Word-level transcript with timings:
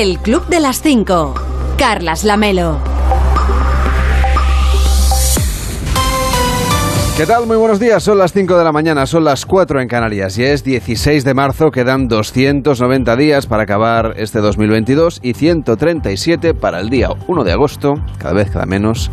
El 0.00 0.20
Club 0.20 0.46
de 0.46 0.60
las 0.60 0.80
5. 0.80 1.34
Carlas 1.76 2.22
Lamelo. 2.22 2.78
¿Qué 7.16 7.26
tal? 7.26 7.48
Muy 7.48 7.56
buenos 7.56 7.80
días. 7.80 8.04
Son 8.04 8.16
las 8.16 8.32
5 8.32 8.56
de 8.56 8.62
la 8.62 8.70
mañana, 8.70 9.06
son 9.06 9.24
las 9.24 9.44
4 9.44 9.80
en 9.80 9.88
Canarias. 9.88 10.38
y 10.38 10.44
es 10.44 10.62
16 10.62 11.24
de 11.24 11.34
marzo, 11.34 11.72
quedan 11.72 12.06
290 12.06 13.16
días 13.16 13.48
para 13.48 13.64
acabar 13.64 14.14
este 14.18 14.38
2022 14.38 15.18
y 15.20 15.34
137 15.34 16.54
para 16.54 16.78
el 16.78 16.90
día 16.90 17.08
1 17.26 17.42
de 17.42 17.50
agosto, 17.50 17.94
cada 18.18 18.34
vez 18.34 18.52
cada 18.52 18.66
menos. 18.66 19.10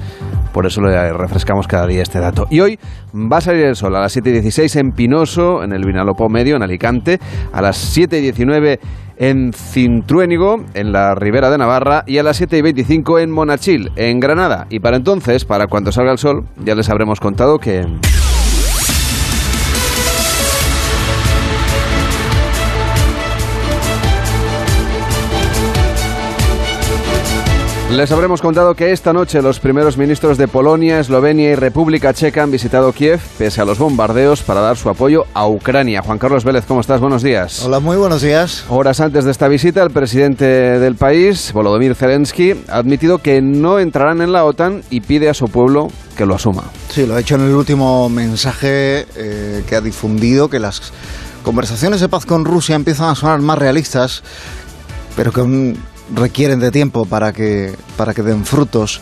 Por 0.55 0.65
eso 0.65 0.79
le 0.79 1.11
refrescamos 1.11 1.67
cada 1.67 1.85
día 1.85 2.01
este 2.01 2.21
dato. 2.21 2.47
Y 2.49 2.61
hoy 2.61 2.79
va 3.13 3.39
a 3.39 3.41
salir 3.41 3.65
el 3.65 3.75
sol 3.75 3.93
a 3.97 3.99
las 3.99 4.15
7.16 4.15 4.79
en 4.79 4.91
Pinoso, 4.93 5.61
en 5.61 5.73
el 5.73 5.83
Vinalopó 5.83 6.29
Medio, 6.29 6.55
en 6.55 6.63
Alicante, 6.63 7.19
a 7.51 7.61
las 7.61 7.97
7.19 7.97 8.79
en 9.17 9.51
Cintruénigo, 9.51 10.63
en 10.73 10.93
la 10.93 11.13
Ribera 11.13 11.49
de 11.49 11.57
Navarra, 11.57 12.05
y 12.07 12.19
a 12.19 12.23
las 12.23 12.37
7 12.37 12.57
y 12.57 12.61
25 12.61 13.19
en 13.19 13.31
Monachil, 13.31 13.91
en 13.97 14.21
Granada. 14.21 14.65
Y 14.69 14.79
para 14.79 14.95
entonces, 14.95 15.43
para 15.43 15.67
cuando 15.67 15.91
salga 15.91 16.13
el 16.13 16.19
sol, 16.19 16.45
ya 16.63 16.73
les 16.73 16.89
habremos 16.89 17.19
contado 17.19 17.59
que... 17.59 17.83
Les 27.95 28.11
habremos 28.11 28.41
contado 28.41 28.75
que 28.75 28.91
esta 28.91 29.13
noche 29.13 29.41
los 29.41 29.61
primeros 29.61 29.97
ministros 29.97 30.37
de 30.37 30.49
Polonia, 30.49 30.99
Eslovenia 30.99 31.51
y 31.51 31.55
República 31.55 32.13
Checa 32.13 32.43
han 32.43 32.51
visitado 32.51 32.91
Kiev 32.91 33.21
pese 33.37 33.61
a 33.61 33.65
los 33.65 33.79
bombardeos 33.79 34.41
para 34.41 34.59
dar 34.59 34.75
su 34.75 34.89
apoyo 34.89 35.23
a 35.33 35.47
Ucrania. 35.47 36.01
Juan 36.01 36.17
Carlos 36.17 36.43
Vélez, 36.43 36.65
¿cómo 36.65 36.81
estás? 36.81 36.99
Buenos 36.99 37.23
días. 37.23 37.63
Hola, 37.63 37.79
muy 37.79 37.95
buenos 37.95 38.21
días. 38.21 38.65
Horas 38.67 38.99
antes 38.99 39.23
de 39.23 39.31
esta 39.31 39.47
visita, 39.47 39.81
el 39.81 39.91
presidente 39.91 40.43
del 40.43 40.95
país, 40.95 41.53
Volodymyr 41.53 41.95
Zelensky, 41.95 42.65
ha 42.67 42.79
admitido 42.79 43.19
que 43.19 43.41
no 43.41 43.79
entrarán 43.79 44.21
en 44.21 44.33
la 44.33 44.43
OTAN 44.43 44.83
y 44.89 44.99
pide 44.99 45.29
a 45.29 45.33
su 45.33 45.47
pueblo 45.47 45.87
que 46.17 46.25
lo 46.25 46.35
asuma. 46.35 46.65
Sí, 46.89 47.05
lo 47.05 47.15
ha 47.15 47.21
hecho 47.21 47.35
en 47.35 47.45
el 47.45 47.55
último 47.55 48.09
mensaje 48.09 49.05
eh, 49.15 49.63
que 49.65 49.73
ha 49.73 49.79
difundido, 49.79 50.49
que 50.49 50.59
las 50.59 50.91
conversaciones 51.43 52.01
de 52.01 52.09
paz 52.09 52.25
con 52.25 52.43
Rusia 52.43 52.75
empiezan 52.75 53.07
a 53.07 53.15
sonar 53.15 53.39
más 53.39 53.57
realistas, 53.57 54.21
pero 55.15 55.31
que 55.31 55.39
un 55.39 55.77
requieren 56.13 56.59
de 56.59 56.71
tiempo 56.71 57.05
para 57.05 57.33
que, 57.33 57.75
para 57.97 58.13
que 58.13 58.23
den 58.23 58.45
frutos. 58.45 59.01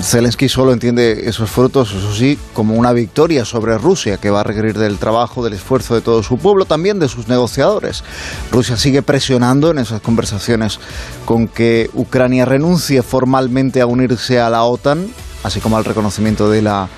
Zelensky 0.00 0.48
solo 0.48 0.72
entiende 0.72 1.28
esos 1.28 1.50
frutos, 1.50 1.92
eso 1.92 2.14
sí, 2.14 2.38
como 2.52 2.74
una 2.74 2.92
victoria 2.92 3.44
sobre 3.44 3.76
Rusia, 3.76 4.18
que 4.18 4.30
va 4.30 4.40
a 4.40 4.44
requerir 4.44 4.78
del 4.78 4.98
trabajo, 4.98 5.42
del 5.42 5.54
esfuerzo 5.54 5.94
de 5.94 6.00
todo 6.00 6.22
su 6.22 6.38
pueblo, 6.38 6.64
también 6.64 7.00
de 7.00 7.08
sus 7.08 7.26
negociadores. 7.26 8.04
Rusia 8.52 8.76
sigue 8.76 9.02
presionando 9.02 9.72
en 9.72 9.78
esas 9.78 10.00
conversaciones 10.00 10.78
con 11.24 11.48
que 11.48 11.90
Ucrania 11.94 12.44
renuncie 12.44 13.02
formalmente 13.02 13.80
a 13.80 13.86
unirse 13.86 14.38
a 14.38 14.48
la 14.48 14.62
OTAN, 14.62 15.08
así 15.42 15.60
como 15.60 15.76
al 15.76 15.84
reconocimiento 15.84 16.48
de 16.48 16.62
la 16.62 16.88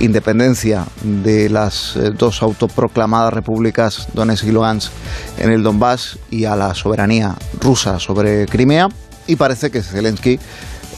independencia 0.00 0.86
de 1.02 1.48
las 1.48 1.96
eh, 1.96 2.10
dos 2.16 2.42
autoproclamadas 2.42 3.32
repúblicas 3.32 4.08
Donetsk 4.14 4.44
y 4.44 4.52
Lugansk 4.52 4.92
en 5.38 5.50
el 5.50 5.62
Donbass 5.62 6.18
y 6.30 6.44
a 6.44 6.56
la 6.56 6.74
soberanía 6.74 7.34
rusa 7.60 7.98
sobre 7.98 8.46
Crimea. 8.46 8.88
Y 9.26 9.36
parece 9.36 9.70
que 9.70 9.82
Zelensky, 9.82 10.38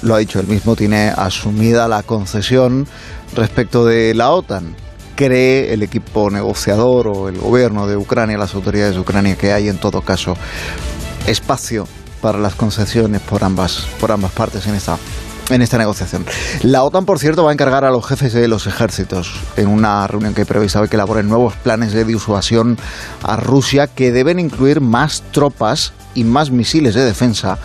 lo 0.02 0.14
ha 0.14 0.18
dicho 0.18 0.40
él 0.40 0.46
mismo, 0.46 0.76
tiene 0.76 1.08
asumida 1.08 1.88
la 1.88 2.02
concesión 2.02 2.86
respecto 3.34 3.84
de 3.84 4.14
la 4.14 4.30
OTAN. 4.30 4.74
Cree 5.16 5.72
el 5.72 5.82
equipo 5.82 6.30
negociador 6.30 7.08
o 7.08 7.28
el 7.28 7.38
gobierno 7.38 7.86
de 7.86 7.96
Ucrania, 7.96 8.38
las 8.38 8.54
autoridades 8.54 8.94
de 8.94 9.00
Ucrania, 9.00 9.36
que 9.36 9.52
hay 9.52 9.68
en 9.68 9.78
todo 9.78 10.00
caso 10.02 10.36
espacio 11.26 11.86
para 12.20 12.38
las 12.38 12.54
concesiones 12.54 13.20
por 13.20 13.44
ambas, 13.44 13.86
por 14.00 14.12
ambas 14.12 14.32
partes 14.32 14.66
en 14.66 14.74
esta 14.74 14.98
en 15.50 15.62
esta 15.62 15.78
negociación. 15.78 16.24
La 16.62 16.82
OTAN, 16.82 17.04
por 17.04 17.18
cierto, 17.18 17.44
va 17.44 17.50
a 17.50 17.52
encargar 17.52 17.84
a 17.84 17.90
los 17.90 18.06
jefes 18.06 18.32
de 18.32 18.48
los 18.48 18.66
ejércitos 18.66 19.32
en 19.56 19.68
una 19.68 20.06
reunión 20.06 20.34
que 20.34 20.42
hay 20.42 20.46
prevista 20.46 20.80
hoy 20.80 20.88
que 20.88 20.96
elaboren 20.96 21.28
nuevos 21.28 21.54
planes 21.54 21.92
de 21.92 22.04
disuasión 22.04 22.78
a 23.22 23.36
Rusia 23.36 23.86
que 23.86 24.12
deben 24.12 24.38
incluir 24.38 24.80
más 24.80 25.22
tropas 25.32 25.92
y 26.14 26.24
más 26.24 26.50
misiles 26.50 26.94
de 26.94 27.04
defensa 27.04 27.58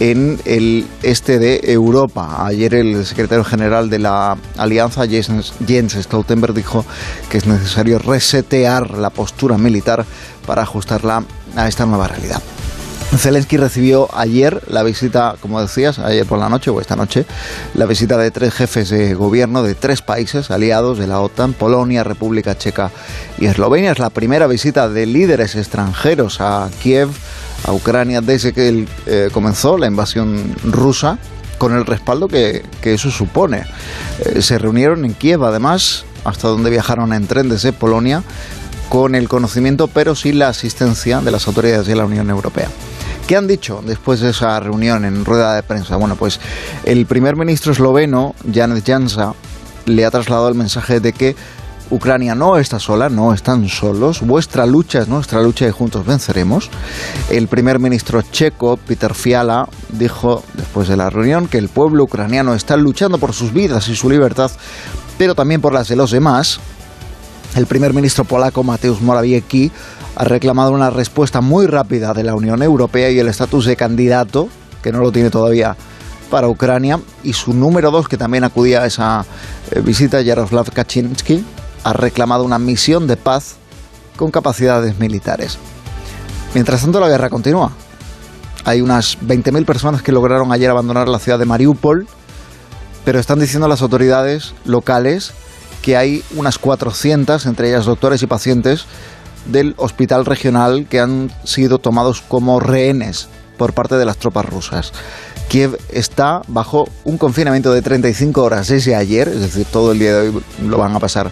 en 0.00 0.40
el 0.46 0.86
este 1.02 1.38
de 1.38 1.60
Europa. 1.64 2.46
Ayer 2.46 2.74
el 2.74 3.04
secretario 3.04 3.44
general 3.44 3.90
de 3.90 3.98
la 3.98 4.36
alianza, 4.56 5.06
Jens 5.06 5.92
Stoltenberg, 5.92 6.54
dijo 6.54 6.84
que 7.28 7.38
es 7.38 7.46
necesario 7.46 7.98
resetear 7.98 8.90
la 8.92 9.10
postura 9.10 9.58
militar 9.58 10.04
para 10.46 10.62
ajustarla 10.62 11.22
a 11.54 11.68
esta 11.68 11.84
nueva 11.86 12.08
realidad. 12.08 12.42
Zelensky 13.18 13.56
recibió 13.56 14.08
ayer 14.14 14.62
la 14.68 14.82
visita, 14.82 15.34
como 15.40 15.60
decías, 15.60 15.98
ayer 15.98 16.24
por 16.26 16.38
la 16.38 16.48
noche 16.48 16.70
o 16.70 16.80
esta 16.80 16.94
noche, 16.94 17.26
la 17.74 17.86
visita 17.86 18.16
de 18.16 18.30
tres 18.30 18.54
jefes 18.54 18.88
de 18.88 19.14
gobierno 19.14 19.62
de 19.62 19.74
tres 19.74 20.00
países 20.00 20.50
aliados 20.50 20.98
de 20.98 21.06
la 21.08 21.20
OTAN, 21.20 21.52
Polonia, 21.52 22.04
República 22.04 22.56
Checa 22.56 22.90
y 23.38 23.46
Eslovenia. 23.46 23.92
Es 23.92 23.98
la 23.98 24.10
primera 24.10 24.46
visita 24.46 24.88
de 24.88 25.06
líderes 25.06 25.56
extranjeros 25.56 26.40
a 26.40 26.70
Kiev, 26.82 27.08
a 27.66 27.72
Ucrania, 27.72 28.20
desde 28.20 28.52
que 28.52 28.86
eh, 29.06 29.28
comenzó 29.32 29.76
la 29.76 29.86
invasión 29.86 30.54
rusa, 30.62 31.18
con 31.58 31.74
el 31.76 31.84
respaldo 31.84 32.28
que, 32.28 32.62
eso 32.82 33.10
supone. 33.10 33.64
Eh, 34.20 34.40
se 34.40 34.56
reunieron 34.56 35.04
en 35.04 35.14
Kiev, 35.14 35.44
además, 35.44 36.04
hasta 36.24 36.48
donde 36.48 36.70
viajaron 36.70 37.12
en 37.12 37.26
tren 37.26 37.48
desde 37.48 37.72
Polonia, 37.72 38.22
con 38.88 39.14
el 39.14 39.28
conocimiento 39.28 39.86
pero 39.88 40.14
sin 40.14 40.38
la 40.38 40.48
asistencia 40.48 41.20
de 41.20 41.30
las 41.30 41.46
autoridades 41.46 41.86
de 41.86 41.96
la 41.96 42.06
Unión 42.06 42.30
Europea. 42.30 42.68
¿Qué 43.30 43.36
han 43.36 43.46
dicho 43.46 43.80
después 43.86 44.18
de 44.18 44.30
esa 44.30 44.58
reunión 44.58 45.04
en 45.04 45.24
rueda 45.24 45.54
de 45.54 45.62
prensa? 45.62 45.94
Bueno, 45.94 46.16
pues 46.16 46.40
el 46.82 47.06
primer 47.06 47.36
ministro 47.36 47.70
esloveno, 47.70 48.34
Janet 48.52 48.84
Jansa, 48.84 49.34
le 49.86 50.04
ha 50.04 50.10
trasladado 50.10 50.48
el 50.48 50.56
mensaje 50.56 50.98
de 50.98 51.12
que 51.12 51.36
Ucrania 51.90 52.34
no 52.34 52.56
está 52.56 52.80
sola, 52.80 53.08
no 53.08 53.32
están 53.32 53.68
solos, 53.68 54.22
vuestra 54.22 54.66
lucha 54.66 54.98
es 54.98 55.06
nuestra 55.06 55.40
lucha 55.42 55.68
y 55.68 55.70
juntos 55.70 56.04
venceremos. 56.04 56.70
El 57.30 57.46
primer 57.46 57.78
ministro 57.78 58.20
checo, 58.22 58.76
Peter 58.78 59.14
Fiala, 59.14 59.68
dijo 59.90 60.42
después 60.54 60.88
de 60.88 60.96
la 60.96 61.08
reunión 61.08 61.46
que 61.46 61.58
el 61.58 61.68
pueblo 61.68 62.02
ucraniano 62.02 62.54
está 62.54 62.76
luchando 62.76 63.18
por 63.18 63.32
sus 63.32 63.52
vidas 63.52 63.86
y 63.86 63.94
su 63.94 64.10
libertad, 64.10 64.50
pero 65.18 65.36
también 65.36 65.60
por 65.60 65.72
las 65.72 65.86
de 65.86 65.94
los 65.94 66.10
demás. 66.10 66.58
El 67.54 67.66
primer 67.66 67.94
ministro 67.94 68.24
polaco, 68.24 68.64
Mateusz 68.64 69.00
Morawiecki, 69.00 69.70
ha 70.16 70.24
reclamado 70.24 70.72
una 70.72 70.90
respuesta 70.90 71.40
muy 71.40 71.66
rápida 71.66 72.12
de 72.14 72.24
la 72.24 72.34
Unión 72.34 72.62
Europea 72.62 73.10
y 73.10 73.18
el 73.18 73.28
estatus 73.28 73.66
de 73.66 73.76
candidato, 73.76 74.48
que 74.82 74.92
no 74.92 75.00
lo 75.00 75.12
tiene 75.12 75.30
todavía 75.30 75.76
para 76.30 76.48
Ucrania, 76.48 77.00
y 77.22 77.32
su 77.32 77.52
número 77.52 77.90
dos, 77.90 78.08
que 78.08 78.16
también 78.16 78.44
acudía 78.44 78.82
a 78.82 78.86
esa 78.86 79.24
eh, 79.70 79.80
visita, 79.80 80.20
Yaroslav 80.20 80.70
Kaczynski, 80.72 81.44
ha 81.84 81.92
reclamado 81.92 82.44
una 82.44 82.58
misión 82.58 83.06
de 83.06 83.16
paz 83.16 83.56
con 84.16 84.30
capacidades 84.30 84.98
militares. 84.98 85.58
Mientras 86.54 86.82
tanto, 86.82 87.00
la 87.00 87.08
guerra 87.08 87.30
continúa. 87.30 87.72
Hay 88.64 88.80
unas 88.82 89.18
20.000 89.20 89.64
personas 89.64 90.02
que 90.02 90.12
lograron 90.12 90.52
ayer 90.52 90.70
abandonar 90.70 91.08
la 91.08 91.18
ciudad 91.18 91.38
de 91.38 91.46
Mariupol, 91.46 92.06
pero 93.04 93.18
están 93.18 93.40
diciendo 93.40 93.68
las 93.68 93.82
autoridades 93.82 94.54
locales 94.64 95.32
que 95.80 95.96
hay 95.96 96.22
unas 96.36 96.58
400, 96.58 97.46
entre 97.46 97.70
ellas 97.70 97.86
doctores 97.86 98.22
y 98.22 98.26
pacientes, 98.26 98.84
del 99.46 99.74
hospital 99.76 100.26
regional 100.26 100.86
que 100.88 101.00
han 101.00 101.30
sido 101.44 101.78
tomados 101.78 102.22
como 102.22 102.60
rehenes 102.60 103.28
por 103.56 103.72
parte 103.72 103.96
de 103.96 104.04
las 104.04 104.16
tropas 104.16 104.46
rusas. 104.46 104.92
Kiev 105.48 105.78
está 105.90 106.42
bajo 106.46 106.88
un 107.04 107.18
confinamiento 107.18 107.72
de 107.72 107.82
35 107.82 108.42
horas 108.42 108.68
desde 108.68 108.94
ayer, 108.94 109.28
es 109.28 109.40
decir, 109.40 109.66
todo 109.66 109.92
el 109.92 109.98
día 109.98 110.14
de 110.16 110.28
hoy 110.28 110.42
lo 110.64 110.78
van 110.78 110.94
a 110.94 111.00
pasar 111.00 111.30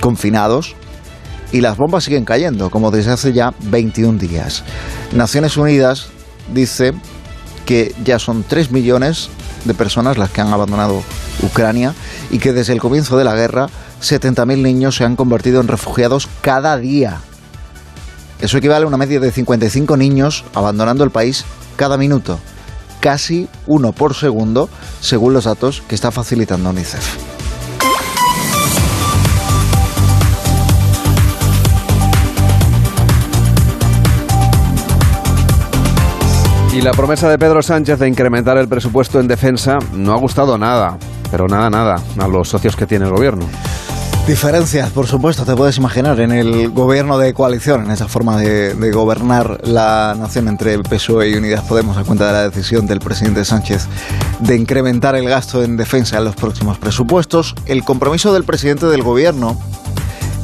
confinados. 0.00 0.74
Y 1.52 1.60
las 1.60 1.76
bombas 1.76 2.02
siguen 2.02 2.24
cayendo, 2.24 2.70
como 2.70 2.90
desde 2.90 3.12
hace 3.12 3.32
ya 3.32 3.54
21 3.60 4.18
días. 4.18 4.64
Naciones 5.12 5.56
Unidas 5.56 6.08
dice 6.52 6.92
que 7.64 7.94
ya 8.04 8.18
son 8.18 8.42
3 8.42 8.72
millones 8.72 9.28
de 9.64 9.74
personas 9.74 10.18
las 10.18 10.30
que 10.30 10.40
han 10.40 10.52
abandonado 10.52 11.02
Ucrania 11.42 11.94
y 12.30 12.38
que 12.38 12.52
desde 12.52 12.72
el 12.72 12.80
comienzo 12.80 13.16
de 13.16 13.24
la 13.24 13.34
guerra 13.34 13.68
70.000 14.02 14.60
niños 14.60 14.96
se 14.96 15.04
han 15.04 15.16
convertido 15.16 15.60
en 15.60 15.68
refugiados 15.68 16.28
cada 16.40 16.76
día. 16.76 17.20
Eso 18.40 18.58
equivale 18.58 18.84
a 18.84 18.88
una 18.88 18.96
media 18.96 19.18
de 19.18 19.30
55 19.30 19.96
niños 19.96 20.44
abandonando 20.54 21.04
el 21.04 21.10
país 21.10 21.44
cada 21.76 21.96
minuto, 21.96 22.38
casi 23.00 23.48
uno 23.66 23.92
por 23.92 24.14
segundo, 24.14 24.68
según 25.00 25.32
los 25.32 25.44
datos 25.44 25.82
que 25.88 25.94
está 25.94 26.10
facilitando 26.10 26.70
UNICEF. 26.70 27.16
Y 36.76 36.82
la 36.82 36.92
promesa 36.92 37.30
de 37.30 37.38
Pedro 37.38 37.62
Sánchez 37.62 37.98
de 37.98 38.06
incrementar 38.06 38.58
el 38.58 38.68
presupuesto 38.68 39.18
en 39.18 39.28
defensa 39.28 39.78
no 39.94 40.12
ha 40.12 40.18
gustado 40.18 40.58
nada, 40.58 40.98
pero 41.30 41.48
nada, 41.48 41.70
nada, 41.70 42.02
a 42.18 42.28
los 42.28 42.50
socios 42.50 42.76
que 42.76 42.86
tiene 42.86 43.06
el 43.06 43.12
gobierno. 43.12 43.46
Diferencias, 44.26 44.90
por 44.90 45.06
supuesto, 45.06 45.44
te 45.44 45.54
puedes 45.54 45.76
imaginar, 45.76 46.18
en 46.18 46.32
el 46.32 46.70
gobierno 46.70 47.16
de 47.16 47.32
coalición, 47.32 47.84
en 47.84 47.92
esa 47.92 48.08
forma 48.08 48.36
de, 48.36 48.90
gobernar 48.90 49.60
la 49.62 50.16
nación 50.18 50.48
entre 50.48 50.74
el 50.74 50.82
PSOE 50.82 51.30
y 51.30 51.34
Unidas 51.34 51.62
Podemos 51.62 51.96
a 51.96 52.02
cuenta 52.02 52.26
de 52.26 52.32
la 52.32 52.42
decisión 52.42 52.88
del 52.88 52.98
presidente 52.98 53.44
Sánchez 53.44 53.86
de 54.40 54.56
incrementar 54.56 55.14
el 55.14 55.28
gasto 55.28 55.62
en 55.62 55.76
defensa 55.76 56.18
en 56.18 56.24
los 56.24 56.34
próximos 56.34 56.76
presupuestos. 56.76 57.54
El 57.66 57.84
compromiso 57.84 58.34
del 58.34 58.42
presidente 58.42 58.86
del 58.86 59.04
gobierno 59.04 59.56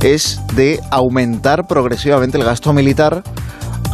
es 0.01 0.41
de 0.55 0.81
aumentar 0.91 1.67
progresivamente 1.67 2.39
el 2.39 2.45
gasto 2.45 2.73
militar 2.73 3.25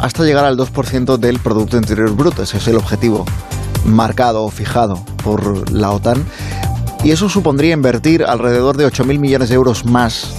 hasta 0.02 0.24
llegar 0.24 0.44
al 0.44 0.58
2% 0.58 1.16
del 1.16 1.38
Producto 1.38 1.78
Interior 1.78 2.14
Bruto. 2.14 2.42
Ese 2.42 2.58
es 2.58 2.68
el 2.68 2.76
objetivo 2.76 3.24
marcado 3.86 4.44
o 4.44 4.50
fijado 4.50 5.02
por 5.24 5.72
la 5.72 5.92
OTAN 5.92 6.26
y 7.04 7.10
eso 7.10 7.28
supondría 7.28 7.74
invertir 7.74 8.24
alrededor 8.24 8.76
de 8.76 8.86
8.000 8.86 9.18
millones 9.18 9.48
de 9.48 9.54
euros 9.54 9.84
más 9.84 10.32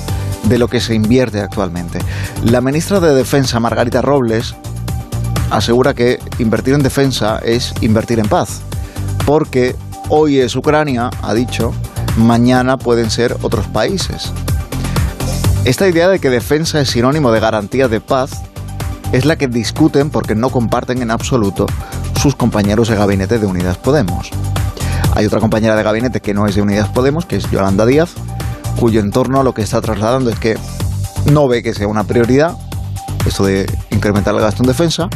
de 0.44 0.58
lo 0.58 0.68
que 0.68 0.80
se 0.80 0.96
invierte 0.96 1.42
actualmente. 1.42 2.00
La 2.44 2.62
ministra 2.62 3.00
de 3.00 3.14
Defensa, 3.14 3.60
Margarita 3.60 4.02
Robles, 4.02 4.56
asegura 5.50 5.94
que 5.94 6.20
invertir 6.40 6.74
en 6.74 6.84
defensa 6.84 7.40
es 7.40 7.74
invertir 7.82 8.20
en 8.20 8.28
paz, 8.28 8.62
porque 9.26 9.76
hoy 10.10 10.40
es 10.40 10.56
Ucrania, 10.56 11.10
ha 11.22 11.34
dicho, 11.34 11.74
mañana 12.18 12.78
pueden 12.78 13.10
ser 13.10 13.36
otros 13.42 13.68
países. 13.68 14.32
Esta 15.66 15.88
idea 15.88 16.08
de 16.08 16.20
que 16.20 16.30
defensa 16.30 16.80
es 16.80 16.90
sinónimo 16.90 17.32
de 17.32 17.40
garantía 17.40 17.88
de 17.88 18.00
paz 18.00 18.32
es 19.12 19.26
la 19.26 19.38
que 19.38 19.48
discuten 19.48 20.10
porque 20.10 20.36
no 20.36 20.50
comparten 20.50 21.02
en 21.02 21.12
absoluto 21.12 21.66
sus 22.22 22.36
compañeros 22.36 22.90
de 22.90 22.96
gabinete 22.96 23.40
de 23.40 23.46
Unidas 23.46 23.78
Podemos. 23.78 24.32
Hay 25.16 25.26
otra 25.26 25.40
compañera 25.40 25.76
de 25.76 25.84
gabinete 25.84 26.22
que 26.22 26.34
no 26.34 26.48
es 26.48 26.56
de 26.56 26.62
Unidas 26.62 26.90
Podemos, 26.90 27.26
que 27.26 27.36
es 27.36 27.50
Yolanda 27.52 27.86
Díaz, 27.86 28.12
cuyo 28.80 29.00
entorno 29.00 29.44
lo 29.44 29.54
que 29.54 29.62
está 29.62 29.82
trasladando 29.82 30.30
es 30.30 30.40
que 30.40 30.58
no 31.32 31.48
ve 31.48 31.64
que 31.64 31.74
sea 31.74 31.88
una 31.88 32.06
prioridad 32.06 32.58
esto 33.26 33.46
de 33.46 33.66
incrementar 33.92 34.34
el 34.34 34.42
gasto 34.42 34.64
en 34.64 34.68
defensa, 34.68 35.10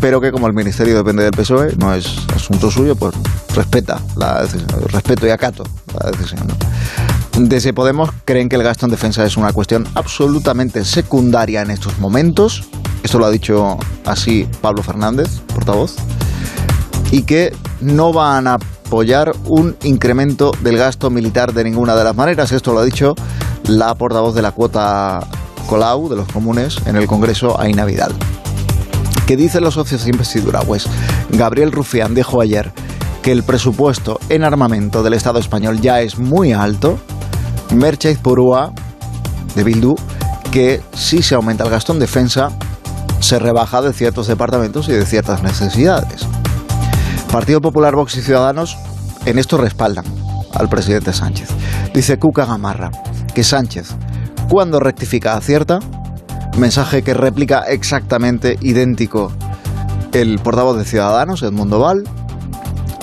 pero 0.00 0.20
que 0.20 0.30
como 0.32 0.46
el 0.46 0.52
ministerio 0.52 0.96
depende 0.96 1.24
del 1.24 1.32
PSOE, 1.32 1.74
no 1.76 1.92
es 1.94 2.18
asunto 2.34 2.70
suyo, 2.70 2.94
pues 2.96 3.14
respeta 3.54 4.00
la 4.16 4.42
decisión, 4.42 4.68
respeto 4.88 5.26
y 5.26 5.30
acato 5.30 5.64
la 6.00 6.10
decisión. 6.10 6.46
Desde 7.36 7.72
Podemos 7.72 8.10
creen 8.24 8.48
que 8.48 8.56
el 8.56 8.62
gasto 8.62 8.86
en 8.86 8.90
defensa 8.90 9.24
es 9.24 9.36
una 9.36 9.52
cuestión 9.52 9.86
absolutamente 9.94 10.84
secundaria 10.84 11.62
en 11.62 11.70
estos 11.70 11.98
momentos. 11.98 12.68
Esto 13.02 13.18
lo 13.18 13.26
ha 13.26 13.30
dicho 13.30 13.78
así 14.04 14.48
Pablo 14.60 14.82
Fernández, 14.82 15.40
portavoz, 15.54 15.96
y 17.10 17.22
que 17.22 17.54
no 17.80 18.12
van 18.12 18.48
a 18.48 18.58
apoyar 18.88 19.34
un 19.44 19.76
incremento 19.82 20.50
del 20.62 20.78
gasto 20.78 21.10
militar 21.10 21.52
de 21.52 21.62
ninguna 21.62 21.94
de 21.94 22.04
las 22.04 22.16
maneras. 22.16 22.52
Esto 22.52 22.72
lo 22.72 22.80
ha 22.80 22.84
dicho 22.86 23.14
la 23.66 23.94
portavoz 23.94 24.34
de 24.34 24.40
la 24.40 24.52
cuota 24.52 25.20
Colau 25.68 26.08
de 26.08 26.16
los 26.16 26.26
comunes 26.32 26.78
en 26.86 26.96
el 26.96 27.06
Congreso, 27.06 27.60
Aina 27.60 27.84
Vidal. 27.84 28.14
¿Qué 29.26 29.36
dicen 29.36 29.62
los 29.62 29.74
socios 29.74 30.04
de 30.04 30.10
investidura? 30.10 30.60
Pues 30.60 30.86
Gabriel 31.28 31.70
Rufián 31.70 32.14
dijo 32.14 32.40
ayer 32.40 32.72
que 33.20 33.30
el 33.30 33.42
presupuesto 33.42 34.20
en 34.30 34.42
armamento 34.42 35.02
del 35.02 35.12
Estado 35.12 35.38
español 35.38 35.82
ya 35.82 36.00
es 36.00 36.18
muy 36.18 36.54
alto. 36.54 36.98
Merchaiz 37.74 38.16
Purúa, 38.16 38.72
de 39.54 39.64
Bildu, 39.64 39.96
que 40.50 40.80
si 40.94 41.22
se 41.22 41.34
aumenta 41.34 41.62
el 41.62 41.70
gasto 41.70 41.92
en 41.92 41.98
defensa, 41.98 42.52
se 43.20 43.38
rebaja 43.38 43.82
de 43.82 43.92
ciertos 43.92 44.28
departamentos 44.28 44.88
y 44.88 44.92
de 44.92 45.04
ciertas 45.04 45.42
necesidades. 45.42 46.26
Partido 47.30 47.60
Popular, 47.60 47.94
Vox 47.94 48.16
y 48.16 48.22
Ciudadanos 48.22 48.76
en 49.26 49.38
esto 49.38 49.58
respaldan 49.58 50.04
al 50.54 50.68
presidente 50.68 51.12
Sánchez. 51.12 51.48
Dice 51.94 52.18
Cuca 52.18 52.46
Gamarra 52.46 52.90
que 53.34 53.44
Sánchez, 53.44 53.94
cuando 54.48 54.80
rectifica, 54.80 55.34
acierta, 55.34 55.78
mensaje 56.56 57.02
que 57.02 57.14
replica 57.14 57.60
exactamente 57.68 58.58
idéntico 58.62 59.30
el 60.12 60.38
portavoz 60.38 60.78
de 60.78 60.84
Ciudadanos, 60.84 61.42
Edmundo 61.42 61.78
Val, 61.78 62.04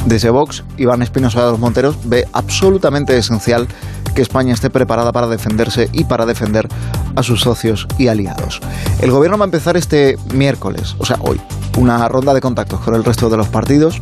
desde 0.05 0.29
Vox, 0.29 0.63
Iván 0.77 1.01
Espinosa 1.01 1.45
de 1.45 1.51
los 1.51 1.59
Monteros, 1.59 1.97
ve 2.05 2.27
absolutamente 2.33 3.17
esencial 3.17 3.67
que 4.15 4.21
España 4.21 4.53
esté 4.53 4.69
preparada 4.69 5.11
para 5.11 5.27
defenderse 5.27 5.89
y 5.91 6.05
para 6.05 6.25
defender 6.25 6.67
a 7.15 7.21
sus 7.21 7.41
socios 7.41 7.87
y 7.97 8.07
aliados. 8.07 8.61
El 9.01 9.11
gobierno 9.11 9.37
va 9.37 9.45
a 9.45 9.47
empezar 9.47 9.77
este 9.77 10.17
miércoles, 10.33 10.95
o 10.97 11.05
sea, 11.05 11.17
hoy, 11.21 11.39
una 11.77 12.07
ronda 12.07 12.33
de 12.33 12.41
contactos 12.41 12.79
con 12.79 12.95
el 12.95 13.03
resto 13.03 13.29
de 13.29 13.37
los 13.37 13.49
partidos 13.49 13.99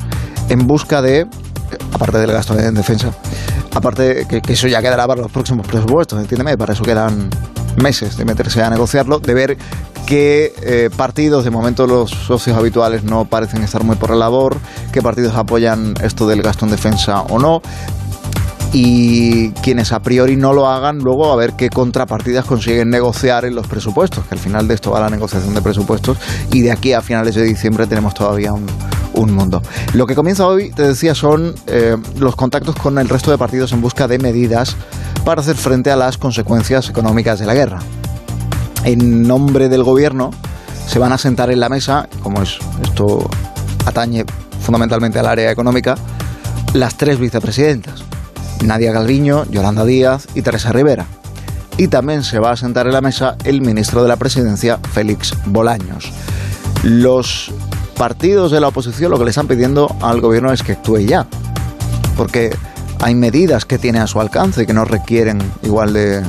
en 0.50 0.68
busca 0.68 1.02
de, 1.02 1.28
aparte 1.92 2.20
del 2.20 2.32
gasto 2.32 2.58
en 2.58 2.76
defensa, 2.76 3.12
aparte 3.74 4.26
que, 4.30 4.42
que 4.42 4.54
eso 4.54 4.68
ya 4.68 4.82
quedará 4.82 5.08
para 5.08 5.22
los 5.22 5.32
próximos 5.32 5.68
presupuestos, 5.68 6.20
entiéndeme, 6.20 6.58
para 6.58 6.74
eso 6.74 6.84
quedan 6.84 7.30
meses 7.78 8.18
de 8.18 8.26
meterse 8.26 8.62
a 8.62 8.70
negociarlo, 8.70 9.20
de 9.20 9.34
ver 9.34 9.58
qué 10.06 10.54
eh, 10.62 10.90
partidos, 10.96 11.44
de 11.44 11.52
momento 11.52 11.88
los 11.88 12.12
socios 12.12 12.58
habituales 12.58 13.04
no 13.04 13.26
parecen 13.26 13.64
estar 13.64 13.84
muy 13.84 13.96
por 13.96 14.10
la 14.10 14.18
labor, 14.18 14.58
qué 14.92 15.02
partidos 15.02 15.36
apoyan 15.36 15.94
esto 16.04 16.28
del 16.28 16.42
gasto 16.42 16.66
en 16.66 16.72
defensa 16.72 17.22
o 17.22 17.40
no, 17.40 17.62
y 18.74 19.52
quienes 19.62 19.92
a 19.92 20.00
priori 20.00 20.36
no 20.36 20.52
lo 20.52 20.68
hagan, 20.68 20.98
luego 20.98 21.32
a 21.32 21.36
ver 21.36 21.54
qué 21.54 21.70
contrapartidas 21.70 22.44
consiguen 22.44 22.90
negociar 22.90 23.46
en 23.46 23.54
los 23.54 23.68
presupuestos, 23.68 24.26
que 24.26 24.34
al 24.34 24.40
final 24.40 24.68
de 24.68 24.74
esto 24.74 24.92
va 24.92 25.00
la 25.00 25.12
negociación 25.12 25.54
de 25.54 25.62
presupuestos 25.62 26.18
y 26.52 26.62
de 26.62 26.72
aquí 26.72 26.92
a 26.92 27.02
finales 27.02 27.36
de 27.36 27.44
diciembre 27.44 27.86
tenemos 27.86 28.16
todavía 28.16 28.52
un, 28.52 28.66
mundo. 29.14 29.62
Lo 29.94 30.06
que 30.06 30.16
comienza 30.16 30.46
hoy, 30.48 30.72
te 30.72 30.84
decía, 30.84 31.16
son 31.16 31.56
eh, 31.68 31.96
los 32.18 32.36
contactos 32.36 32.76
con 32.76 32.98
el 32.98 33.08
resto 33.08 33.32
de 33.32 33.38
partidos 33.38 33.72
en 33.72 33.80
busca 33.80 34.08
de 34.08 34.18
medidas 34.18 34.76
para 35.24 35.40
hacer 35.40 35.56
frente 35.56 35.92
a 35.92 35.96
las 35.96 36.18
consecuencias 36.18 36.90
económicas 36.90 37.40
de 37.40 37.46
la 37.46 37.54
guerra. 37.54 37.80
En 38.84 39.22
nombre 39.22 39.70
del 39.70 39.84
gobierno 39.84 40.32
se 40.88 41.00
van 41.00 41.14
a 41.14 41.18
sentar 41.18 41.52
en 41.52 41.62
la 41.62 41.70
mesa, 41.70 42.10
como 42.22 42.42
es, 42.42 42.58
esto 42.82 43.30
atañe 43.86 44.26
fundamentalmente 44.60 45.20
al 45.20 45.28
área 45.28 45.52
económica, 45.52 45.96
las 46.74 46.98
tres 46.98 47.18
vicepresidentas 47.18 48.04
Nadia 48.64 48.92
Galviño, 48.92 49.46
Yolanda 49.50 49.86
Díaz 49.86 50.28
y 50.36 50.42
Teresa 50.42 50.72
Rivera. 50.72 51.06
Y 51.78 51.88
también 51.88 52.24
se 52.24 52.40
va 52.40 52.52
a 52.52 52.58
sentar 52.58 52.86
en 52.86 52.94
la 52.94 53.02
mesa 53.02 53.36
el 53.44 53.62
ministro 53.62 54.04
de 54.04 54.10
la 54.10 54.18
Presidencia, 54.18 54.80
Félix 54.92 55.34
Bolaños. 55.46 56.12
Los 56.84 57.52
partidos 57.98 58.52
de 58.52 58.60
la 58.60 58.68
oposición 58.68 59.12
lo 59.12 59.18
que 59.18 59.26
le 59.26 59.32
están 59.32 59.48
pidiendo 59.48 59.96
al 60.02 60.22
gobierno 60.22 60.52
es 60.52 60.64
que 60.64 60.74
actúe 60.74 61.00
ya, 61.00 61.26
porque 62.16 62.56
hay 63.00 63.16
medidas 63.16 63.66
que 63.66 63.78
tiene 63.78 64.00
a 64.00 64.08
su 64.08 64.20
alcance 64.22 64.64
y 64.64 64.66
que 64.66 64.74
no 64.74 64.86
requieren 64.86 65.40
igual 65.64 65.94
de 65.94 66.24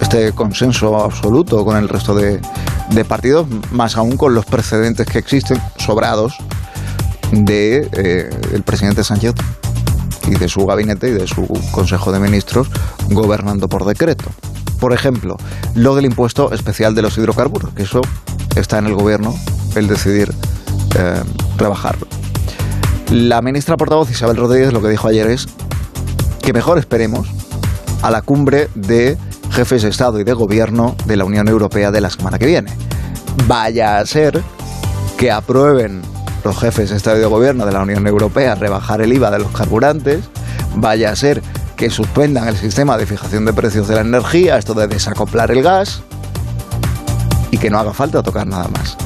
este 0.00 0.32
consenso 0.32 0.96
absoluto 1.02 1.64
con 1.64 1.76
el 1.76 1.88
resto 1.88 2.14
de, 2.14 2.40
partidos, 3.08 3.46
más 3.70 3.96
aún 3.96 4.16
con 4.16 4.34
los 4.34 4.44
precedentes 4.44 5.06
que 5.06 5.18
existen 5.18 5.60
sobrados 5.78 6.36
de 7.32 7.88
eh, 7.92 8.60
presidente 8.64 9.04
Sánchez 9.04 9.34
y 10.30 10.36
de 10.36 10.48
su 10.48 10.64
gabinete 10.64 11.08
y 11.08 11.12
de 11.12 11.26
su 11.26 11.46
Consejo 11.72 12.12
de 12.12 12.20
Ministros 12.20 12.68
gobernando 13.10 13.68
por 13.68 13.84
decreto. 13.84 14.24
Por 14.78 14.94
ejemplo, 14.94 15.36
lo 15.74 15.94
del 15.94 16.06
impuesto 16.06 16.52
especial 16.52 16.94
de 16.94 17.02
los 17.02 17.18
hidrocarburos, 17.18 17.74
que 17.74 17.82
eso 17.82 18.00
está 18.56 18.78
en 18.78 18.86
el 18.86 18.94
gobierno, 18.94 19.34
el 19.74 19.88
decidir 19.88 20.32
eh, 20.96 21.22
rebajarlo. 21.58 22.06
La 23.10 23.42
ministra 23.42 23.76
portavoz 23.76 24.10
Isabel 24.10 24.36
Rodríguez 24.36 24.72
lo 24.72 24.80
que 24.80 24.88
dijo 24.88 25.08
ayer 25.08 25.26
es 25.26 25.48
que 26.40 26.52
mejor 26.52 26.78
esperemos 26.78 27.28
a 28.02 28.10
la 28.10 28.22
cumbre 28.22 28.70
de 28.74 29.18
jefes 29.50 29.82
de 29.82 29.88
Estado 29.88 30.20
y 30.20 30.24
de 30.24 30.32
Gobierno 30.32 30.94
de 31.06 31.16
la 31.16 31.24
Unión 31.24 31.48
Europea 31.48 31.90
de 31.90 32.00
la 32.00 32.08
semana 32.08 32.38
que 32.38 32.46
viene. 32.46 32.72
Vaya 33.46 33.98
a 33.98 34.06
ser 34.06 34.42
que 35.18 35.30
aprueben 35.30 36.02
los 36.44 36.58
jefes 36.58 36.90
de 36.90 36.96
Estado 36.96 37.16
y 37.16 37.20
de 37.20 37.26
Gobierno 37.26 37.66
de 37.66 37.72
la 37.72 37.82
Unión 37.82 38.06
Europea 38.06 38.54
rebajar 38.54 39.00
el 39.00 39.12
IVA 39.12 39.30
de 39.30 39.38
los 39.38 39.50
carburantes, 39.52 40.24
vaya 40.76 41.10
a 41.10 41.16
ser 41.16 41.42
que 41.76 41.90
suspendan 41.90 42.46
el 42.48 42.56
sistema 42.56 42.98
de 42.98 43.06
fijación 43.06 43.44
de 43.44 43.52
precios 43.52 43.88
de 43.88 43.94
la 43.94 44.02
energía, 44.02 44.58
esto 44.58 44.74
de 44.74 44.86
desacoplar 44.86 45.50
el 45.50 45.62
gas, 45.62 46.02
y 47.50 47.58
que 47.58 47.70
no 47.70 47.78
haga 47.78 47.92
falta 47.92 48.22
tocar 48.22 48.46
nada 48.46 48.68
más. 48.68 48.96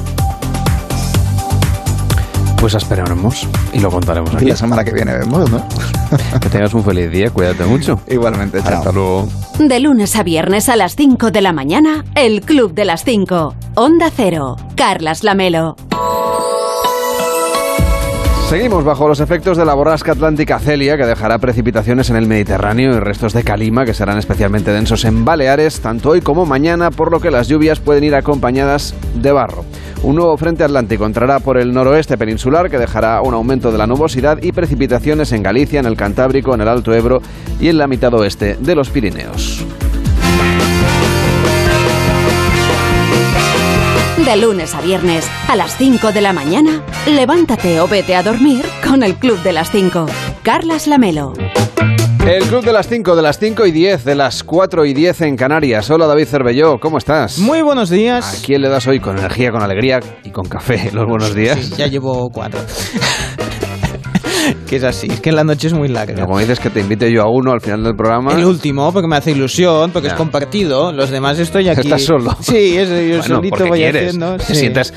Pues 2.59 2.73
esperaremos 2.73 3.47
y 3.73 3.79
lo 3.79 3.91
contaremos 3.91 4.33
aquí. 4.33 4.45
Y 4.45 4.49
la 4.49 4.55
semana 4.55 4.83
que 4.83 4.91
viene 4.91 5.13
vemos, 5.13 5.49
¿no? 5.51 5.63
que 6.41 6.49
tengas 6.49 6.73
un 6.73 6.83
feliz 6.83 7.11
día, 7.11 7.29
cuídate 7.29 7.63
mucho. 7.63 7.99
Igualmente, 8.07 8.61
chao. 8.63 8.79
Hasta 8.79 8.91
luego. 8.91 9.27
De 9.59 9.79
lunes 9.79 10.15
a 10.15 10.23
viernes 10.23 10.67
a 10.67 10.75
las 10.75 10.95
5 10.95 11.31
de 11.31 11.41
la 11.41 11.53
mañana, 11.53 12.03
el 12.15 12.41
Club 12.41 12.73
de 12.73 12.85
las 12.85 13.03
5. 13.03 13.55
Onda 13.75 14.11
Cero. 14.15 14.57
Carlas 14.75 15.23
Lamelo. 15.23 15.75
Seguimos 18.49 18.83
bajo 18.83 19.07
los 19.07 19.21
efectos 19.21 19.57
de 19.57 19.65
la 19.65 19.73
borrasca 19.73 20.11
atlántica 20.11 20.59
Celia, 20.59 20.97
que 20.97 21.05
dejará 21.05 21.39
precipitaciones 21.39 22.11
en 22.11 22.15
el 22.15 22.27
Mediterráneo 22.27 22.93
y 22.93 22.99
restos 22.99 23.33
de 23.33 23.43
calima, 23.43 23.85
que 23.85 23.95
serán 23.95 24.19
especialmente 24.19 24.71
densos 24.71 25.03
en 25.03 25.25
Baleares, 25.25 25.81
tanto 25.81 26.11
hoy 26.11 26.21
como 26.21 26.45
mañana, 26.45 26.91
por 26.91 27.11
lo 27.11 27.19
que 27.19 27.31
las 27.31 27.47
lluvias 27.47 27.79
pueden 27.79 28.03
ir 28.03 28.13
acompañadas 28.13 28.93
de 29.15 29.31
barro. 29.31 29.65
Un 30.03 30.17
nuevo 30.17 30.37
frente 30.37 30.63
atlántico 30.63 31.07
entrará 31.07 31.39
por 31.39 31.57
el 31.57 31.73
noroeste 31.73 32.19
peninsular, 32.19 32.69
que 32.69 32.77
dejará 32.77 33.19
un 33.23 33.33
aumento 33.33 33.71
de 33.71 33.79
la 33.79 33.87
nubosidad 33.87 34.39
y 34.43 34.51
precipitaciones 34.51 35.31
en 35.31 35.41
Galicia, 35.41 35.79
en 35.79 35.87
el 35.87 35.97
Cantábrico, 35.97 36.53
en 36.53 36.61
el 36.61 36.67
Alto 36.67 36.93
Ebro 36.93 37.23
y 37.59 37.69
en 37.69 37.79
la 37.79 37.87
mitad 37.87 38.13
oeste 38.13 38.57
de 38.59 38.75
los 38.75 38.91
Pirineos. 38.91 39.65
De 44.25 44.37
lunes 44.37 44.73
a 44.73 44.81
viernes, 44.81 45.29
a 45.47 45.55
las 45.55 45.77
5 45.77 46.11
de 46.11 46.19
la 46.19 46.33
mañana, 46.33 46.83
levántate 47.05 47.79
o 47.79 47.87
vete 47.87 48.15
a 48.15 48.23
dormir 48.23 48.65
con 48.83 49.03
el 49.03 49.17
Club 49.17 49.37
de 49.43 49.51
las 49.51 49.69
5. 49.69 50.07
Carlas 50.41 50.87
Lamelo. 50.87 51.33
El 52.27 52.43
Club 52.45 52.65
de 52.65 52.73
las 52.73 52.87
5, 52.87 53.15
de 53.15 53.21
las 53.21 53.37
5 53.37 53.67
y 53.67 53.71
10, 53.71 54.03
de 54.03 54.15
las 54.15 54.43
4 54.43 54.83
y 54.85 54.95
10 54.95 55.21
en 55.21 55.35
Canarias. 55.35 55.91
Hola 55.91 56.07
David 56.07 56.25
Cervelló, 56.25 56.79
¿cómo 56.79 56.97
estás? 56.97 57.37
Muy 57.37 57.61
buenos 57.61 57.91
días. 57.91 58.41
¿A 58.41 58.43
quién 58.43 58.63
le 58.63 58.69
das 58.69 58.87
hoy 58.87 58.99
con 58.99 59.15
energía, 59.15 59.51
con 59.51 59.61
alegría 59.61 59.99
y 60.23 60.31
con 60.31 60.47
café 60.47 60.89
los 60.91 61.05
buenos 61.05 61.35
días? 61.35 61.59
Sí, 61.59 61.75
ya 61.77 61.85
llevo 61.85 62.31
cuatro. 62.31 62.59
que 64.65 64.75
es 64.77 64.83
así, 64.83 65.07
es 65.09 65.19
que 65.21 65.31
la 65.31 65.43
noche 65.43 65.67
es 65.67 65.73
muy 65.73 65.87
larga. 65.87 66.25
Como 66.25 66.39
dices 66.39 66.59
que 66.59 66.69
te 66.69 66.79
invite 66.81 67.11
yo 67.11 67.21
a 67.21 67.29
uno 67.29 67.51
al 67.51 67.61
final 67.61 67.83
del 67.83 67.95
programa. 67.95 68.33
El 68.33 68.45
último, 68.45 68.91
porque 68.91 69.07
me 69.07 69.15
hace 69.15 69.31
ilusión, 69.31 69.91
porque 69.91 70.07
Ya. 70.07 70.13
es 70.13 70.17
compartido. 70.17 70.91
Los 70.91 71.09
demás 71.09 71.39
estoy 71.39 71.69
aquí. 71.69 71.81
Estás 71.81 72.03
solo. 72.03 72.35
Sí, 72.41 72.77
eso, 72.77 72.93
yo 72.99 73.17
Bueno, 73.19 73.23
solito 73.23 73.49
porque 73.57 73.69
voy 73.69 73.79
quieres. 73.79 74.07
haciendo. 74.07 74.37
Te 74.37 74.45
sí. 74.45 74.55
sientas 74.55 74.93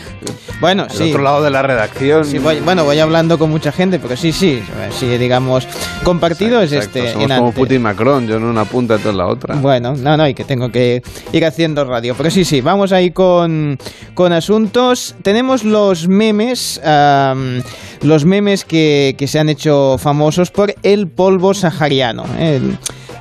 Bueno, 0.60 0.84
al 0.84 0.90
sí. 0.90 1.10
otro 1.10 1.22
lado 1.22 1.42
de 1.42 1.50
la 1.50 1.62
redacción. 1.62 2.24
Sí, 2.24 2.38
voy- 2.38 2.60
bueno, 2.60 2.84
voy 2.84 2.98
hablando 2.98 3.38
con 3.38 3.50
mucha 3.50 3.70
gente, 3.72 3.98
pero 3.98 4.16
sí, 4.16 4.32
sí, 4.32 4.60
sí, 4.98 5.06
digamos, 5.18 5.66
compartido 6.04 6.60
es 6.60 6.72
Exacto, 6.72 6.98
este. 6.98 7.12
Somos 7.12 7.30
en 7.30 7.36
como 7.36 7.48
ante- 7.48 7.60
Putin 7.60 7.76
y 7.76 7.78
Macron, 7.80 8.26
yo 8.26 8.36
en 8.36 8.44
una 8.44 8.64
punta 8.64 8.98
tú 8.98 9.10
en 9.10 9.16
la 9.18 9.26
otra. 9.26 9.54
Bueno, 9.56 9.94
no, 9.96 10.16
no, 10.16 10.28
y 10.28 10.34
que 10.34 10.44
tengo 10.44 10.70
que 10.70 11.02
ir 11.32 11.44
haciendo 11.44 11.84
radio. 11.84 12.14
Pero 12.16 12.30
sí, 12.30 12.44
sí, 12.44 12.60
vamos 12.60 12.92
ahí 12.92 13.10
con, 13.10 13.78
con 14.14 14.32
asuntos. 14.32 15.14
Tenemos 15.22 15.64
los 15.64 16.08
memes, 16.08 16.80
am, 16.84 17.62
los 18.02 18.24
memes 18.24 18.64
que, 18.64 19.14
que 19.18 19.26
se 19.26 19.38
han 19.38 19.48
hecho 19.48 19.57
famosos 19.98 20.50
por 20.50 20.74
el 20.82 21.08
polvo 21.08 21.54
sahariano. 21.54 22.24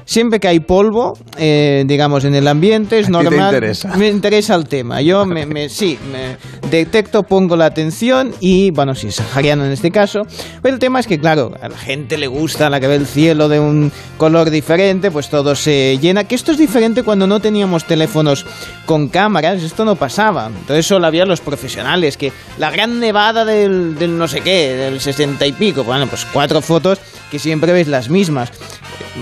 Siempre 0.09 0.39
que 0.39 0.47
hay 0.47 0.61
polvo, 0.61 1.17
eh, 1.37 1.83
digamos, 1.85 2.23
en 2.23 2.33
el 2.33 2.47
ambiente, 2.47 2.97
es 2.97 3.07
ti 3.07 3.11
te 3.11 3.23
normal. 3.23 3.53
interesa. 3.53 3.97
Me 3.97 4.07
interesa 4.07 4.55
el 4.55 4.65
tema. 4.65 5.01
Yo 5.01 5.25
me, 5.25 5.45
me- 5.45 5.67
sí, 5.69 5.99
me 6.13 6.37
detecto, 6.69 7.23
pongo 7.23 7.57
la 7.57 7.65
atención 7.65 8.33
y, 8.39 8.71
bueno, 8.71 8.95
sí, 8.95 9.11
sahariano 9.11 9.65
en 9.65 9.73
este 9.73 9.91
caso. 9.91 10.21
Pero 10.61 10.73
el 10.75 10.79
tema 10.79 11.01
es 11.01 11.07
que, 11.07 11.19
claro, 11.19 11.51
a 11.61 11.67
la 11.67 11.77
gente 11.77 12.17
le 12.17 12.27
gusta 12.27 12.69
la 12.69 12.79
que 12.79 12.87
ve 12.87 12.95
el 12.95 13.05
cielo 13.05 13.49
de 13.49 13.59
un 13.59 13.91
color 14.17 14.49
diferente, 14.49 15.11
pues 15.11 15.29
todo 15.29 15.55
se 15.55 15.97
llena. 16.01 16.23
Que 16.23 16.35
esto 16.35 16.53
es 16.53 16.57
diferente 16.57 17.03
cuando 17.03 17.27
no 17.27 17.41
teníamos 17.41 17.83
teléfonos 17.83 18.45
con 18.85 19.09
cámaras, 19.09 19.61
esto 19.61 19.83
no 19.83 19.97
pasaba. 19.97 20.47
Entonces 20.47 20.85
solo 20.85 21.05
había 21.05 21.25
los 21.25 21.41
profesionales, 21.41 22.15
que 22.15 22.31
la 22.57 22.71
gran 22.71 23.01
nevada 23.01 23.43
del, 23.43 23.95
del 23.99 24.17
no 24.17 24.29
sé 24.29 24.39
qué, 24.39 24.73
del 24.73 25.01
60 25.01 25.45
y 25.45 25.51
pico, 25.51 25.83
bueno, 25.83 26.07
pues 26.07 26.25
cuatro 26.31 26.61
fotos 26.61 26.97
que 27.29 27.39
siempre 27.39 27.73
ves 27.73 27.89
las 27.89 28.09
mismas. 28.09 28.51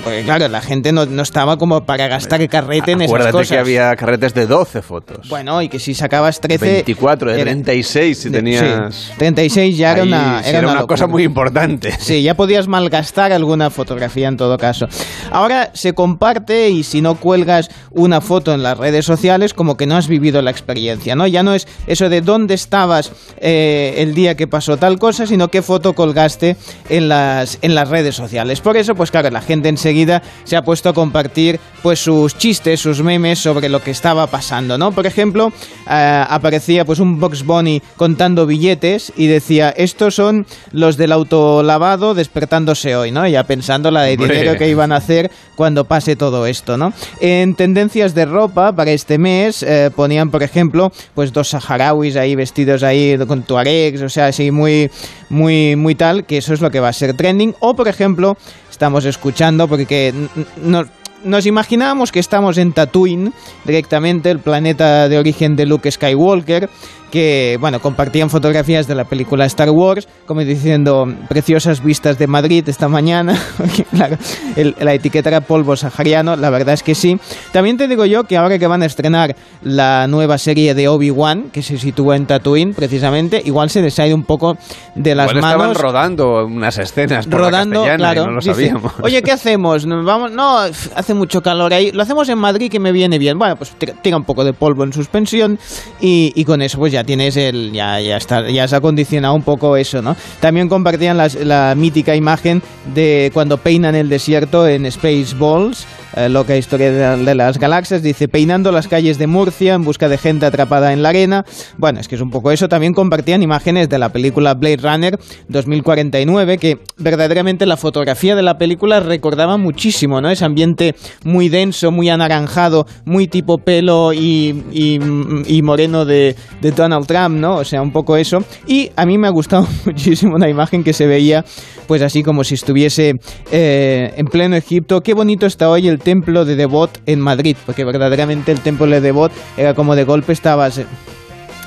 Porque 0.03 0.23
claro, 0.23 0.47
la 0.47 0.61
gente 0.61 0.91
no, 0.91 1.05
no 1.05 1.23
estaba 1.23 1.57
como 1.57 1.85
para 1.85 2.07
gastar 2.07 2.47
carrete 2.47 2.91
en 2.91 3.01
esas 3.01 3.09
Acuérdate 3.09 3.31
cosas. 3.31 3.49
que 3.49 3.57
había 3.57 3.95
carretes 3.95 4.33
de 4.33 4.45
12 4.45 4.81
fotos. 4.81 5.27
Bueno, 5.29 5.61
y 5.61 5.69
que 5.69 5.79
si 5.79 5.93
sacabas 5.93 6.39
13... 6.41 6.65
24, 6.65 7.29
de 7.31 7.35
era- 7.41 7.43
36 7.51 8.17
si 8.17 8.29
de- 8.29 8.37
tenías... 8.37 8.93
sí, 8.95 9.11
36 9.17 9.77
ya 9.77 9.91
era 9.93 10.01
Ahí 10.03 10.07
una, 10.07 10.41
era 10.41 10.59
una 10.59 10.71
una 10.73 10.87
cosa 10.87 11.07
muy 11.07 11.23
importante. 11.23 11.91
Sí, 11.99 12.21
ya 12.21 12.35
podías 12.35 12.67
malgastar 12.67 13.31
alguna 13.31 13.69
fotografía 13.69 14.27
en 14.27 14.37
todo 14.37 14.57
caso. 14.57 14.85
Ahora 15.31 15.71
se 15.73 15.93
comparte 15.93 16.69
y 16.69 16.83
si 16.83 17.01
no 17.01 17.15
cuelgas 17.15 17.69
una 17.91 18.21
foto 18.21 18.53
en 18.53 18.61
las 18.63 18.77
redes 18.77 19.05
sociales, 19.05 19.53
como 19.53 19.77
que 19.77 19.87
no 19.87 19.95
has 19.97 20.07
vivido 20.07 20.41
la 20.41 20.51
experiencia, 20.51 21.15
¿no? 21.15 21.25
Ya 21.27 21.41
no 21.43 21.53
es 21.55 21.67
eso 21.87 22.09
de 22.09 22.21
dónde 22.21 22.53
estabas 22.53 23.11
eh, 23.37 23.95
el 23.97 24.13
día 24.13 24.35
que 24.35 24.47
pasó 24.47 24.77
tal 24.77 24.99
cosa, 24.99 25.25
sino 25.25 25.47
qué 25.49 25.61
foto 25.61 25.93
colgaste 25.93 26.57
en 26.89 27.09
las, 27.09 27.57
en 27.61 27.73
las 27.75 27.89
redes 27.89 28.15
sociales. 28.15 28.61
Por 28.61 28.77
eso, 28.77 28.93
pues 28.95 29.09
claro, 29.11 29.29
la 29.31 29.41
gente 29.41 29.69
enseguida 29.85 30.23
se 30.45 30.57
ha 30.57 30.63
puesto 30.63 30.89
a 30.89 30.93
compartir 30.93 31.59
pues 31.83 31.99
sus 31.99 32.35
chistes, 32.35 32.79
sus 32.79 33.03
memes 33.03 33.37
sobre 33.37 33.69
lo 33.69 33.79
que 33.79 33.91
estaba 33.91 34.25
pasando, 34.25 34.75
¿no? 34.75 34.91
Por 34.91 35.05
ejemplo, 35.05 35.51
eh, 35.87 36.25
aparecía 36.27 36.83
pues 36.83 36.99
un 36.99 37.19
Box 37.19 37.45
Bunny 37.45 37.79
contando 37.95 38.47
billetes 38.47 39.13
y 39.15 39.27
decía, 39.27 39.69
estos 39.69 40.15
son 40.15 40.47
los 40.71 40.97
del 40.97 41.11
autolavado 41.11 42.15
despertándose 42.15 42.95
hoy, 42.95 43.11
¿no? 43.11 43.27
Ya 43.27 43.43
pensando 43.43 43.91
la 43.91 44.01
de 44.01 44.17
dinero 44.17 44.57
que 44.57 44.67
iban 44.67 44.91
a 44.91 44.95
hacer 44.95 45.29
cuando 45.55 45.85
pase 45.85 46.15
todo 46.15 46.47
esto, 46.47 46.75
¿no? 46.75 46.91
En 47.21 47.53
tendencias 47.53 48.15
de 48.15 48.25
ropa 48.25 48.73
para 48.73 48.89
este 48.89 49.19
mes 49.19 49.61
eh, 49.61 49.91
ponían, 49.95 50.31
por 50.31 50.41
ejemplo, 50.41 50.91
pues 51.13 51.31
dos 51.31 51.49
saharauis 51.49 52.15
ahí 52.15 52.33
vestidos 52.33 52.81
ahí 52.81 53.15
con 53.27 53.43
tuaregs, 53.43 54.01
o 54.01 54.09
sea, 54.09 54.27
así 54.27 54.49
muy, 54.49 54.89
muy, 55.29 55.75
muy 55.75 55.93
tal, 55.93 56.25
que 56.25 56.37
eso 56.37 56.55
es 56.55 56.61
lo 56.61 56.71
que 56.71 56.79
va 56.79 56.89
a 56.89 56.93
ser 56.93 57.15
trending. 57.15 57.53
O, 57.59 57.75
por 57.75 57.87
ejemplo, 57.87 58.37
estamos 58.75 59.05
escuchando, 59.05 59.69
porque 59.69 60.13
no- 60.61 60.83
nos 61.23 61.45
imaginábamos 61.45 62.11
que 62.11 62.19
estamos 62.19 62.57
en 62.57 62.73
Tatooine, 62.73 63.31
directamente, 63.63 64.29
el 64.29 64.39
planeta 64.39 65.07
de 65.07 65.17
origen 65.17 65.55
de 65.55 65.65
Luke 65.65 65.89
Skywalker, 65.89 66.69
que, 67.15 67.57
bueno, 67.61 67.79
compartían 67.79 68.29
fotografías 68.29 68.87
de 68.87 68.93
la 68.95 69.05
película 69.05 69.45
Star 69.45 69.69
Wars, 69.69 70.05
como 70.25 70.41
diciendo, 70.41 71.07
preciosas 71.29 71.81
vistas 71.81 72.19
de 72.19 72.27
Madrid 72.27 72.67
esta 72.67 72.89
mañana. 72.89 73.39
Porque, 73.57 73.85
claro, 73.85 74.17
el- 74.57 74.75
la 74.81 74.93
etiqueta 74.93 75.29
era 75.29 75.39
polvo 75.39 75.77
sahariano, 75.77 76.35
la 76.35 76.49
verdad 76.49 76.73
es 76.73 76.83
que 76.83 76.93
sí. 76.93 77.17
También 77.53 77.77
te 77.77 77.87
digo 77.87 78.05
yo 78.05 78.25
que 78.25 78.35
ahora 78.35 78.59
que 78.59 78.67
van 78.67 78.81
a 78.83 78.85
estrenar 78.85 79.33
la 79.63 80.07
nueva 80.07 80.37
serie 80.37 80.73
de 80.75 80.89
Obi-Wan, 80.89 81.51
que 81.53 81.63
se 81.63 81.77
sitúa 81.77 82.17
en 82.17 82.25
Tatooine, 82.25 82.73
precisamente, 82.73 83.41
igual 83.45 83.69
se 83.69 83.81
les 83.81 83.97
ha 83.99 84.07
ido 84.07 84.17
un 84.17 84.23
poco 84.25 84.57
de 84.95 85.15
las 85.15 85.27
Igual 85.31 85.37
estaban 85.37 85.57
manos 85.59 85.77
rodando 85.81 86.45
unas 86.45 86.77
escenas 86.77 87.27
por 87.27 87.39
rodando, 87.39 87.85
la 87.87 87.95
claro. 87.95 88.23
y 88.23 88.25
no 88.25 88.31
lo 88.31 88.39
dice, 88.41 88.51
sabíamos. 88.53 88.91
Oye, 89.01 89.21
¿qué 89.21 89.31
hacemos? 89.31 89.85
¿Nos 89.85 90.05
Vamos, 90.05 90.33
no, 90.33 90.57
hace 90.59 91.13
mucho 91.13 91.41
calor 91.41 91.73
ahí. 91.73 91.91
Lo 91.93 92.01
hacemos 92.03 92.27
en 92.27 92.37
Madrid 92.37 92.69
que 92.69 92.81
me 92.81 92.91
viene 92.91 93.17
bien. 93.17 93.39
Bueno, 93.39 93.55
pues 93.55 93.71
tira, 93.77 93.93
tira 94.01 94.17
un 94.17 94.25
poco 94.25 94.43
de 94.43 94.51
polvo 94.51 94.83
en 94.83 94.91
suspensión 94.91 95.57
y, 96.01 96.33
y 96.35 96.43
con 96.43 96.61
eso 96.61 96.77
pues 96.77 96.91
ya 96.91 97.04
tienes 97.05 97.37
el, 97.37 97.71
ya, 97.71 97.99
ya 98.01 98.17
está, 98.17 98.49
ya 98.49 98.67
se 98.67 98.75
ha 98.75 98.79
acondicionado 98.79 99.33
un 99.33 99.43
poco 99.43 99.77
eso, 99.77 100.01
¿no? 100.01 100.15
También 100.39 100.67
compartían 100.67 101.17
la 101.17 101.73
mítica 101.75 102.15
imagen 102.15 102.61
de 102.93 103.31
cuando 103.33 103.57
peinan 103.57 103.95
el 103.95 104.09
desierto 104.09 104.67
en 104.67 104.91
Spaceballs, 104.91 105.85
eh, 106.15 106.29
loca 106.29 106.55
historia 106.55 106.91
de, 107.17 107.35
las 107.35 107.57
galaxias. 107.59 108.01
Dice 108.01 108.27
peinando 108.27 108.71
las 108.71 108.87
calles 108.87 109.17
de 109.17 109.27
Murcia 109.27 109.73
en 109.73 109.83
busca 109.83 110.07
de 110.09 110.17
gente 110.17 110.45
atrapada 110.45 110.93
en 110.93 111.03
la 111.03 111.09
arena. 111.09 111.45
Bueno, 111.77 111.99
es 111.99 112.07
que 112.07 112.15
es 112.15 112.21
un 112.21 112.29
poco 112.29 112.51
eso. 112.51 112.67
También 112.69 112.93
compartían 112.93 113.43
imágenes 113.43 113.89
de 113.89 113.99
la 113.99 114.09
película 114.09 114.53
Blade 114.53 114.77
Runner 114.77 115.19
2049, 115.49 116.57
que 116.57 116.79
verdaderamente 116.97 117.65
la 117.65 117.77
fotografía 117.77 118.35
de 118.35 118.41
la 118.43 118.57
película 118.57 118.99
recordaba 118.99 119.57
muchísimo, 119.57 120.21
¿no? 120.21 120.29
Ese 120.29 120.45
ambiente 120.45 120.95
muy 121.23 121.49
denso, 121.49 121.91
muy 121.91 122.09
anaranjado, 122.09 122.85
muy 123.05 123.27
tipo 123.27 123.57
pelo 123.57 124.13
y, 124.13 124.63
y- 124.71 124.99
y 125.47 125.61
moreno 125.61 126.05
de, 126.05 126.35
de 126.61 126.71
Trump, 127.03 127.35
¿no? 127.37 127.57
O 127.57 127.63
sea, 127.63 127.81
un 127.81 127.91
poco 127.91 128.17
eso. 128.17 128.39
Y 128.67 128.91
a 128.95 129.05
mí 129.05 129.17
me 129.17 129.27
ha 129.27 129.31
gustado 129.31 129.67
muchísimo 129.85 130.35
una 130.35 130.49
imagen 130.49 130.83
que 130.83 130.93
se 130.93 131.07
veía, 131.07 131.43
pues 131.87 132.01
así 132.01 132.23
como 132.23 132.43
si 132.43 132.55
estuviese 132.55 133.13
eh, 133.51 134.13
en 134.15 134.25
pleno 134.27 134.55
Egipto. 134.55 135.01
Qué 135.01 135.13
bonito 135.13 135.45
está 135.45 135.69
hoy 135.69 135.87
el 135.87 135.99
templo 135.99 136.45
de 136.45 136.55
Devot 136.55 137.01
en 137.05 137.19
Madrid, 137.19 137.57
porque 137.65 137.83
verdaderamente 137.83 138.51
el 138.51 138.61
templo 138.61 138.87
de 138.87 139.01
Devot 139.01 139.31
era 139.57 139.73
como 139.73 139.95
de 139.95 140.03
golpe 140.03 140.33
estabas... 140.33 140.81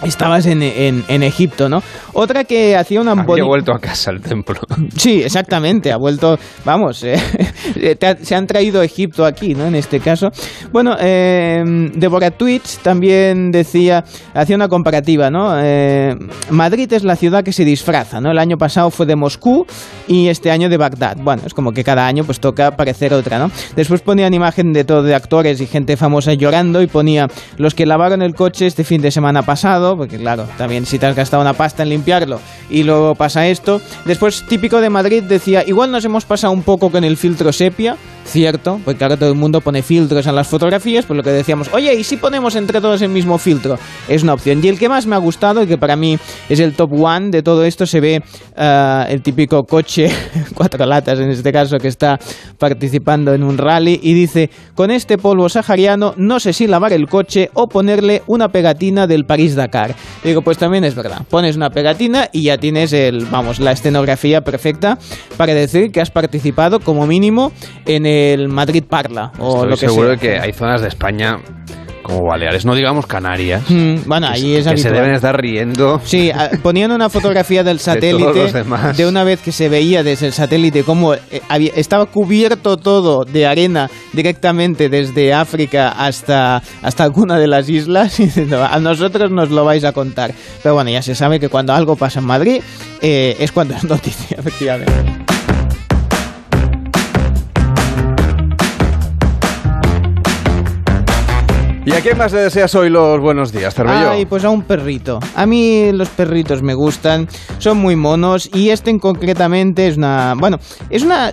eh, 0.03 0.09
Estabas 0.09 0.47
en, 0.47 0.63
en- 0.63 1.05
en 1.09 1.23
Egipto, 1.23 1.69
¿no? 1.69 1.83
Otra 2.13 2.45
que 2.45 2.77
hacía 2.77 3.01
una 3.01 3.13
Había 3.13 3.45
vuelto 3.45 3.73
a 3.73 3.79
casa 3.79 4.11
al 4.11 4.21
templo. 4.21 4.61
Sí, 4.97 5.23
exactamente, 5.23 5.93
ha 5.93 5.97
vuelto, 5.97 6.39
vamos, 6.65 7.03
eh, 7.05 7.17
te 7.99 8.07
ha- 8.07 8.17
se 8.17 8.35
han 8.35 8.47
traído 8.47 8.83
Egipto 8.83 9.25
aquí, 9.25 9.55
¿no? 9.55 9.67
En 9.67 9.75
este 9.75 10.01
caso. 10.01 10.29
Bueno, 10.73 10.97
eh, 11.01 11.63
Deborah 11.95 12.31
Twitch 12.31 12.79
también 12.79 13.51
decía, 13.51 14.05
hacía 14.35 14.57
una 14.57 14.69
comparativa, 14.69 15.31
¿no? 15.31 15.53
Eh, 15.61 16.17
Madrid 16.51 16.93
es 16.93 17.05
la 17.05 17.17
ciudad 17.17 17.45
que 17.45 17.53
se 17.53 17.65
disfraza, 17.65 18.21
¿no? 18.21 18.31
El 18.31 18.39
año 18.39 18.57
pasado 18.59 18.91
fue 18.91 19.07
de 19.07 19.17
Moscú 19.17 19.67
y 20.07 20.29
este 20.29 20.51
año 20.51 20.69
de 20.69 20.77
Bagdad. 20.77 21.17
Bueno, 21.21 21.43
es 21.47 21.55
como 21.55 21.73
que 21.73 21.85
cada 21.85 22.07
año 22.07 22.25
pues 22.25 22.41
toca 22.41 22.73
parecer 22.77 23.13
otra, 23.15 23.39
¿no? 23.39 23.51
Después 23.77 24.01
ponían 24.01 24.35
imagen 24.35 24.73
de 24.73 24.85
todo 24.85 25.03
de 25.03 25.15
actores 25.15 25.61
y 25.61 25.67
gente 25.67 25.97
famosa 25.97 26.33
llorando 26.35 26.83
y 26.83 26.87
ponía 26.87 27.29
los 27.57 27.75
que 27.75 27.87
lavaron 27.87 28.23
el 28.23 28.35
coche 28.35 28.67
este 28.67 28.85
fin 28.85 29.01
de 29.01 29.11
semana 29.11 29.43
pasado, 29.43 29.88
porque 29.97 30.19
claro, 30.19 30.47
también 30.57 30.87
si 30.87 30.99
te 30.99 31.07
has 31.07 31.17
gastado 31.17 31.43
una 31.43 31.53
pasta 31.53 31.83
en 31.83 31.89
limpiarlo 31.91 32.41
y 32.71 32.83
luego 32.83 33.15
pasa 33.15 33.47
esto. 33.47 33.81
Después, 34.05 34.45
típico 34.49 34.81
de 34.81 34.91
Madrid, 34.91 35.23
decía, 35.23 35.65
igual 35.67 35.91
nos 35.91 36.05
hemos 36.05 36.25
pasado 36.25 36.53
un 36.53 36.63
poco 36.63 36.91
con 36.91 37.05
el 37.05 37.17
filtro 37.17 37.53
sepia, 37.53 37.97
cierto, 38.29 38.81
porque 38.85 39.05
ahora 39.05 39.17
todo 39.17 39.31
el 39.31 39.35
mundo 39.35 39.61
pone 39.61 39.83
filtros 39.83 40.27
en 40.27 40.35
las 40.35 40.47
fotografías, 40.47 41.05
por 41.07 41.17
lo 41.17 41.23
que 41.23 41.31
decíamos, 41.31 41.69
oye, 41.73 41.95
¿y 41.95 42.05
si 42.05 42.17
ponemos 42.17 42.55
entre 42.57 42.81
todos 42.81 43.03
el 43.03 43.09
mismo 43.09 43.39
filtro? 43.39 43.79
Es 44.07 44.23
una 44.23 44.35
opción. 44.35 44.61
Y 44.63 44.69
el 44.69 44.79
que 44.79 44.89
más 44.89 45.07
me 45.07 45.17
ha 45.17 45.19
gustado 45.19 45.63
y 45.63 45.67
que 45.67 45.79
para 45.79 45.97
mí 45.97 46.19
es 46.49 46.61
el 46.61 46.75
top 46.75 46.93
one 46.93 47.31
de 47.31 47.43
todo 47.43 47.65
esto, 47.65 47.87
se 47.87 48.01
ve 48.01 48.23
ah, 48.57 49.07
el 49.09 49.23
típico 49.23 49.65
coche, 49.65 50.11
cuatro 50.55 50.85
latas 50.87 51.19
en 51.21 51.31
este 51.31 51.53
caso, 51.53 51.79
que 51.79 51.89
está 51.89 52.19
participando 52.59 53.33
en 53.33 53.43
un 53.43 53.57
rally 53.59 53.99
y 54.03 54.15
dice, 54.15 54.51
con 54.75 54.91
este 54.91 55.19
polvo 55.19 55.49
sahariano 55.49 56.15
no 56.17 56.39
sé 56.39 56.53
si 56.53 56.67
lavar 56.67 56.93
el 56.93 57.09
coche 57.09 57.51
o 57.55 57.69
ponerle 57.69 58.23
una 58.27 58.51
pegatina 58.51 59.07
del 59.07 59.25
París-Dakar. 59.25 59.95
Digo, 60.23 60.43
pues 60.43 60.59
también 60.59 60.85
es 60.85 60.95
verdad, 60.95 61.23
pones 61.29 61.57
una 61.57 61.71
pegatina 61.71 62.29
y 62.33 62.43
ya 62.43 62.59
tienes 62.59 62.93
el, 62.93 63.25
vamos, 63.27 63.59
la 63.59 63.73
escenografía 63.73 64.43
perfecta 64.43 64.99
para 65.37 65.55
decir 65.55 65.91
que 65.91 66.01
has 66.01 66.11
participado 66.11 66.81
como 66.81 67.07
mínimo 67.07 67.53
en 67.87 68.07
el 68.07 68.18
Madrid 68.49 68.85
Parla 68.89 69.33
o 69.39 69.55
Estoy 69.65 69.71
lo 69.71 69.77
que 69.77 69.87
seguro 69.87 70.07
sea. 70.09 70.17
de 70.17 70.19
que 70.19 70.39
hay 70.41 70.53
zonas 70.53 70.81
de 70.83 70.89
España 70.89 71.39
como 72.03 72.23
Baleares, 72.27 72.65
no 72.65 72.75
digamos 72.75 73.05
Canarias, 73.07 73.63
Mm, 73.69 73.97
bueno, 74.07 74.29
ahí 74.29 74.55
es 74.55 74.59
que 74.61 74.63
se 74.63 74.71
habitual. 74.71 74.95
deben 74.95 75.13
estar 75.15 75.39
riendo. 75.39 76.01
Sí, 76.05 76.31
a- 76.31 76.49
ponían 76.63 76.91
una 76.91 77.11
fotografía 77.11 77.63
del 77.63 77.79
satélite 77.81 78.51
demás. 78.51 78.97
de 78.97 79.07
una 79.07 79.25
vez 79.25 79.41
que 79.43 79.53
se 79.53 79.69
veía 79.69 80.03
desde 80.03 80.29
el 80.29 80.33
satélite 80.33 80.85
cómo 80.85 81.13
eh, 81.13 81.21
había- 81.51 81.73
estaba 81.77 82.07
cubierto 82.07 82.79
todo 82.79 83.27
de 83.27 83.47
arena 83.47 83.91
directamente 84.15 84.89
desde 84.89 85.35
África 85.35 85.91
hasta, 85.91 86.63
hasta 86.81 87.05
alguna 87.05 87.39
de 87.39 87.47
las 87.47 87.69
islas. 87.69 88.19
Y 88.21 88.25
diciendo, 88.25 88.65
a 88.65 88.79
nosotros 88.81 89.31
nos 89.31 89.51
lo 89.51 89.67
vais 89.67 89.85
a 89.85 89.93
contar. 89.93 90.33
Pero 90.63 90.77
bueno, 90.77 90.89
ya 90.89 91.03
se 91.03 91.15
sabe 91.15 91.39
que 91.39 91.51
cuando 91.51 91.75
algo 91.75 91.95
pasa 91.97 92.21
en 92.21 92.27
Madrid 92.27 92.63
eh, 93.03 93.37
es 93.39 93.53
cuando 93.53 93.75
es 93.75 93.85
noticia, 93.89 94.39
efectivamente. 94.39 95.28
¿Y 101.89 101.93
a 101.95 102.03
quién 102.03 102.19
más 102.19 102.35
le 102.35 102.41
deseas 102.41 102.75
hoy 102.75 102.91
los 102.91 103.19
buenos 103.19 103.51
días, 103.51 103.75
Cervello? 103.75 104.11
Ay, 104.11 104.27
pues 104.27 104.45
a 104.45 104.51
un 104.51 104.61
perrito. 104.61 105.21
A 105.35 105.47
mí 105.47 105.91
los 105.91 106.11
perritos 106.11 106.61
me 106.61 106.75
gustan, 106.75 107.27
son 107.57 107.79
muy 107.79 107.97
monos 107.97 108.51
y 108.53 108.69
este 108.69 108.91
en 108.91 108.99
concretamente 108.99 109.87
es 109.87 109.97
una, 109.97 110.35
bueno, 110.39 110.59
es 110.91 111.03
una 111.03 111.33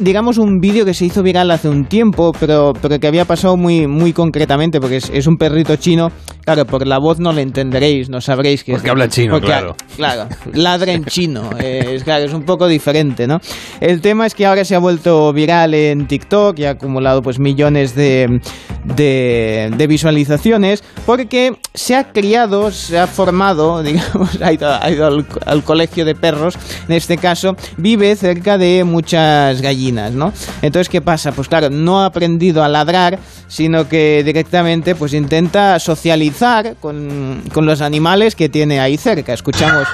digamos 0.00 0.38
un 0.38 0.60
vídeo 0.60 0.84
que 0.84 0.94
se 0.94 1.04
hizo 1.06 1.22
viral 1.22 1.50
hace 1.50 1.68
un 1.68 1.84
tiempo, 1.86 2.32
pero, 2.38 2.72
pero 2.80 2.98
que 2.98 3.06
había 3.06 3.24
pasado 3.24 3.56
muy, 3.56 3.86
muy 3.86 4.12
concretamente, 4.12 4.80
porque 4.80 4.96
es, 4.96 5.10
es 5.12 5.26
un 5.26 5.36
perrito 5.36 5.76
chino. 5.76 6.10
Claro, 6.44 6.64
por 6.64 6.86
la 6.86 6.98
voz 6.98 7.18
no 7.20 7.32
le 7.32 7.42
entenderéis, 7.42 8.08
no 8.08 8.20
sabréis 8.20 8.64
que 8.64 8.72
Porque 8.72 8.86
es- 8.86 8.90
habla 8.90 9.08
chino, 9.08 9.32
porque, 9.34 9.46
claro. 9.46 9.76
Claro, 9.96 10.28
ladra 10.54 10.92
en 10.92 11.04
chino. 11.04 11.50
eh, 11.60 11.92
es, 11.94 12.04
claro, 12.04 12.24
es 12.24 12.32
un 12.32 12.42
poco 12.44 12.66
diferente, 12.66 13.26
¿no? 13.26 13.40
El 13.80 14.00
tema 14.00 14.26
es 14.26 14.34
que 14.34 14.46
ahora 14.46 14.64
se 14.64 14.74
ha 14.74 14.78
vuelto 14.78 15.32
viral 15.32 15.74
en 15.74 16.06
TikTok 16.06 16.58
y 16.58 16.64
ha 16.64 16.70
acumulado 16.70 17.22
pues 17.22 17.38
millones 17.38 17.94
de, 17.94 18.40
de, 18.84 19.70
de 19.76 19.86
visualizaciones 19.86 20.82
porque 21.06 21.54
se 21.74 21.94
ha 21.94 22.12
criado, 22.12 22.70
se 22.70 22.98
ha 22.98 23.06
formado, 23.06 23.82
digamos, 23.82 24.40
ha 24.42 24.52
ido, 24.52 24.72
ha 24.72 24.90
ido 24.90 25.06
al, 25.06 25.26
al 25.46 25.62
colegio 25.62 26.04
de 26.04 26.14
perros, 26.14 26.54
en 26.88 26.94
este 26.94 27.16
caso, 27.18 27.54
vive 27.76 28.16
cerca 28.16 28.58
de 28.58 28.84
muchas 28.84 29.60
gallinas, 29.62 29.69
¿no? 30.12 30.32
Entonces, 30.62 30.88
¿qué 30.88 31.00
pasa? 31.00 31.32
Pues 31.32 31.48
claro, 31.48 31.70
no 31.70 32.00
ha 32.00 32.06
aprendido 32.06 32.62
a 32.62 32.68
ladrar, 32.68 33.18
sino 33.48 33.88
que 33.88 34.22
directamente 34.24 34.94
pues 34.94 35.12
intenta 35.14 35.78
socializar 35.78 36.76
con, 36.80 37.42
con 37.52 37.66
los 37.66 37.80
animales 37.80 38.34
que 38.34 38.48
tiene 38.48 38.80
ahí 38.80 38.96
cerca. 38.96 39.32
Escuchamos, 39.32 39.86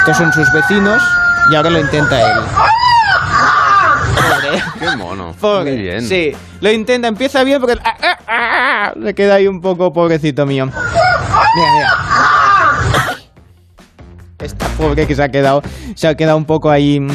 estos 0.00 0.16
son 0.16 0.32
sus 0.32 0.52
vecinos 0.52 1.02
y 1.50 1.54
ahora 1.54 1.70
lo 1.70 1.80
intenta 1.80 2.32
él. 2.32 2.38
Pobre. 4.14 4.62
Qué 4.78 4.96
mono. 4.96 5.34
Pobre. 5.40 5.72
Muy 5.72 5.82
bien. 5.82 6.02
Sí, 6.02 6.32
lo 6.60 6.70
intenta, 6.70 7.08
empieza 7.08 7.42
bien 7.44 7.60
porque 7.60 7.78
ah, 7.82 7.96
ah, 8.02 8.18
ah, 8.28 8.92
le 8.96 9.14
queda 9.14 9.34
ahí 9.36 9.46
un 9.46 9.60
poco 9.60 9.92
pobrecito 9.92 10.46
mío. 10.46 10.66
Mira, 10.66 11.72
mira. 11.74 11.90
Esta 14.38 14.68
pobre 14.68 15.06
que 15.06 15.14
se 15.14 15.22
ha 15.22 15.28
quedado, 15.28 15.62
se 15.94 16.08
ha 16.08 16.14
quedado 16.14 16.38
un 16.38 16.46
poco 16.46 16.70
ahí 16.70 16.98
mm, 16.98 17.10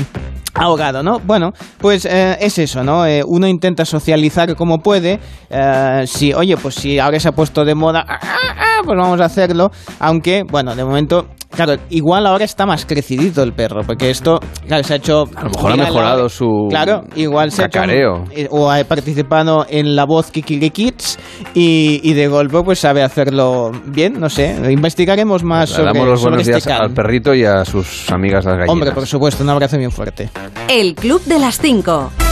ahogado, 0.55 1.03
¿no? 1.03 1.19
Bueno, 1.19 1.51
pues 1.77 2.05
eh, 2.05 2.37
es 2.39 2.57
eso, 2.57 2.83
¿no? 2.83 3.05
Eh, 3.05 3.23
uno 3.25 3.47
intenta 3.47 3.85
socializar 3.85 4.55
como 4.55 4.79
puede. 4.79 5.19
eh, 5.49 6.03
si, 6.07 6.33
oye, 6.33 6.57
pues 6.57 6.75
si 6.75 6.97
ahora 6.99 7.19
se 7.19 7.29
ha 7.29 7.31
puesto 7.31 7.63
de 7.65 7.75
moda, 7.75 8.03
ah, 8.07 8.19
ah, 8.21 8.55
ah, 8.57 8.81
pues 8.83 8.97
vamos 8.97 9.19
a 9.21 9.25
hacerlo. 9.25 9.71
Aunque, 9.99 10.43
bueno, 10.49 10.75
de 10.75 10.83
momento, 10.83 11.27
claro, 11.55 11.75
igual 11.89 12.25
ahora 12.27 12.45
está 12.45 12.65
más 12.65 12.85
crecidito 12.85 13.41
el 13.43 13.53
perro, 13.53 13.81
porque 13.85 14.09
esto, 14.09 14.39
claro, 14.67 14.83
se 14.83 14.93
ha 14.93 14.95
hecho. 14.97 15.23
A 15.35 15.43
lo 15.43 15.49
mejor 15.49 15.71
ha 15.71 15.75
mejorado 15.75 16.17
ahora. 16.21 16.29
su 16.29 16.67
Claro, 16.69 17.03
igual 17.15 17.51
se 17.51 17.63
ha 17.63 17.65
hecho. 17.65 17.79
cacareo. 17.79 18.23
eh, 18.31 18.47
o 18.51 18.69
ha 18.69 18.83
participado 18.83 19.65
en 19.69 19.95
la 19.95 20.05
voz 20.05 20.31
Kikiri 20.31 20.69
Kids 20.69 21.17
y, 21.53 21.99
y 22.03 22.13
de 22.13 22.27
golpe 22.27 22.61
pues 22.63 22.79
sabe 22.79 23.01
hacerlo 23.03 23.71
bien, 23.85 24.19
no 24.19 24.29
sé. 24.29 24.55
Investigaremos 24.71 25.43
más 25.43 25.69
Le 25.69 25.75
sobre, 25.77 25.87
damos 25.93 26.07
los 26.07 26.19
sobre 26.19 26.29
buenos 26.37 26.47
este 26.47 26.51
días 26.51 26.67
can. 26.79 26.81
al 26.89 26.93
perrito 26.93 27.33
y 27.33 27.43
a 27.45 27.63
sus 27.65 28.09
amigas 28.11 28.45
las 28.45 28.53
gallinas. 28.55 28.69
Hombre, 28.69 28.91
por 28.91 29.05
supuesto, 29.07 29.43
un 29.43 29.49
abrazo 29.49 29.77
bien 29.77 29.91
fuerte. 29.91 30.29
El 30.67 30.95
Club 30.95 31.23
de 31.25 31.39
las 31.39 31.59
5. 31.59 32.24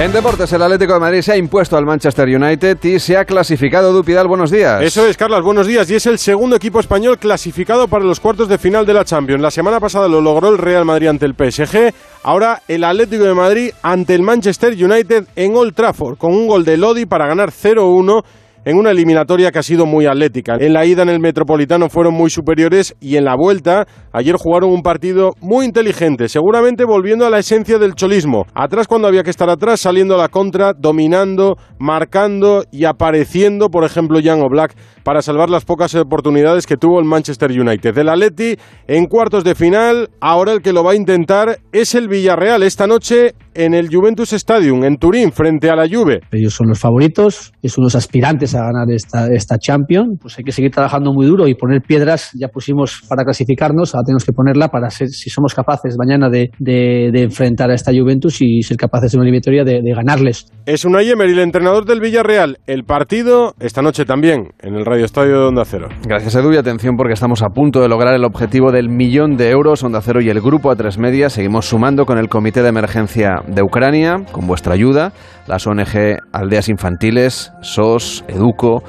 En 0.00 0.12
deportes, 0.12 0.52
el 0.52 0.62
Atlético 0.62 0.94
de 0.94 1.00
Madrid 1.00 1.22
se 1.22 1.32
ha 1.32 1.36
impuesto 1.36 1.76
al 1.76 1.84
Manchester 1.84 2.28
United 2.28 2.78
y 2.84 3.00
se 3.00 3.16
ha 3.16 3.24
clasificado. 3.24 3.92
Dupidal, 3.92 4.28
buenos 4.28 4.48
días. 4.48 4.80
Eso 4.80 5.04
es, 5.04 5.16
Carlos, 5.16 5.42
buenos 5.42 5.66
días. 5.66 5.90
Y 5.90 5.96
es 5.96 6.06
el 6.06 6.20
segundo 6.20 6.54
equipo 6.54 6.78
español 6.78 7.18
clasificado 7.18 7.88
para 7.88 8.04
los 8.04 8.20
cuartos 8.20 8.48
de 8.48 8.58
final 8.58 8.86
de 8.86 8.94
la 8.94 9.04
Champions. 9.04 9.42
La 9.42 9.50
semana 9.50 9.80
pasada 9.80 10.06
lo 10.06 10.20
logró 10.20 10.50
el 10.50 10.58
Real 10.58 10.84
Madrid 10.84 11.08
ante 11.08 11.26
el 11.26 11.34
PSG. 11.34 11.92
Ahora 12.22 12.62
el 12.68 12.84
Atlético 12.84 13.24
de 13.24 13.34
Madrid 13.34 13.72
ante 13.82 14.14
el 14.14 14.22
Manchester 14.22 14.72
United 14.72 15.26
en 15.34 15.56
Old 15.56 15.74
Trafford, 15.74 16.16
con 16.16 16.32
un 16.32 16.46
gol 16.46 16.64
de 16.64 16.76
Lodi 16.76 17.04
para 17.04 17.26
ganar 17.26 17.50
0-1 17.50 18.22
en 18.68 18.76
una 18.76 18.90
eliminatoria 18.90 19.50
que 19.50 19.60
ha 19.60 19.62
sido 19.62 19.86
muy 19.86 20.04
atlética. 20.04 20.58
En 20.60 20.74
la 20.74 20.84
ida 20.84 21.02
en 21.02 21.08
el 21.08 21.20
Metropolitano 21.20 21.88
fueron 21.88 22.12
muy 22.12 22.28
superiores 22.28 22.94
y 23.00 23.16
en 23.16 23.24
la 23.24 23.34
vuelta 23.34 23.86
ayer 24.12 24.36
jugaron 24.36 24.70
un 24.70 24.82
partido 24.82 25.32
muy 25.40 25.64
inteligente, 25.64 26.28
seguramente 26.28 26.84
volviendo 26.84 27.24
a 27.24 27.30
la 27.30 27.38
esencia 27.38 27.78
del 27.78 27.94
cholismo. 27.94 28.44
Atrás 28.52 28.86
cuando 28.86 29.08
había 29.08 29.22
que 29.22 29.30
estar 29.30 29.48
atrás, 29.48 29.80
saliendo 29.80 30.16
a 30.16 30.18
la 30.18 30.28
contra, 30.28 30.74
dominando, 30.74 31.56
marcando 31.78 32.64
y 32.70 32.84
apareciendo, 32.84 33.70
por 33.70 33.84
ejemplo, 33.84 34.20
Jan 34.22 34.42
Oblak 34.42 34.74
para 35.02 35.22
salvar 35.22 35.48
las 35.48 35.64
pocas 35.64 35.94
oportunidades 35.94 36.66
que 36.66 36.76
tuvo 36.76 36.98
el 36.98 37.06
Manchester 37.06 37.50
United. 37.50 37.96
El 37.96 38.10
Atleti 38.10 38.58
en 38.86 39.06
cuartos 39.06 39.44
de 39.44 39.54
final, 39.54 40.10
ahora 40.20 40.52
el 40.52 40.60
que 40.60 40.74
lo 40.74 40.84
va 40.84 40.92
a 40.92 40.94
intentar 40.94 41.58
es 41.72 41.94
el 41.94 42.08
Villarreal 42.08 42.62
esta 42.62 42.86
noche 42.86 43.32
en 43.54 43.72
el 43.72 43.88
Juventus 43.90 44.34
Stadium 44.34 44.84
en 44.84 44.98
Turín 44.98 45.32
frente 45.32 45.70
a 45.70 45.74
la 45.74 45.88
Juve. 45.88 46.20
Ellos 46.32 46.52
son 46.52 46.68
los 46.68 46.78
favoritos, 46.78 47.54
son 47.64 47.84
los 47.84 47.94
aspirantes 47.94 48.54
a 48.54 48.57
ganar 48.62 48.90
esta, 48.90 49.26
esta 49.32 49.58
Champions. 49.58 50.18
Pues 50.20 50.38
hay 50.38 50.44
que 50.44 50.52
seguir 50.52 50.70
trabajando 50.70 51.12
muy 51.12 51.26
duro 51.26 51.46
y 51.48 51.54
poner 51.54 51.82
piedras. 51.82 52.30
Ya 52.34 52.48
pusimos 52.48 53.02
para 53.08 53.24
clasificarnos, 53.24 53.94
ahora 53.94 54.04
tenemos 54.06 54.24
que 54.24 54.32
ponerla 54.32 54.68
para 54.68 54.90
ser, 54.90 55.08
si 55.08 55.30
somos 55.30 55.54
capaces 55.54 55.96
mañana 55.98 56.28
de, 56.28 56.50
de- 56.58 57.10
de 57.12 57.22
enfrentar 57.22 57.70
a 57.70 57.74
esta 57.74 57.92
Juventus 57.92 58.38
y 58.40 58.62
ser 58.62 58.76
capaces 58.76 59.14
en 59.14 59.20
una 59.20 59.28
eliminatoria 59.28 59.64
de, 59.64 59.80
de 59.82 59.94
ganarles. 59.94 60.46
Es 60.66 60.84
Unai 60.84 61.08
Emery, 61.10 61.32
el 61.32 61.38
entrenador 61.40 61.84
del 61.86 62.00
Villarreal. 62.00 62.58
El 62.66 62.84
partido 62.84 63.54
esta 63.60 63.82
noche 63.82 64.04
también 64.04 64.48
en 64.60 64.74
el 64.74 64.84
Radio 64.84 65.04
Estadio 65.04 65.40
de 65.40 65.46
Onda 65.46 65.64
Cero. 65.64 65.88
Gracias, 66.06 66.34
Edu, 66.34 66.52
y 66.52 66.56
atención 66.56 66.96
porque 66.96 67.14
estamos 67.14 67.42
a 67.42 67.48
punto 67.48 67.80
de 67.80 67.88
lograr 67.88 68.14
el 68.14 68.24
objetivo 68.24 68.72
del 68.72 68.88
millón 68.88 69.36
de 69.36 69.50
euros. 69.50 69.82
Onda 69.82 70.00
Cero 70.02 70.20
y 70.20 70.28
el 70.28 70.40
Grupo 70.40 70.70
A3 70.70 70.98
Media 70.98 71.30
seguimos 71.30 71.66
sumando 71.66 72.04
con 72.06 72.18
el 72.18 72.28
Comité 72.28 72.62
de 72.62 72.68
Emergencia 72.68 73.42
de 73.46 73.62
Ucrania, 73.62 74.16
con 74.32 74.46
vuestra 74.46 74.74
ayuda, 74.74 75.12
las 75.48 75.66
ONG 75.66 76.18
Aldeas 76.32 76.68
Infantiles, 76.68 77.52
SOS, 77.62 78.24
Educo, 78.28 78.82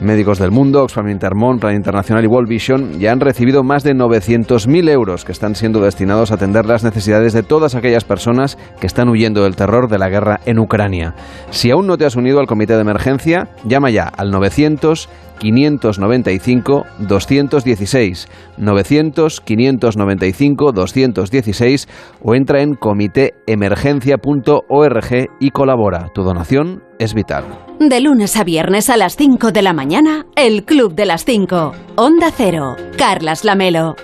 Médicos 0.00 0.38
del 0.38 0.50
Mundo, 0.50 0.82
Oxfam 0.82 1.08
Intermón, 1.08 1.58
Plan 1.58 1.74
Internacional 1.76 2.24
y 2.24 2.26
World 2.26 2.48
Vision 2.48 2.98
ya 2.98 3.12
han 3.12 3.20
recibido 3.20 3.62
más 3.62 3.84
de 3.84 3.94
900.000 3.94 4.90
euros 4.90 5.24
que 5.24 5.32
están 5.32 5.54
siendo 5.54 5.80
destinados 5.80 6.30
a 6.30 6.34
atender 6.34 6.66
las 6.66 6.84
necesidades 6.84 7.32
de 7.32 7.42
todas 7.42 7.74
aquellas 7.74 8.04
personas 8.04 8.58
que 8.80 8.86
están 8.86 9.08
huyendo 9.08 9.44
del 9.44 9.56
terror 9.56 9.88
de 9.88 9.98
la 9.98 10.08
guerra 10.08 10.40
en 10.46 10.58
Ucrania. 10.58 11.14
Si 11.50 11.70
aún 11.70 11.86
no 11.86 11.96
te 11.96 12.04
has 12.04 12.16
unido 12.16 12.40
al 12.40 12.46
comité 12.46 12.74
de 12.74 12.80
emergencia, 12.80 13.48
llama 13.64 13.90
ya 13.90 14.04
al 14.04 14.30
900 14.30 15.08
595 15.38 16.84
216 16.98 18.28
900 18.56 19.40
595 19.40 20.72
216 20.72 21.88
o 22.22 22.34
entra 22.34 22.62
en 22.62 22.74
comitéemergencia.org 22.74 25.28
y 25.40 25.50
colabora. 25.50 26.08
Tu 26.14 26.22
donación 26.22 26.82
es 26.98 27.14
vital. 27.14 27.44
De 27.80 28.00
lunes 28.00 28.36
a 28.36 28.44
viernes 28.44 28.90
a 28.90 28.96
las 28.96 29.16
5 29.16 29.50
de 29.52 29.62
la 29.62 29.72
mañana, 29.72 30.26
el 30.36 30.64
Club 30.64 30.94
de 30.94 31.06
las 31.06 31.24
5. 31.24 31.72
Onda 31.96 32.30
Cero. 32.34 32.76
Carlas 32.96 33.44
Lamelo. 33.44 33.96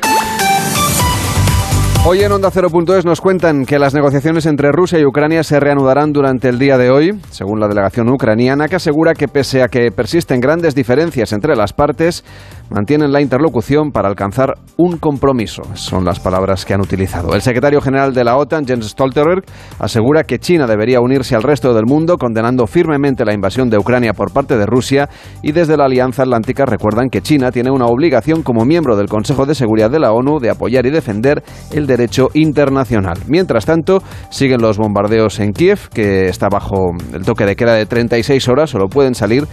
Hoy 2.06 2.22
en 2.22 2.32
Onda 2.32 2.50
Cero.es 2.50 3.04
nos 3.04 3.20
cuentan 3.20 3.66
que 3.66 3.78
las 3.78 3.92
negociaciones 3.92 4.46
entre 4.46 4.72
Rusia 4.72 4.98
y 4.98 5.04
Ucrania 5.04 5.44
se 5.44 5.60
reanudarán 5.60 6.14
durante 6.14 6.48
el 6.48 6.58
día 6.58 6.78
de 6.78 6.90
hoy, 6.90 7.20
según 7.30 7.60
la 7.60 7.68
delegación 7.68 8.08
ucraniana, 8.08 8.68
que 8.68 8.76
asegura 8.76 9.12
que 9.12 9.28
pese 9.28 9.62
a 9.62 9.68
que 9.68 9.92
persisten 9.92 10.40
grandes 10.40 10.74
diferencias 10.74 11.34
entre 11.34 11.54
las 11.54 11.74
partes, 11.74 12.24
mantienen 12.70 13.12
la 13.12 13.20
interlocución 13.20 13.90
para 13.92 14.08
alcanzar 14.08 14.54
un 14.76 14.98
compromiso. 14.98 15.62
Son 15.74 16.04
las 16.04 16.20
palabras 16.20 16.64
que 16.64 16.74
han 16.74 16.80
utilizado. 16.80 17.34
El 17.34 17.42
secretario 17.42 17.80
general 17.80 18.14
de 18.14 18.24
la 18.24 18.36
OTAN, 18.36 18.66
Jens 18.66 18.88
Stoltenberg, 18.88 19.44
asegura 19.78 20.24
que 20.24 20.38
China 20.38 20.66
debería 20.66 21.00
unirse 21.00 21.34
al 21.34 21.42
resto 21.42 21.74
del 21.74 21.86
mundo, 21.86 22.16
condenando 22.16 22.66
firmemente 22.66 23.24
la 23.24 23.34
invasión 23.34 23.68
de 23.70 23.78
Ucrania 23.78 24.12
por 24.12 24.32
parte 24.32 24.56
de 24.56 24.66
Rusia 24.66 25.08
y 25.42 25.52
desde 25.52 25.76
la 25.76 25.84
Alianza 25.84 26.22
Atlántica 26.22 26.64
recuerdan 26.64 27.10
que 27.10 27.22
China 27.22 27.50
tiene 27.50 27.70
una 27.70 27.86
obligación 27.86 28.42
como 28.42 28.64
miembro 28.64 28.96
del 28.96 29.08
Consejo 29.08 29.46
de 29.46 29.54
Seguridad 29.54 29.90
de 29.90 30.00
la 30.00 30.12
ONU 30.12 30.38
de 30.38 30.50
apoyar 30.50 30.86
y 30.86 30.90
defender 30.90 31.42
el 31.72 31.86
derecho 31.86 32.28
internacional. 32.34 33.18
Mientras 33.26 33.66
tanto, 33.66 34.02
siguen 34.30 34.60
los 34.60 34.78
bombardeos 34.78 35.40
en 35.40 35.52
Kiev, 35.52 35.88
que 35.92 36.26
está 36.26 36.48
bajo 36.48 36.92
el 37.12 37.24
toque 37.24 37.44
de 37.44 37.56
queda 37.56 37.74
de 37.74 37.86
36 37.86 38.48
horas, 38.48 38.70
solo 38.70 38.88
pueden 38.88 39.14
salir 39.14 39.46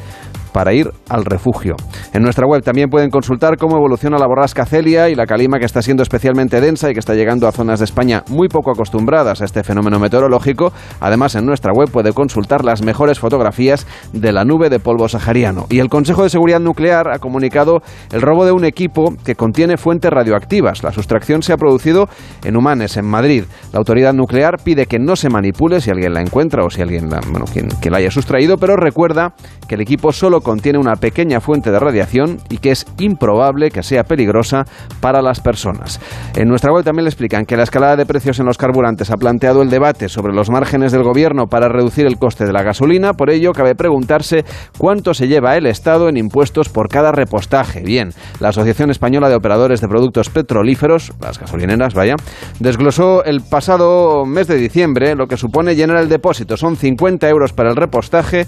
para 0.52 0.74
ir 0.74 0.92
al 1.10 1.26
refugio. 1.26 1.76
En 2.14 2.24
nuestra 2.24 2.48
web 2.48 2.64
también 2.64 2.90
pueden 2.90 3.10
consultar 3.10 3.58
cómo 3.58 3.78
evoluciona 3.78 4.18
la 4.18 4.28
borrasca 4.28 4.66
Celia 4.66 5.10
y 5.10 5.16
la 5.16 5.26
calima 5.26 5.60
que 5.60 5.66
está 5.66 5.82
siendo 5.82 6.04
especialmente 6.04 6.62
densa 6.62 6.90
y 6.90 6.94
que 6.94 7.00
está 7.00 7.14
llegando 7.14 7.48
a 7.48 7.52
zonas 7.52 7.80
de 7.80 7.86
España 7.86 8.24
muy 8.30 8.48
poco 8.48 8.72
acostumbradas 8.72 9.42
a 9.42 9.46
este 9.46 9.64
fenómeno 9.64 10.00
meteorológico. 10.00 10.72
Además, 11.00 11.36
en 11.36 11.46
nuestra 11.46 11.72
web 11.74 11.90
puede 11.92 12.14
consultar 12.14 12.64
las 12.64 12.82
mejores 12.82 13.20
fotografías 13.20 13.86
de 14.14 14.32
la 14.32 14.46
nube 14.46 14.70
de 14.70 14.80
polvo 14.80 15.08
sahariano. 15.08 15.66
Y 15.70 15.80
el 15.80 15.90
Consejo 15.90 16.24
de 16.24 16.30
Seguridad 16.30 16.60
Nuclear 16.60 17.10
ha 17.10 17.20
comunicado 17.20 17.82
el 18.12 18.22
robo 18.22 18.46
de 18.46 18.52
un 18.52 18.66
equipo 18.66 19.14
que 19.24 19.36
contiene 19.36 19.78
fuentes 19.78 20.12
radioactivas. 20.12 20.84
La 20.84 20.92
sustracción 20.92 21.44
se 21.44 21.54
ha 21.54 21.58
producido 21.58 22.08
en 22.44 22.56
Humanes, 22.56 22.98
en 22.98 23.06
Madrid. 23.06 23.44
La 23.72 23.80
autoridad 23.80 24.14
nuclear 24.14 24.58
pide 24.64 24.86
que 24.86 25.00
no 25.00 25.16
se 25.16 25.30
manipule 25.30 25.82
si 25.82 25.90
alguien 25.90 26.14
la 26.14 26.22
encuentra 26.22 26.64
o 26.64 26.70
si 26.70 26.82
alguien 26.82 27.10
la, 27.10 27.20
bueno, 27.32 27.46
quien, 27.52 27.68
que 27.82 27.90
la 27.90 27.98
haya 27.98 28.12
sustraído, 28.12 28.58
pero 28.58 28.76
recuerda 28.76 29.34
que 29.68 29.76
el 29.76 29.82
equipo 29.82 30.12
solo 30.12 30.37
contiene 30.42 30.80
una 30.80 30.96
pequeña 30.96 31.40
fuente 31.40 31.72
de 31.72 31.80
radiación 31.80 32.40
y 32.50 32.58
que 32.58 32.72
es 32.72 32.86
improbable 33.00 33.72
que 33.72 33.84
sea 33.84 34.04
peligrosa 34.04 34.66
para 35.02 35.22
las 35.22 35.40
personas. 35.40 36.00
En 36.36 36.48
nuestra 36.48 36.72
web 36.72 36.84
también 36.84 37.06
le 37.06 37.10
explican 37.10 37.46
que 37.46 37.58
la 37.58 37.64
escalada 37.64 37.96
de 37.96 38.06
precios 38.06 38.40
en 38.40 38.46
los 38.46 38.58
carburantes 38.58 39.12
ha 39.12 39.18
planteado 39.18 39.62
el 39.62 39.70
debate 39.70 40.10
sobre 40.10 40.34
los 40.34 40.50
márgenes 40.50 40.92
del 40.92 41.04
gobierno 41.04 41.48
para 41.48 41.70
reducir 41.70 42.06
el 42.06 42.18
coste 42.18 42.46
de 42.46 42.54
la 42.54 42.64
gasolina. 42.64 43.14
Por 43.14 43.30
ello, 43.30 43.54
cabe 43.54 43.76
preguntarse 43.76 44.46
cuánto 44.78 45.14
se 45.14 45.28
lleva 45.28 45.56
el 45.58 45.66
Estado 45.66 46.10
en 46.10 46.18
impuestos 46.18 46.70
por 46.70 46.90
cada 46.90 47.12
repostaje. 47.12 47.82
Bien, 47.82 48.10
la 48.40 48.50
Asociación 48.50 48.92
Española 48.92 49.30
de 49.30 49.36
Operadores 49.36 49.82
de 49.82 49.88
Productos 49.88 50.30
Petrolíferos, 50.30 51.14
las 51.22 51.40
gasolineras, 51.40 51.94
vaya, 51.94 52.16
desglosó 52.60 53.24
el 53.24 53.42
pasado 53.42 54.26
mes 54.26 54.48
de 54.48 54.56
diciembre 54.56 55.16
lo 55.16 55.28
que 55.28 55.38
supone 55.38 55.76
llenar 55.76 55.98
el 55.98 56.10
depósito. 56.10 56.58
Son 56.58 56.76
50 56.76 57.28
euros 57.30 57.54
para 57.54 57.70
el 57.70 57.76
repostaje, 57.76 58.46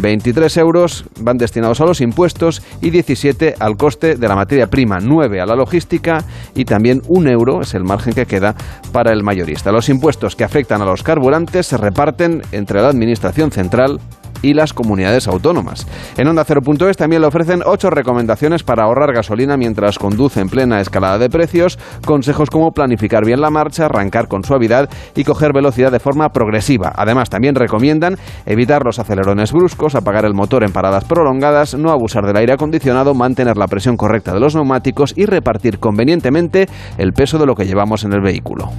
23 0.00 0.56
euros 0.58 1.04
van 1.32 1.38
destinados 1.38 1.80
a 1.80 1.86
los 1.86 2.02
impuestos 2.02 2.62
y 2.82 2.90
17 2.90 3.54
al 3.58 3.76
coste 3.76 4.16
de 4.16 4.28
la 4.28 4.34
materia 4.34 4.66
prima, 4.66 4.98
9 5.00 5.40
a 5.40 5.46
la 5.46 5.56
logística 5.56 6.24
y 6.54 6.66
también 6.66 7.00
un 7.08 7.26
euro 7.26 7.62
es 7.62 7.72
el 7.74 7.84
margen 7.84 8.12
que 8.12 8.26
queda 8.26 8.54
para 8.92 9.12
el 9.12 9.22
mayorista. 9.22 9.72
Los 9.72 9.88
impuestos 9.88 10.36
que 10.36 10.44
afectan 10.44 10.82
a 10.82 10.84
los 10.84 11.02
carburantes 11.02 11.66
se 11.66 11.78
reparten 11.78 12.42
entre 12.52 12.82
la 12.82 12.88
Administración 12.88 13.50
Central 13.50 13.98
y 14.42 14.54
las 14.54 14.72
comunidades 14.72 15.28
autónomas. 15.28 15.86
En 16.16 16.28
Onda 16.28 16.44
0.es 16.44 16.96
también 16.96 17.22
le 17.22 17.28
ofrecen 17.28 17.62
ocho 17.64 17.88
recomendaciones 17.90 18.62
para 18.62 18.84
ahorrar 18.84 19.14
gasolina 19.14 19.56
mientras 19.56 19.98
conduce 19.98 20.40
en 20.40 20.48
plena 20.48 20.80
escalada 20.80 21.18
de 21.18 21.30
precios, 21.30 21.78
consejos 22.04 22.50
como 22.50 22.72
planificar 22.72 23.24
bien 23.24 23.40
la 23.40 23.50
marcha, 23.50 23.86
arrancar 23.86 24.28
con 24.28 24.44
suavidad 24.44 24.90
y 25.14 25.24
coger 25.24 25.52
velocidad 25.52 25.92
de 25.92 26.00
forma 26.00 26.30
progresiva. 26.30 26.92
Además, 26.94 27.30
también 27.30 27.54
recomiendan 27.54 28.18
evitar 28.44 28.84
los 28.84 28.98
acelerones 28.98 29.52
bruscos, 29.52 29.94
apagar 29.94 30.24
el 30.24 30.34
motor 30.34 30.64
en 30.64 30.72
paradas 30.72 31.04
prolongadas, 31.22 31.74
no 31.78 31.90
abusar 31.90 32.26
del 32.26 32.36
aire 32.36 32.52
acondicionado, 32.52 33.14
mantener 33.14 33.56
la 33.56 33.68
presión 33.68 33.96
correcta 33.96 34.34
de 34.34 34.40
los 34.40 34.56
neumáticos 34.56 35.14
y 35.16 35.26
repartir 35.26 35.78
convenientemente 35.78 36.66
el 36.98 37.12
peso 37.12 37.38
de 37.38 37.46
lo 37.46 37.54
que 37.54 37.64
llevamos 37.64 38.02
en 38.02 38.12
el 38.12 38.20
vehículo. 38.20 38.70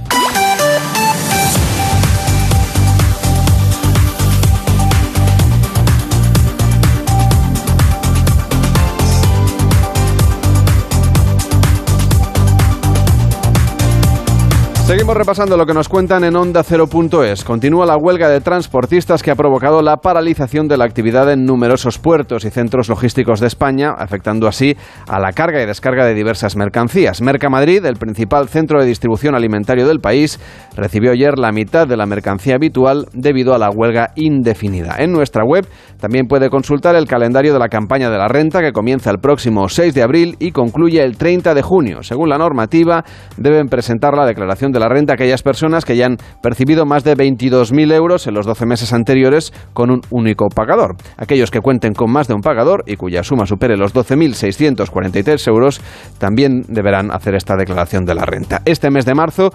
Seguimos 14.86 15.16
repasando 15.16 15.56
lo 15.56 15.64
que 15.64 15.72
nos 15.72 15.88
cuentan 15.88 16.24
en 16.24 16.36
Onda 16.36 16.62
0.es. 16.62 17.42
Continúa 17.42 17.86
la 17.86 17.96
huelga 17.96 18.28
de 18.28 18.42
transportistas 18.42 19.22
que 19.22 19.30
ha 19.30 19.34
provocado 19.34 19.80
la 19.80 19.96
paralización 19.96 20.68
de 20.68 20.76
la 20.76 20.84
actividad 20.84 21.32
en 21.32 21.46
numerosos 21.46 21.98
puertos 21.98 22.44
y 22.44 22.50
centros 22.50 22.90
logísticos 22.90 23.40
de 23.40 23.46
España, 23.46 23.94
afectando 23.96 24.46
así 24.46 24.76
a 25.08 25.18
la 25.18 25.32
carga 25.32 25.62
y 25.62 25.66
descarga 25.66 26.04
de 26.04 26.12
diversas 26.12 26.54
mercancías. 26.54 27.22
Mercamadrid, 27.22 27.82
el 27.86 27.96
principal 27.96 28.50
centro 28.50 28.78
de 28.78 28.84
distribución 28.84 29.34
alimentario 29.34 29.88
del 29.88 30.00
país, 30.00 30.38
recibió 30.76 31.12
ayer 31.12 31.38
la 31.38 31.50
mitad 31.50 31.88
de 31.88 31.96
la 31.96 32.04
mercancía 32.04 32.56
habitual 32.56 33.06
debido 33.14 33.54
a 33.54 33.58
la 33.58 33.70
huelga 33.70 34.10
indefinida. 34.16 34.96
En 34.98 35.12
nuestra 35.12 35.44
web 35.46 35.66
también 35.98 36.26
puede 36.26 36.50
consultar 36.50 36.94
el 36.94 37.06
calendario 37.06 37.54
de 37.54 37.58
la 37.58 37.68
campaña 37.68 38.10
de 38.10 38.18
la 38.18 38.28
renta 38.28 38.60
que 38.60 38.72
comienza 38.72 39.10
el 39.10 39.18
próximo 39.18 39.66
6 39.66 39.94
de 39.94 40.02
abril 40.02 40.36
y 40.40 40.50
concluye 40.50 41.02
el 41.02 41.16
30 41.16 41.54
de 41.54 41.62
junio. 41.62 42.02
Según 42.02 42.28
la 42.28 42.36
normativa, 42.36 43.02
deben 43.38 43.68
presentar 43.68 44.14
la 44.14 44.26
declaración 44.26 44.73
de 44.74 44.80
la 44.80 44.90
renta 44.90 45.14
aquellas 45.14 45.42
personas 45.42 45.86
que 45.86 45.94
hayan 45.94 46.18
percibido 46.42 46.84
más 46.84 47.04
de 47.04 47.16
22.000 47.16 47.94
euros 47.94 48.26
en 48.26 48.34
los 48.34 48.44
12 48.44 48.66
meses 48.66 48.92
anteriores 48.92 49.54
con 49.72 49.90
un 49.90 50.02
único 50.10 50.48
pagador. 50.48 50.96
Aquellos 51.16 51.50
que 51.50 51.60
cuenten 51.60 51.94
con 51.94 52.12
más 52.12 52.28
de 52.28 52.34
un 52.34 52.42
pagador 52.42 52.84
y 52.86 52.96
cuya 52.96 53.22
suma 53.22 53.46
supere 53.46 53.78
los 53.78 53.94
12.643 53.94 55.48
euros 55.48 55.80
también 56.18 56.62
deberán 56.68 57.10
hacer 57.10 57.34
esta 57.34 57.56
declaración 57.56 58.04
de 58.04 58.14
la 58.14 58.26
renta. 58.26 58.60
Este 58.66 58.90
mes 58.90 59.06
de 59.06 59.14
marzo 59.14 59.54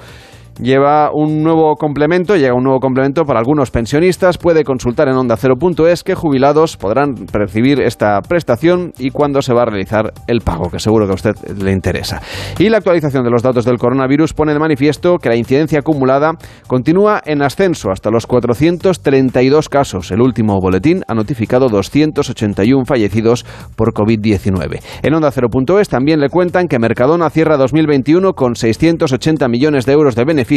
lleva 0.61 1.11
un 1.13 1.41
nuevo 1.43 1.75
complemento, 1.75 2.35
llega 2.35 2.53
un 2.53 2.63
nuevo 2.63 2.79
complemento 2.79 3.25
para 3.25 3.39
algunos 3.39 3.71
pensionistas. 3.71 4.37
Puede 4.37 4.63
consultar 4.63 5.07
en 5.07 5.15
onda 5.15 5.37
0.es 5.37 6.03
que 6.03 6.15
jubilados 6.15 6.77
podrán 6.77 7.13
percibir 7.31 7.81
esta 7.81 8.19
prestación 8.21 8.91
y 8.97 9.11
cuándo 9.11 9.41
se 9.41 9.53
va 9.53 9.63
a 9.63 9.65
realizar 9.65 10.13
el 10.27 10.41
pago, 10.41 10.69
que 10.69 10.79
seguro 10.79 11.05
que 11.05 11.11
a 11.11 11.15
usted 11.15 11.35
le 11.61 11.71
interesa. 11.71 12.21
Y 12.57 12.69
la 12.69 12.77
actualización 12.77 13.23
de 13.23 13.31
los 13.31 13.41
datos 13.41 13.65
del 13.65 13.77
coronavirus 13.77 14.33
pone 14.33 14.53
de 14.53 14.59
manifiesto 14.59 15.17
que 15.17 15.29
la 15.29 15.35
incidencia 15.35 15.79
acumulada 15.79 16.33
continúa 16.67 17.21
en 17.25 17.41
ascenso 17.41 17.91
hasta 17.91 18.11
los 18.11 18.27
432 18.27 19.69
casos. 19.69 20.11
El 20.11 20.21
último 20.21 20.59
boletín 20.59 21.03
ha 21.07 21.13
notificado 21.13 21.69
281 21.69 22.85
fallecidos 22.85 23.45
por 23.75 23.93
COVID-19. 23.93 24.81
En 25.03 25.13
onda 25.13 25.31
0.es 25.31 25.89
también 25.89 26.19
le 26.19 26.29
cuentan 26.29 26.67
que 26.67 26.79
Mercadona 26.79 27.29
cierra 27.29 27.57
2021 27.57 28.33
con 28.33 28.55
680 28.55 29.47
millones 29.47 29.85
de 29.85 29.93
euros 29.93 30.15
de 30.15 30.25
beneficios 30.25 30.48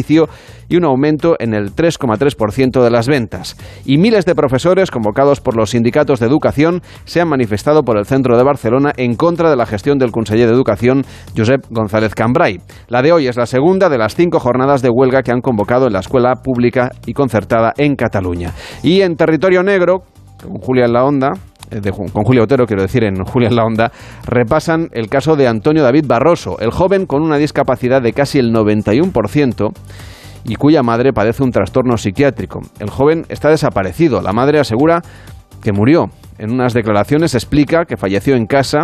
y 0.68 0.76
un 0.76 0.85
aumento 0.85 1.37
en 1.38 1.55
el 1.55 1.74
3,3% 1.74 2.83
de 2.83 2.90
las 2.90 3.07
ventas. 3.07 3.57
Y 3.85 3.98
miles 3.98 4.24
de 4.24 4.35
profesores 4.35 4.90
convocados 4.90 5.40
por 5.40 5.57
los 5.57 5.70
sindicatos 5.70 6.18
de 6.18 6.26
educación 6.26 6.83
se 7.05 7.20
han 7.20 7.28
manifestado 7.28 7.83
por 7.83 7.98
el 7.98 8.07
centro 8.07 8.37
de 8.37 8.44
Barcelona 8.44 8.92
en 8.96 9.14
contra 9.14 9.50
de 9.50 9.57
la 9.57 9.66
gestión 9.66 9.98
del 9.98 10.12
conseller 10.12 10.48
de 10.48 10.55
Educación, 10.55 11.05
Josep 11.37 11.66
González 11.70 12.14
Cambrai. 12.14 12.61
La 12.88 13.02
de 13.02 13.12
hoy 13.12 13.26
es 13.26 13.37
la 13.37 13.46
segunda 13.46 13.88
de 13.88 13.98
las 13.98 14.14
cinco 14.14 14.40
jornadas 14.40 14.83
de 14.83 14.88
huelga 14.90 15.22
que 15.22 15.33
han 15.33 15.40
convocado 15.40 15.87
en 15.87 15.92
la 15.92 16.00
escuela 16.00 16.37
pública 16.37 16.90
y 17.07 17.12
concertada 17.12 17.72
en 17.76 17.94
Cataluña. 17.94 18.52
Y 18.83 19.02
en 19.02 19.16
territorio 19.16 19.62
negro, 19.62 20.05
con 20.42 20.59
Julia 20.59 20.87
en 20.87 20.92
la 20.92 21.05
onda, 21.05 21.33
eh, 21.72 21.90
con 21.90 22.24
Julio 22.24 22.44
Otero, 22.44 22.66
quiero 22.66 22.82
decir, 22.82 23.04
en 23.04 23.24
Julia 23.24 23.48
en 23.48 23.56
la 23.56 23.64
Onda, 23.64 23.92
repasan 24.26 24.88
el 24.92 25.08
caso 25.08 25.37
de 25.37 25.48
Antonio 25.48 25.82
David 25.82 26.04
Barroso, 26.06 26.58
el 26.61 26.70
joven 26.70 27.06
con 27.06 27.22
una 27.22 27.38
discapacidad 27.38 28.02
de 28.02 28.12
casi 28.12 28.38
el 28.38 28.52
91% 28.52 29.72
y 30.44 30.56
cuya 30.56 30.82
madre 30.82 31.12
padece 31.12 31.42
un 31.42 31.50
trastorno 31.50 31.96
psiquiátrico. 31.96 32.61
El 32.78 32.90
joven 32.90 33.24
está 33.28 33.48
desaparecido. 33.48 34.20
La 34.20 34.32
madre 34.32 34.58
asegura 34.58 35.00
que 35.62 35.72
murió. 35.72 36.06
En 36.38 36.52
unas 36.52 36.74
declaraciones 36.74 37.35
explica 37.35 37.85
que 37.85 37.96
falleció 37.96 38.35
en 38.35 38.46
casa 38.46 38.80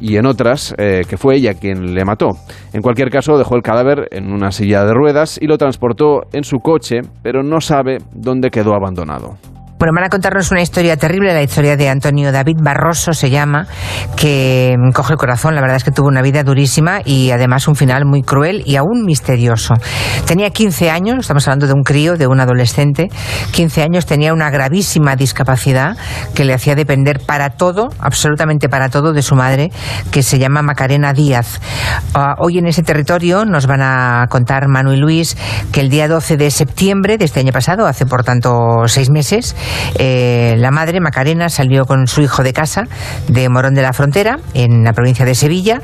y 0.00 0.16
en 0.16 0.26
otras 0.26 0.74
eh, 0.78 1.02
que 1.08 1.16
fue 1.16 1.36
ella 1.36 1.54
quien 1.54 1.94
le 1.94 2.04
mató. 2.04 2.30
En 2.72 2.80
cualquier 2.80 3.10
caso, 3.10 3.38
dejó 3.38 3.54
el 3.54 3.62
cadáver 3.62 4.08
en 4.10 4.32
una 4.32 4.50
silla 4.50 4.84
de 4.84 4.94
ruedas 4.94 5.38
y 5.40 5.46
lo 5.46 5.58
transportó 5.58 6.22
en 6.32 6.42
su 6.42 6.58
coche, 6.58 7.00
pero 7.22 7.42
no 7.42 7.60
sabe 7.60 7.98
dónde 8.12 8.50
quedó 8.50 8.74
abandonado. 8.74 9.36
Bueno, 9.80 9.94
van 9.94 10.04
a 10.04 10.10
contarnos 10.10 10.50
una 10.50 10.60
historia 10.60 10.98
terrible, 10.98 11.32
la 11.32 11.42
historia 11.42 11.74
de 11.74 11.88
Antonio 11.88 12.32
David 12.32 12.58
Barroso 12.62 13.14
se 13.14 13.30
llama, 13.30 13.66
que 14.14 14.76
coge 14.92 15.14
el 15.14 15.18
corazón. 15.18 15.54
La 15.54 15.62
verdad 15.62 15.78
es 15.78 15.84
que 15.84 15.90
tuvo 15.90 16.08
una 16.08 16.20
vida 16.20 16.42
durísima 16.42 17.00
y 17.02 17.30
además 17.30 17.66
un 17.66 17.76
final 17.76 18.04
muy 18.04 18.20
cruel 18.20 18.62
y 18.66 18.76
aún 18.76 19.06
misterioso. 19.06 19.72
Tenía 20.26 20.50
15 20.50 20.90
años, 20.90 21.20
estamos 21.20 21.48
hablando 21.48 21.66
de 21.66 21.72
un 21.72 21.82
crío, 21.82 22.18
de 22.18 22.26
un 22.26 22.40
adolescente. 22.40 23.08
15 23.52 23.82
años, 23.82 24.04
tenía 24.04 24.34
una 24.34 24.50
gravísima 24.50 25.16
discapacidad 25.16 25.96
que 26.34 26.44
le 26.44 26.52
hacía 26.52 26.74
depender 26.74 27.18
para 27.18 27.48
todo, 27.48 27.88
absolutamente 28.00 28.68
para 28.68 28.90
todo, 28.90 29.14
de 29.14 29.22
su 29.22 29.34
madre, 29.34 29.70
que 30.10 30.22
se 30.22 30.38
llama 30.38 30.60
Macarena 30.60 31.14
Díaz. 31.14 31.58
Uh, 32.14 32.34
hoy 32.44 32.58
en 32.58 32.66
ese 32.66 32.82
territorio 32.82 33.46
nos 33.46 33.66
van 33.66 33.80
a 33.80 34.26
contar 34.28 34.68
Manu 34.68 34.92
y 34.92 34.98
Luis 34.98 35.38
que 35.72 35.80
el 35.80 35.88
día 35.88 36.06
12 36.06 36.36
de 36.36 36.50
septiembre 36.50 37.16
de 37.16 37.24
este 37.24 37.40
año 37.40 37.52
pasado, 37.52 37.86
hace 37.86 38.04
por 38.04 38.24
tanto 38.24 38.82
seis 38.86 39.08
meses, 39.08 39.56
eh, 39.98 40.54
la 40.58 40.70
madre, 40.70 41.00
Macarena, 41.00 41.48
salió 41.48 41.84
con 41.86 42.06
su 42.06 42.22
hijo 42.22 42.42
de 42.42 42.52
casa 42.52 42.84
de 43.28 43.48
Morón 43.48 43.74
de 43.74 43.82
la 43.82 43.92
Frontera, 43.92 44.38
en 44.54 44.84
la 44.84 44.92
provincia 44.92 45.24
de 45.24 45.34
Sevilla, 45.34 45.80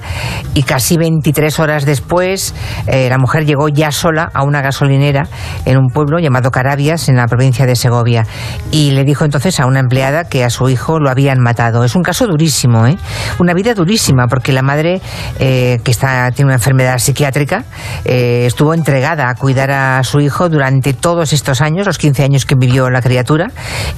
y 0.54 0.62
casi 0.62 0.96
23 0.96 1.58
horas 1.58 1.84
después 1.84 2.54
eh, 2.86 3.08
la 3.08 3.18
mujer 3.18 3.44
llegó 3.44 3.68
ya 3.68 3.92
sola 3.92 4.30
a 4.32 4.42
una 4.44 4.62
gasolinera 4.62 5.28
en 5.64 5.78
un 5.78 5.88
pueblo 5.88 6.18
llamado 6.18 6.50
Carabias, 6.50 7.08
en 7.08 7.16
la 7.16 7.26
provincia 7.26 7.66
de 7.66 7.76
Segovia, 7.76 8.26
y 8.70 8.92
le 8.92 9.04
dijo 9.04 9.24
entonces 9.24 9.60
a 9.60 9.66
una 9.66 9.80
empleada 9.80 10.24
que 10.24 10.44
a 10.44 10.50
su 10.50 10.68
hijo 10.68 10.98
lo 10.98 11.10
habían 11.10 11.40
matado. 11.40 11.84
Es 11.84 11.94
un 11.94 12.02
caso 12.02 12.26
durísimo, 12.26 12.86
¿eh? 12.86 12.96
una 13.38 13.54
vida 13.54 13.74
durísima, 13.74 14.26
porque 14.28 14.52
la 14.52 14.62
madre, 14.62 15.00
que 15.38 15.80
está, 15.86 16.30
tiene 16.32 16.48
una 16.48 16.54
enfermedad 16.56 16.98
psiquiátrica, 16.98 17.64
estuvo 18.04 18.74
entregada 18.74 19.28
a 19.28 19.34
cuidar 19.34 19.70
a 19.70 20.02
su 20.04 20.20
hijo 20.20 20.48
durante 20.48 20.94
todos 20.94 21.32
estos 21.32 21.60
años, 21.60 21.86
los 21.86 21.98
15 21.98 22.24
años 22.24 22.46
que 22.46 22.54
vivió 22.54 22.90
la 22.90 23.00
criatura, 23.00 23.48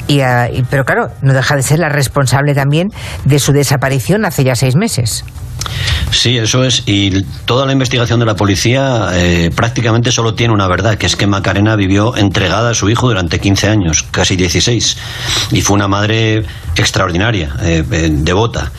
Y, 0.07 0.21
ah, 0.21 0.49
y- 0.51 0.63
pero 0.71 0.85
claro, 0.85 1.09
no 1.23 1.33
deja 1.35 1.57
de 1.57 1.63
ser 1.63 1.79
la 1.79 1.89
responsable 1.89 2.55
también 2.55 2.89
de 3.25 3.39
su 3.39 3.53
desaparición 3.53 4.25
hace 4.25 4.45
ya 4.45 4.55
seis 4.55 4.77
meses. 4.77 5.25
Sí, 6.11 6.39
eso 6.39 6.65
es. 6.65 6.85
Y 6.87 7.23
toda 7.45 7.67
la 7.67 7.73
investigación 7.73 8.19
de 8.19 8.27
la 8.27 8.35
policía 8.35 9.09
eh, 9.13 9.51
prácticamente 9.55 10.11
solo 10.11 10.35
tiene 10.35 10.55
una 10.55 10.67
verdad, 10.67 10.97
que 10.97 11.07
es 11.07 11.17
que 11.17 11.27
Macarena 11.27 11.77
vivió 11.77 12.17
entregada 12.17 12.71
a 12.71 12.75
su 12.75 12.89
hijo 12.89 13.09
durante 13.09 13.39
15 13.39 13.69
años, 13.69 14.05
casi 14.11 14.37
16. 14.37 14.97
Y 15.53 15.61
fue 15.61 15.75
una 15.77 15.89
madre 15.89 16.45
extraordinaria, 16.77 17.55
eh, 17.63 17.85
eh, 17.91 18.09
devota. 18.11 18.73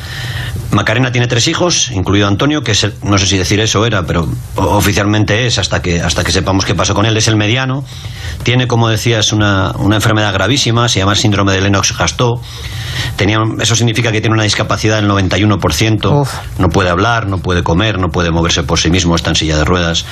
Macarena 0.72 1.12
tiene 1.12 1.28
tres 1.28 1.48
hijos, 1.48 1.89
incluido 1.92 2.28
Antonio, 2.28 2.62
que 2.62 2.72
el- 2.72 2.94
no 3.04 3.18
sé 3.18 3.26
si 3.28 3.38
decir 3.38 3.60
eso 3.60 3.86
era, 3.86 4.06
pero 4.06 4.28
oficialmente 4.56 5.46
es 5.48 5.58
hasta 5.60 5.82
que, 5.82 6.02
hasta 6.02 6.24
que 6.24 6.32
sepamos 6.32 6.65
qué 6.65 6.76
pasó 6.76 6.94
con 6.94 7.06
él. 7.06 7.15
Es 7.18 7.28
el 7.28 7.36
mediano. 7.38 7.84
Tiene, 8.44 8.68
como 8.68 8.88
decías, 8.89 9.34
una, 9.34 9.72
una 9.78 9.96
enfermedad 9.96 10.34
gravísima, 10.34 10.88
se 10.89 11.00
llama 11.00 11.15
síndrome 11.15 11.54
de 11.54 11.62
Lennox-Gastaut. 11.62 12.39
Tenía, 13.15 13.39
eso 13.60 13.75
significa 13.75 14.12
que 14.12 14.21
tiene 14.21 14.34
una 14.34 14.43
discapacidad 14.43 15.02
del 15.02 15.10
91%. 15.10 16.21
Uf. 16.21 16.34
No 16.58 16.69
puede 16.69 16.89
hablar, 16.89 17.28
no 17.28 17.39
puede 17.39 17.63
comer, 17.63 17.99
no 17.99 18.10
puede 18.10 18.32
moverse 18.32 18.63
por 18.63 18.80
sí 18.80 18.89
mismo, 18.89 19.15
está 19.15 19.30
en 19.32 19.36
silla 19.36 19.58
de 19.58 19.65
ruedas. 19.65 20.06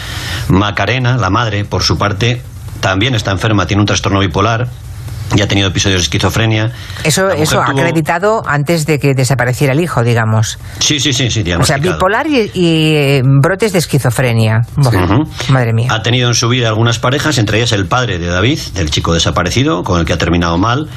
Macarena, 0.50 1.18
la 1.18 1.30
madre, 1.30 1.66
por 1.66 1.84
su 1.84 1.98
parte, 1.98 2.42
también 2.80 3.16
está 3.16 3.32
enferma, 3.32 3.66
tiene 3.66 3.82
un 3.82 3.88
trastorno 3.88 4.20
bipolar 4.20 4.68
y 5.36 5.42
ha 5.42 5.48
tenido 5.48 5.68
episodios 5.68 6.00
de 6.02 6.04
esquizofrenia. 6.04 6.72
Eso, 7.04 7.30
eso 7.30 7.60
tuvo- 7.66 7.80
acreditado 7.80 8.42
antes 8.46 8.86
de 8.86 9.00
que 9.00 9.14
desapareciera 9.14 9.74
el 9.74 9.80
hijo, 9.82 10.04
digamos. 10.04 10.58
Sí, 10.80 11.00
sí, 11.00 11.14
sí, 11.14 11.30
sí, 11.30 11.44
O 11.54 11.64
sea, 11.64 11.78
bipolar 11.78 12.28
y, 12.28 12.50
y, 12.54 12.96
eh, 12.96 13.22
brotes 13.42 13.74
de 13.74 13.80
esquizofrenia. 13.80 14.62
Buah, 14.76 15.04
Ujú. 15.04 15.24
Madre 15.52 15.74
mía. 15.74 15.88
Ha 15.92 16.02
tenido 16.02 16.28
en 16.30 16.34
su 16.36 16.48
vida 16.50 16.68
algunas 16.70 17.00
parejas, 17.00 17.38
entre 17.38 17.58
ellas 17.58 17.72
el 17.72 17.88
padre 17.88 18.20
de 18.20 18.28
David, 18.28 18.60
el 18.76 18.90
chico 18.90 19.14
desaparecido, 19.14 19.84
con 19.84 20.00
el 20.00 20.06
que 20.06 20.14
ha 20.14 20.18
terminado 20.18 20.58
mal, 20.58 20.88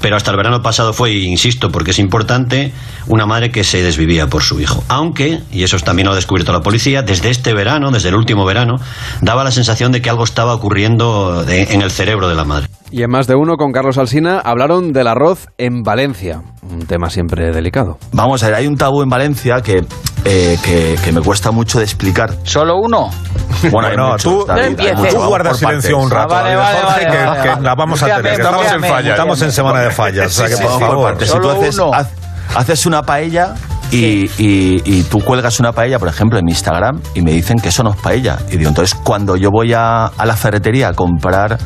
pero 0.00 0.16
hasta 0.16 0.30
el 0.30 0.36
verano 0.36 0.60
pasado 0.62 0.92
fue, 0.92 1.12
insisto, 1.12 1.70
porque 1.70 1.92
es 1.92 1.98
importante, 1.98 2.72
una 3.06 3.26
madre 3.26 3.50
que 3.50 3.64
se 3.64 3.82
desvivía 3.82 4.26
por 4.26 4.42
su 4.42 4.60
hijo. 4.60 4.84
Aunque, 4.88 5.40
y 5.50 5.62
eso 5.62 5.78
también 5.78 6.06
lo 6.06 6.12
ha 6.12 6.16
descubierto 6.16 6.52
la 6.52 6.60
policía, 6.60 7.02
desde 7.02 7.30
este 7.30 7.54
verano, 7.54 7.90
desde 7.90 8.08
el 8.10 8.14
último 8.14 8.44
verano, 8.44 8.76
daba 9.22 9.44
la 9.44 9.50
sensación 9.50 9.92
de 9.92 10.02
que 10.02 10.10
algo 10.10 10.24
estaba 10.24 10.54
ocurriendo 10.54 11.44
de- 11.44 11.72
en 11.72 11.82
el 11.82 11.90
cerebro 11.90 12.28
de 12.28 12.34
la 12.34 12.44
madre. 12.44 12.66
Y 12.90 13.02
en 13.02 13.10
más 13.10 13.26
de 13.26 13.34
uno, 13.34 13.56
con 13.56 13.70
Carlos 13.78 13.96
Alsina, 13.96 14.40
hablaron 14.44 14.92
del 14.92 15.06
arroz 15.06 15.46
en 15.56 15.84
Valencia. 15.84 16.42
Un 16.68 16.84
tema 16.86 17.10
siempre 17.10 17.52
delicado. 17.52 17.96
Vamos 18.10 18.42
a 18.42 18.46
ver, 18.46 18.56
hay 18.56 18.66
un 18.66 18.76
tabú 18.76 19.02
en 19.04 19.08
Valencia 19.08 19.60
que, 19.62 19.84
eh, 20.24 20.58
que, 20.64 20.98
que 21.04 21.12
me 21.12 21.20
cuesta 21.20 21.52
mucho 21.52 21.78
de 21.78 21.84
explicar. 21.84 22.34
¿Solo 22.42 22.76
uno? 22.80 23.08
Bueno, 23.70 23.88
No, 23.96 24.08
muchos, 24.10 24.22
tú, 24.22 24.44
David, 24.48 24.70
muchos. 24.78 25.08
tú 25.10 25.14
Vamos 25.14 25.28
guarda 25.28 25.50
por 25.50 25.58
silencio 25.60 25.90
partes. 25.96 26.04
un 26.04 26.10
rato, 26.10 26.34
Ah, 26.34 26.42
vale, 26.42 26.56
vale, 26.56 26.78
Jorge, 26.80 26.86
vale, 26.88 27.00
que, 27.18 27.24
vale, 27.24 27.42
que 27.42 27.48
vale. 27.50 27.62
la 27.62 27.74
vamos 27.76 28.02
a 28.02 28.06
tener. 28.06 28.22
que 28.22 28.30
estamos 28.32 28.72
en 28.72 28.80
fallas. 28.82 29.10
estamos 29.12 29.42
en 29.42 29.52
semana 29.52 29.80
de 29.80 29.90
fallas. 29.92 30.26
o 30.26 30.30
sea 30.30 30.46
que, 30.48 30.56
Sí, 30.56 30.62
por 30.64 30.72
por 30.72 30.80
favor. 30.80 31.12
Si 31.20 31.24
tú 31.26 31.26
Solo 31.32 31.50
haces, 31.52 31.78
haz- 31.78 32.10
haces 32.56 32.84
una 32.86 33.02
paella 33.02 33.54
y, 33.92 34.24
y- 34.38 34.82
y 34.84 35.02
tú 35.04 35.20
cuelgas 35.20 35.60
una 35.60 35.70
paella, 35.70 36.00
por 36.00 36.08
ejemplo, 36.08 36.36
en 36.40 36.44
mi 36.44 36.50
Instagram 36.50 37.00
y 37.14 37.22
me 37.22 37.30
dicen 37.30 37.60
que 37.60 37.68
eso 37.68 37.84
no 37.84 37.90
es 37.90 37.96
paella. 38.00 38.38
Y 38.50 38.56
digo, 38.56 38.70
entonces 38.70 38.98
cuando 39.04 39.36
yo 39.36 39.50
voy 39.52 39.72
a, 39.72 40.06
a 40.06 40.26
la 40.26 40.34
ferretería 40.36 40.88
a 40.88 40.94
comprar 40.94 41.58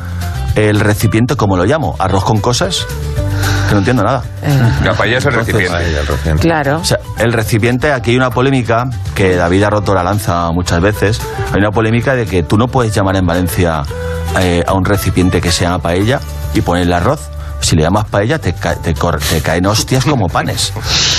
el 0.55 0.79
recipiente, 0.79 1.35
¿cómo 1.35 1.57
lo 1.57 1.65
llamo? 1.65 1.95
¿Arroz 1.99 2.23
con 2.23 2.39
cosas? 2.39 2.85
Que 3.67 3.73
no 3.73 3.79
entiendo 3.79 4.03
nada. 4.03 4.23
La 4.83 4.93
paella 4.93 5.17
es 5.17 5.25
el 5.25 5.33
recipiente. 5.33 5.67
El. 6.35 6.39
Claro. 6.39 6.77
O 6.77 6.83
sea, 6.83 6.99
el 7.17 7.33
recipiente, 7.33 7.91
aquí 7.91 8.11
hay 8.11 8.17
una 8.17 8.29
polémica 8.29 8.85
que 9.15 9.35
David 9.35 9.63
ha 9.63 9.69
roto 9.69 9.93
la 9.93 10.03
lanza 10.03 10.49
muchas 10.51 10.81
veces. 10.81 11.19
Hay 11.53 11.59
una 11.59 11.71
polémica 11.71 12.15
de 12.15 12.25
que 12.25 12.43
tú 12.43 12.57
no 12.57 12.67
puedes 12.67 12.93
llamar 12.93 13.15
en 13.15 13.25
Valencia 13.25 13.83
eh, 14.39 14.63
a 14.67 14.73
un 14.73 14.85
recipiente 14.85 15.41
que 15.41 15.51
se 15.51 15.63
llama 15.63 15.79
paella 15.79 16.19
y 16.53 16.61
ponerle 16.61 16.95
arroz. 16.95 17.29
Si 17.61 17.77
le 17.77 17.83
llamas 17.83 18.05
paella, 18.09 18.39
te, 18.39 18.51
ca- 18.53 18.75
te, 18.75 18.93
cor- 18.93 19.19
te 19.21 19.39
caen 19.39 19.65
hostias 19.65 20.03
como 20.03 20.27
panes. 20.27 20.73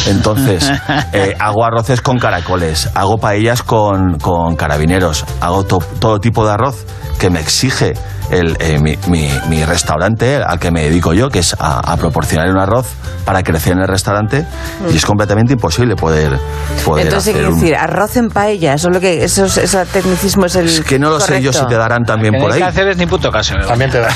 Entonces, 0.07 0.70
eh, 1.14 1.35
hago 1.40 1.64
arroces 1.64 2.03
con 2.03 2.18
caracoles, 2.18 2.90
hago 2.94 3.16
paellas 3.16 3.62
con, 3.62 4.18
con 4.18 4.55
carabineros, 4.55 5.25
hago 5.40 5.64
to- 5.64 5.79
todo 5.99 6.20
tipo 6.20 6.47
de 6.47 6.53
arroz 6.53 6.85
que 7.18 7.31
me 7.31 7.40
exige 7.40 7.94
el, 8.31 8.57
eh, 8.59 8.79
mi, 8.81 8.96
mi- 9.09 9.31
mi 9.48 9.64
restaurante 9.64 10.37
al 10.37 10.59
que 10.59 10.70
me 10.70 10.83
dedico 10.85 11.12
yo, 11.12 11.29
que 11.29 11.40
es 11.40 11.55
a, 11.59 11.92
a 11.92 11.96
proporcionar 11.96 12.48
un 12.50 12.59
arroz 12.59 12.87
para 13.24 13.42
crecer 13.42 13.74
en 13.74 13.81
el 13.81 13.88
restaurante 13.88 14.44
y 14.90 14.96
es 14.96 15.05
completamente 15.07 15.53
imposible 15.53 15.94
poder, 15.96 16.38
poder 16.85 17.07
Entonces, 17.07 17.35
hacer 17.35 17.48
un- 17.48 17.61
decir, 17.61 17.77
arroz 17.77 18.16
en 18.16 18.29
paella, 18.31 18.74
eso 18.74 18.88
es 18.88 18.94
lo 18.94 19.00
que, 19.00 19.24
eso, 19.24 19.44
es- 19.44 19.59
ese 19.59 19.85
tecnicismo 19.87 20.46
es 20.46 20.57
el. 20.57 20.66
Es 20.66 20.81
que 20.83 20.98
no 20.98 21.11
lo 21.11 21.20
sé 21.20 21.40
yo 21.42 21.53
si 21.53 21.64
te 21.66 21.77
darán 21.77 22.05
también 22.05 22.35
por 22.40 22.50
ahí. 22.53 22.59
que 22.59 22.64
hacer 22.64 22.88
es 22.88 22.96
ni 22.96 23.07
puto 23.07 23.31
caso. 23.31 23.55
También 23.68 23.90
te 23.90 24.00
da. 24.00 24.09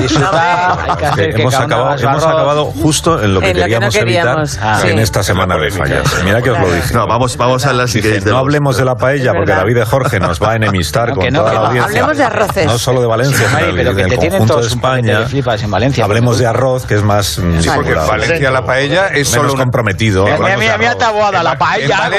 Disfrutar, 0.00 0.78
hay 0.90 0.96
que 0.96 1.06
hacer 1.06 1.34
que 1.34 1.42
hemos 1.42 1.54
acabado, 1.54 1.90
hemos 1.98 2.04
arroz. 2.04 2.24
acabado 2.24 2.64
justo 2.66 3.22
en 3.22 3.34
lo 3.34 3.40
que 3.40 3.50
En 3.50 3.58
lo 3.60 3.64
que 3.66 3.70
no 3.80 3.88
queríamos 3.90 3.96
evitar 3.96 4.24
queríamos. 4.24 4.58
Ah. 4.62 4.80
en 4.84 4.96
Sí. 4.96 5.02
esta 5.02 5.22
semana 5.22 5.56
de 5.56 5.70
fallas. 5.70 6.04
Mira 6.24 6.42
que 6.42 6.50
os 6.50 6.58
lo 6.60 6.72
dije. 6.72 6.94
No, 6.94 7.06
vamos, 7.06 7.36
vamos 7.36 7.64
a 7.66 7.70
hablar 7.70 7.88
si 7.88 8.00
no 8.24 8.36
hablemos 8.38 8.76
de 8.76 8.84
la 8.84 8.94
paella 8.94 9.32
porque. 9.32 9.52
David 9.54 9.74
de 9.76 9.84
Jorge 9.86 10.20
nos 10.20 10.42
va 10.42 10.52
a 10.52 10.56
enemistar 10.56 11.12
con 11.14 11.28
toda 11.32 11.52
la 11.52 11.60
no. 11.60 11.66
audiencia. 11.66 11.84
Hablemos 12.02 12.18
de 12.18 12.28
arroces. 12.44 12.66
No 12.66 12.78
solo 12.78 13.00
de 13.00 13.06
Valencia, 13.06 13.48
sino 13.48 13.74
pero 13.76 13.94
que 13.94 14.04
te 14.04 14.16
tienen 14.18 14.42
de 14.42 14.46
todos 14.48 14.72
un 14.72 14.80
paquete 14.80 15.00
España. 15.08 15.20
de 15.20 15.26
flipas 15.26 15.62
en 15.62 15.70
Valencia. 15.70 16.04
Hablemos 16.04 16.38
de 16.38 16.46
arroz, 16.46 16.86
que 16.86 16.94
es 16.94 17.02
más 17.02 17.38
mm, 17.38 17.42
porque 17.42 17.56
disimulado. 17.58 18.06
Valencia 18.08 18.50
la 18.50 18.64
paella 18.64 19.06
es 19.08 19.28
solo 19.28 19.42
menos 19.42 19.54
una- 19.54 19.64
comprometido. 19.64 20.24
Mira, 20.24 20.36
de 20.36 20.56
mira, 20.56 20.78
mira, 20.78 20.94
tabuada, 20.96 21.42
la 21.42 21.58
paella. 21.58 22.10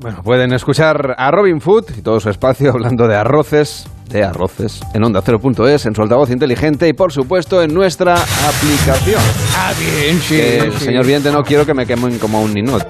Bueno, 0.00 0.22
pueden 0.22 0.52
escuchar 0.52 1.16
a 1.18 1.30
Robin 1.32 1.60
Food 1.60 1.86
y 1.96 2.02
todo 2.02 2.20
su 2.20 2.30
espacio 2.30 2.70
hablando 2.74 3.08
de 3.08 3.16
arroces, 3.16 3.84
de 4.08 4.22
arroces, 4.24 4.80
en 4.94 5.02
onda 5.02 5.20
0.es, 5.22 5.86
en 5.86 5.94
su 5.94 6.02
altavoz 6.02 6.30
inteligente 6.30 6.86
y 6.86 6.92
por 6.92 7.12
supuesto 7.12 7.60
en 7.62 7.74
nuestra 7.74 8.14
aplicación. 8.14 9.20
Ah, 9.56 9.72
bien, 9.78 10.20
sí. 10.20 10.36
Que, 10.36 10.72
sí. 10.78 10.84
Señor 10.84 11.04
Viente, 11.04 11.32
no 11.32 11.42
quiero 11.42 11.66
que 11.66 11.74
me 11.74 11.84
quemen 11.84 12.18
como 12.20 12.40
un 12.40 12.54
ninot. 12.54 12.86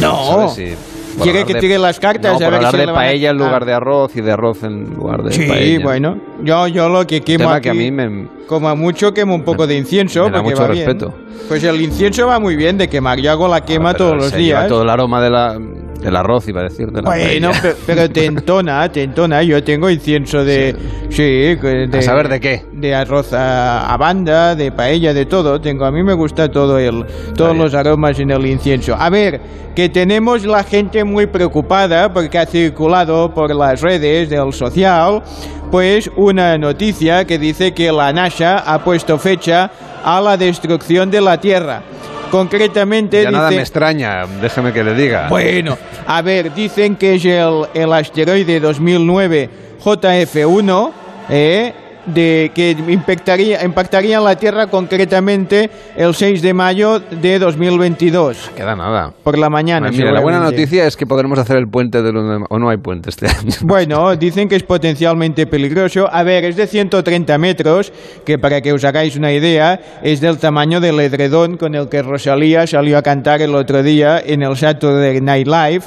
No. 0.00 0.46
¿Sabes? 0.48 0.52
Si- 0.54 0.76
por 0.76 0.95
Quiere 1.22 1.44
que 1.44 1.54
de- 1.54 1.60
tire 1.60 1.78
las 1.78 1.98
cartas 2.00 2.32
No, 2.32 2.36
a 2.36 2.38
por 2.38 2.50
ver 2.50 2.54
hablar 2.56 2.70
si 2.72 2.76
de 2.78 2.86
le 2.86 2.92
van 2.92 3.02
a- 3.02 3.06
paella 3.06 3.30
en 3.30 3.36
lugar 3.38 3.62
Ah. 3.62 3.66
de 3.66 3.72
arroz 3.72 4.16
y 4.16 4.20
de 4.20 4.32
arroz 4.32 4.62
en 4.62 4.94
lugar 4.94 5.22
de 5.22 5.32
Sí, 5.32 5.46
paella. 5.46 5.82
bueno. 5.82 6.18
Yo, 6.42 6.66
yo 6.68 6.88
lo 6.88 7.06
que 7.06 7.20
quemo 7.22 7.50
aquí, 7.50 7.62
que 7.64 7.70
a 7.70 7.74
mí 7.74 7.90
me... 7.90 8.28
como 8.46 8.74
mucho 8.76 9.12
quemo 9.14 9.34
un 9.34 9.42
poco 9.44 9.66
de 9.66 9.76
incienso. 9.76 10.24
me 10.24 10.30
da 10.30 10.42
porque 10.42 10.50
mucho 10.50 10.62
va 10.62 10.68
bien. 10.72 10.86
respeto. 10.86 11.14
Pues 11.48 11.62
el 11.64 11.80
incienso 11.80 12.26
va 12.26 12.38
muy 12.40 12.56
bien 12.56 12.76
de 12.78 12.88
quemar. 12.88 13.18
Yo 13.20 13.30
hago 13.30 13.48
la 13.48 13.64
quema 13.64 13.92
Pero 13.92 14.04
todos 14.04 14.16
los 14.16 14.30
lleva 14.32 14.38
días. 14.60 14.68
todo 14.68 14.82
el 14.82 14.90
aroma 14.90 15.22
de 15.22 15.30
la, 15.30 15.58
del 16.00 16.16
arroz, 16.16 16.46
iba 16.48 16.60
a 16.60 16.64
decir, 16.64 16.86
de 16.88 17.02
la 17.02 17.08
Bueno, 17.10 17.50
paella. 17.50 17.62
pe- 17.62 17.74
pero 17.86 18.10
te 18.10 18.24
entona, 18.26 18.90
te 18.90 19.02
entona. 19.02 19.42
Yo 19.42 19.62
tengo 19.62 19.88
incienso 19.90 20.44
de... 20.44 20.74
Sí, 21.10 21.22
de... 21.56 21.98
¿A 21.98 22.02
saber 22.02 22.28
de 22.28 22.40
qué? 22.40 22.62
De 22.72 22.94
arroz 22.94 23.32
a, 23.32 23.92
a 23.92 23.96
banda, 23.96 24.54
de 24.54 24.72
paella, 24.72 25.12
de 25.14 25.26
todo. 25.26 25.60
Tengo, 25.60 25.84
a 25.84 25.90
mí 25.90 26.02
me 26.02 26.14
gusta 26.14 26.48
todo 26.50 26.78
el, 26.78 27.04
todos 27.36 27.56
los 27.56 27.74
aromas 27.74 28.18
en 28.20 28.30
el 28.30 28.46
incienso. 28.46 28.94
A 28.98 29.08
ver, 29.10 29.40
que 29.74 29.88
tenemos 29.88 30.44
la 30.44 30.64
gente 30.64 31.04
muy 31.04 31.26
preocupada 31.26 32.12
porque 32.12 32.38
ha 32.38 32.46
circulado 32.46 33.32
por 33.34 33.54
las 33.54 33.80
redes 33.82 34.30
del 34.30 34.52
social, 34.52 35.22
pues 35.70 36.10
una 36.16 36.56
noticia 36.58 37.26
que 37.26 37.38
dice 37.38 37.74
que 37.74 37.90
la 37.92 38.12
NASA 38.12 38.58
ha 38.58 38.82
puesto 38.84 39.18
fecha 39.18 39.70
a 40.04 40.20
la 40.20 40.36
destrucción 40.36 41.10
de 41.10 41.20
la 41.20 41.40
Tierra. 41.40 41.82
Concretamente 42.30 43.22
Ya 43.22 43.30
nada 43.30 43.48
dice... 43.48 43.56
me 43.56 43.62
extraña, 43.62 44.26
déjeme 44.40 44.72
que 44.72 44.82
le 44.82 44.94
diga. 44.94 45.28
Bueno, 45.28 45.78
a 46.06 46.22
ver, 46.22 46.52
dicen 46.54 46.96
que 46.96 47.14
es 47.14 47.24
el, 47.24 47.66
el 47.74 47.92
asteroide 47.92 48.60
2009 48.60 49.50
JF1, 49.84 50.90
¿eh? 51.30 51.72
De 52.06 52.50
que 52.54 52.70
impactaría, 52.88 53.64
impactaría 53.64 54.18
en 54.18 54.24
la 54.24 54.36
Tierra 54.36 54.66
concretamente 54.68 55.70
el 55.96 56.14
6 56.14 56.40
de 56.42 56.54
mayo 56.54 57.00
de 57.00 57.38
2022, 57.38 58.50
Queda 58.56 58.74
nada. 58.76 59.12
por 59.22 59.36
la 59.38 59.48
mañana. 59.50 59.90
Mira, 59.90 60.12
la 60.12 60.20
buena 60.20 60.40
noticia 60.40 60.86
es 60.86 60.96
que 60.96 61.06
podremos 61.06 61.38
hacer 61.38 61.56
el 61.56 61.66
puente 61.68 62.02
del 62.02 62.16
uno 62.16 62.38
de- 62.38 62.44
o 62.48 62.58
no 62.58 62.68
hay 62.70 62.76
puente 62.78 63.10
este 63.10 63.26
año. 63.26 63.50
Bueno, 63.62 64.14
dicen 64.16 64.48
que 64.48 64.56
es 64.56 64.62
potencialmente 64.62 65.46
peligroso. 65.46 66.08
A 66.10 66.22
ver, 66.22 66.44
es 66.44 66.56
de 66.56 66.66
130 66.66 67.36
metros, 67.38 67.92
que 68.24 68.38
para 68.38 68.60
que 68.60 68.72
os 68.72 68.84
hagáis 68.84 69.16
una 69.16 69.32
idea, 69.32 69.80
es 70.02 70.20
del 70.20 70.38
tamaño 70.38 70.80
del 70.80 70.98
edredón 71.00 71.56
con 71.56 71.74
el 71.74 71.88
que 71.88 72.02
Rosalía 72.02 72.66
salió 72.66 72.96
a 72.98 73.02
cantar 73.02 73.42
el 73.42 73.54
otro 73.54 73.82
día 73.82 74.20
en 74.24 74.42
el 74.42 74.56
Saturday 74.56 75.20
Night 75.20 75.46
Live. 75.46 75.82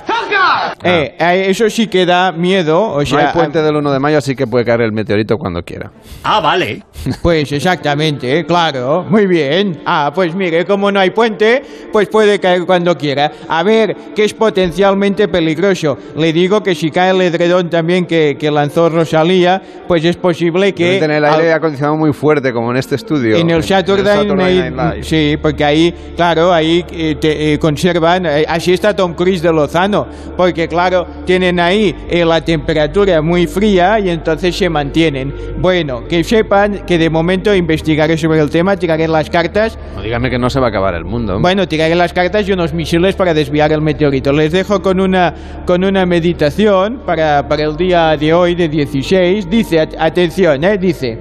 Eh, 0.84 1.16
eso 1.50 1.70
sí 1.70 1.88
que 1.88 2.06
da 2.06 2.32
miedo. 2.32 2.80
O 2.94 3.00
no 3.00 3.06
sea, 3.06 3.28
hay 3.30 3.34
puente 3.34 3.62
del 3.62 3.76
1 3.76 3.92
de 3.92 4.00
mayo, 4.00 4.18
así 4.18 4.36
que 4.36 4.48
puede 4.48 4.64
caer 4.66 4.82
el 4.82 4.92
meteorito 4.92 5.36
cuando 5.38 5.62
quiera. 5.62 5.92
Ah, 6.24 6.40
vale. 6.42 6.84
Pues 7.22 7.50
exactamente, 7.54 8.46
claro, 8.46 9.06
muy 9.10 9.26
bien. 9.26 9.80
Ah, 9.86 10.12
pues 10.14 10.36
mire, 10.36 10.66
como 10.66 10.92
no 10.92 11.00
hay 11.00 11.12
puente, 11.12 11.64
pues 11.94 12.10
puede 12.10 12.40
caer 12.40 12.66
cuando 12.66 12.98
quiera. 12.98 13.32
A 13.48 13.64
ver, 13.64 13.96
que 14.14 14.26
es 14.26 14.34
potencialmente 14.34 15.30
peligroso. 15.30 15.98
Le 16.18 16.34
digo 16.34 16.62
que 16.62 16.76
si 16.76 16.92
cae 16.92 17.12
el 17.12 17.22
edredón 17.22 17.70
también 17.70 18.06
que, 18.06 18.36
que 18.38 18.52
lanzó 18.52 18.90
Rosalía, 18.90 19.62
pues 19.88 20.04
es 20.04 20.18
posible 20.18 20.74
que... 20.74 20.86
Debe 20.86 21.00
tener 21.00 21.18
el 21.18 21.26
aire 21.26 21.54
acondicionado 21.54 21.96
muy 21.96 22.12
fuerte, 22.12 22.52
como 22.52 22.72
en 22.72 22.78
este 22.78 22.96
estudio. 22.96 23.38
En 23.38 23.50
el 23.50 23.64
Saturday, 23.64 24.18
Saturday 24.18 24.58
Night- 24.60 24.74
Night 24.76 24.96
Live. 24.96 25.04
Sí, 25.06 25.38
porque 25.42 25.64
ahí, 25.64 25.94
claro, 26.18 26.52
ahí 26.52 26.84
eh, 26.92 27.16
te, 27.20 27.54
eh, 27.54 27.60
conservan. 27.60 28.26
eh, 28.26 28.46
así 28.48 28.74
está 28.74 28.94
Tom 28.94 29.14
Cruise 29.14 29.42
de 29.42 29.54
Lozano, 29.54 30.06
porque 30.36 30.68
claro, 30.68 31.08
tienen 31.26 31.62
ahí 31.62 31.96
eh, 32.10 32.26
la 32.26 32.44
temperatura 32.44 33.22
muy 33.22 33.48
fría 33.48 34.00
y 34.02 34.10
entonces 34.10 34.54
se 34.58 34.68
mantienen. 34.70 35.34
Bueno, 35.60 35.99
bueno, 36.00 36.08
que 36.08 36.24
sepan 36.24 36.86
que 36.86 36.98
de 36.98 37.10
momento 37.10 37.54
investigaré 37.54 38.18
sobre 38.18 38.40
el 38.40 38.50
tema, 38.50 38.76
tiraré 38.78 39.08
las 39.08 39.30
cartas. 39.30 39.78
No 39.96 40.02
dígame 40.02 40.30
que 40.30 40.38
no 40.40 40.50
se 40.50 40.60
va 40.60 40.68
a 40.68 40.70
acabar 40.70 40.94
el 40.96 41.06
mundo. 41.06 41.40
Bueno, 41.40 41.68
tiraré 41.68 41.96
las 41.96 42.14
cartas 42.14 42.48
y 42.48 42.52
unos 42.52 42.74
misiles 42.74 43.16
para 43.16 43.34
desviar 43.34 43.72
el 43.72 43.82
meteorito. 43.82 44.32
Les 44.32 44.52
dejo 44.52 44.82
con 44.82 45.00
una, 45.00 45.34
con 45.66 45.84
una 45.84 46.06
meditación 46.06 47.02
para, 47.06 47.48
para 47.48 47.64
el 47.64 47.76
día 47.76 48.16
de 48.18 48.34
hoy, 48.34 48.56
de 48.56 48.68
16. 48.70 49.50
Dice, 49.50 49.80
at- 49.80 49.96
atención, 50.00 50.64
¿eh? 50.64 50.78
dice, 50.78 51.18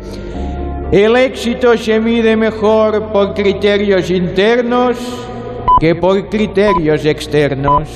el 0.93 1.17
éxito 1.17 1.77
se 1.77 2.01
mide 2.01 2.37
mejor 2.37 3.13
por 3.13 3.35
criterios 3.35 4.11
internos 4.11 4.97
que 5.81 5.95
por 5.95 6.29
criterios 6.29 7.05
externos. 7.05 7.89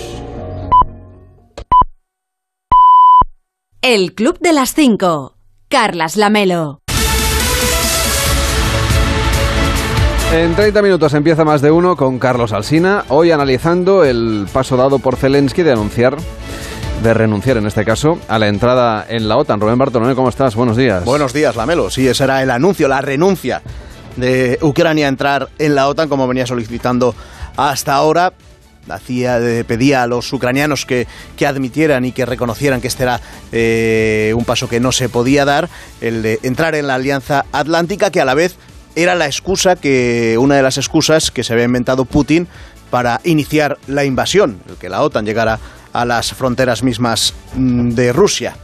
El 3.80 4.14
Club 4.14 4.38
de 4.40 4.52
las 4.52 4.74
5. 4.74 5.31
Carlas 5.72 6.18
Lamelo. 6.18 6.82
En 10.30 10.54
30 10.54 10.82
minutos 10.82 11.14
empieza 11.14 11.46
más 11.46 11.62
de 11.62 11.70
uno 11.70 11.96
con 11.96 12.18
Carlos 12.18 12.52
Alsina, 12.52 13.06
hoy 13.08 13.30
analizando 13.30 14.04
el 14.04 14.46
paso 14.52 14.76
dado 14.76 14.98
por 14.98 15.16
Zelensky 15.16 15.62
de 15.62 15.72
anunciar, 15.72 16.18
de 17.02 17.14
renunciar 17.14 17.56
en 17.56 17.66
este 17.66 17.86
caso, 17.86 18.18
a 18.28 18.38
la 18.38 18.48
entrada 18.48 19.06
en 19.08 19.30
la 19.30 19.38
OTAN. 19.38 19.60
Rubén 19.60 19.78
Bartolomé, 19.78 20.14
¿cómo 20.14 20.28
estás? 20.28 20.54
Buenos 20.54 20.76
días. 20.76 21.06
Buenos 21.06 21.32
días, 21.32 21.56
Lamelo. 21.56 21.88
Sí, 21.88 22.06
ese 22.06 22.24
era 22.24 22.42
el 22.42 22.50
anuncio, 22.50 22.86
la 22.86 23.00
renuncia 23.00 23.62
de 24.16 24.58
Ucrania 24.60 25.06
a 25.06 25.08
entrar 25.08 25.48
en 25.58 25.74
la 25.74 25.88
OTAN, 25.88 26.10
como 26.10 26.28
venía 26.28 26.46
solicitando 26.46 27.14
hasta 27.56 27.94
ahora. 27.94 28.34
Hacía, 28.88 29.38
pedía 29.66 30.02
a 30.02 30.06
los 30.06 30.32
ucranianos 30.32 30.86
que, 30.86 31.06
que 31.36 31.46
admitieran 31.46 32.04
y 32.04 32.12
que 32.12 32.26
reconocieran 32.26 32.80
que 32.80 32.88
este 32.88 33.04
era 33.04 33.20
eh, 33.52 34.34
un 34.36 34.44
paso 34.44 34.68
que 34.68 34.80
no 34.80 34.90
se 34.90 35.08
podía 35.08 35.44
dar, 35.44 35.68
el 36.00 36.22
de 36.22 36.40
entrar 36.42 36.74
en 36.74 36.88
la 36.88 36.96
Alianza 36.96 37.44
Atlántica, 37.52 38.10
que 38.10 38.20
a 38.20 38.24
la 38.24 38.34
vez 38.34 38.56
era 38.94 39.14
la 39.14 39.26
excusa 39.26 39.76
que 39.76 40.36
una 40.38 40.56
de 40.56 40.62
las 40.62 40.78
excusas 40.78 41.30
que 41.30 41.44
se 41.44 41.52
había 41.52 41.64
inventado 41.64 42.04
Putin 42.04 42.48
para 42.90 43.20
iniciar 43.24 43.78
la 43.86 44.04
invasión, 44.04 44.60
el 44.68 44.76
que 44.76 44.88
la 44.88 45.02
OTAN 45.02 45.24
llegara 45.24 45.58
a 45.92 46.04
las 46.04 46.32
fronteras 46.34 46.82
mismas 46.82 47.34
mm, 47.54 47.90
de 47.90 48.12
Rusia. 48.12 48.56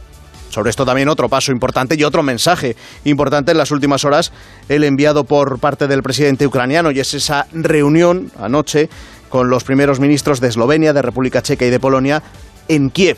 Sobre 0.49 0.71
esto 0.71 0.85
también 0.85 1.09
otro 1.09 1.29
paso 1.29 1.51
importante 1.51 1.95
y 1.95 2.03
otro 2.03 2.23
mensaje 2.23 2.75
importante 3.03 3.51
en 3.51 3.57
las 3.57 3.71
últimas 3.71 4.03
horas, 4.03 4.31
el 4.67 4.83
enviado 4.83 5.23
por 5.23 5.59
parte 5.59 5.87
del 5.87 6.01
presidente 6.01 6.45
ucraniano, 6.45 6.91
y 6.91 6.99
es 6.99 7.13
esa 7.13 7.47
reunión 7.53 8.31
anoche 8.39 8.89
con 9.29 9.49
los 9.49 9.63
primeros 9.63 9.99
ministros 9.99 10.39
de 10.39 10.49
Eslovenia, 10.49 10.93
de 10.93 11.01
República 11.01 11.41
Checa 11.41 11.65
y 11.65 11.69
de 11.69 11.79
Polonia 11.79 12.21
en 12.67 12.89
Kiev. 12.89 13.17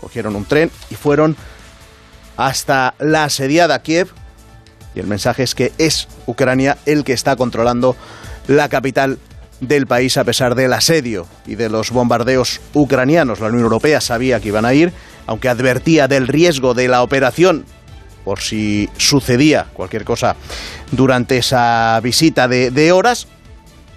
Cogieron 0.00 0.36
un 0.36 0.44
tren 0.44 0.70
y 0.90 0.94
fueron 0.96 1.36
hasta 2.36 2.94
la 2.98 3.24
asediada 3.24 3.80
Kiev, 3.82 4.08
y 4.94 5.00
el 5.00 5.06
mensaje 5.06 5.42
es 5.42 5.54
que 5.54 5.72
es 5.78 6.08
Ucrania 6.26 6.78
el 6.86 7.04
que 7.04 7.12
está 7.12 7.36
controlando 7.36 7.96
la 8.46 8.68
capital 8.68 9.18
del 9.60 9.86
país 9.86 10.16
a 10.16 10.24
pesar 10.24 10.54
del 10.54 10.72
asedio 10.72 11.26
y 11.46 11.54
de 11.54 11.68
los 11.68 11.90
bombardeos 11.90 12.60
ucranianos. 12.74 13.40
La 13.40 13.48
Unión 13.48 13.62
Europea 13.62 14.00
sabía 14.00 14.40
que 14.40 14.48
iban 14.48 14.64
a 14.64 14.74
ir, 14.74 14.92
aunque 15.26 15.48
advertía 15.48 16.08
del 16.08 16.28
riesgo 16.28 16.74
de 16.74 16.88
la 16.88 17.02
operación 17.02 17.64
por 18.24 18.40
si 18.40 18.88
sucedía 18.96 19.66
cualquier 19.72 20.04
cosa 20.04 20.36
durante 20.92 21.38
esa 21.38 22.00
visita 22.02 22.48
de, 22.48 22.70
de 22.70 22.92
horas. 22.92 23.26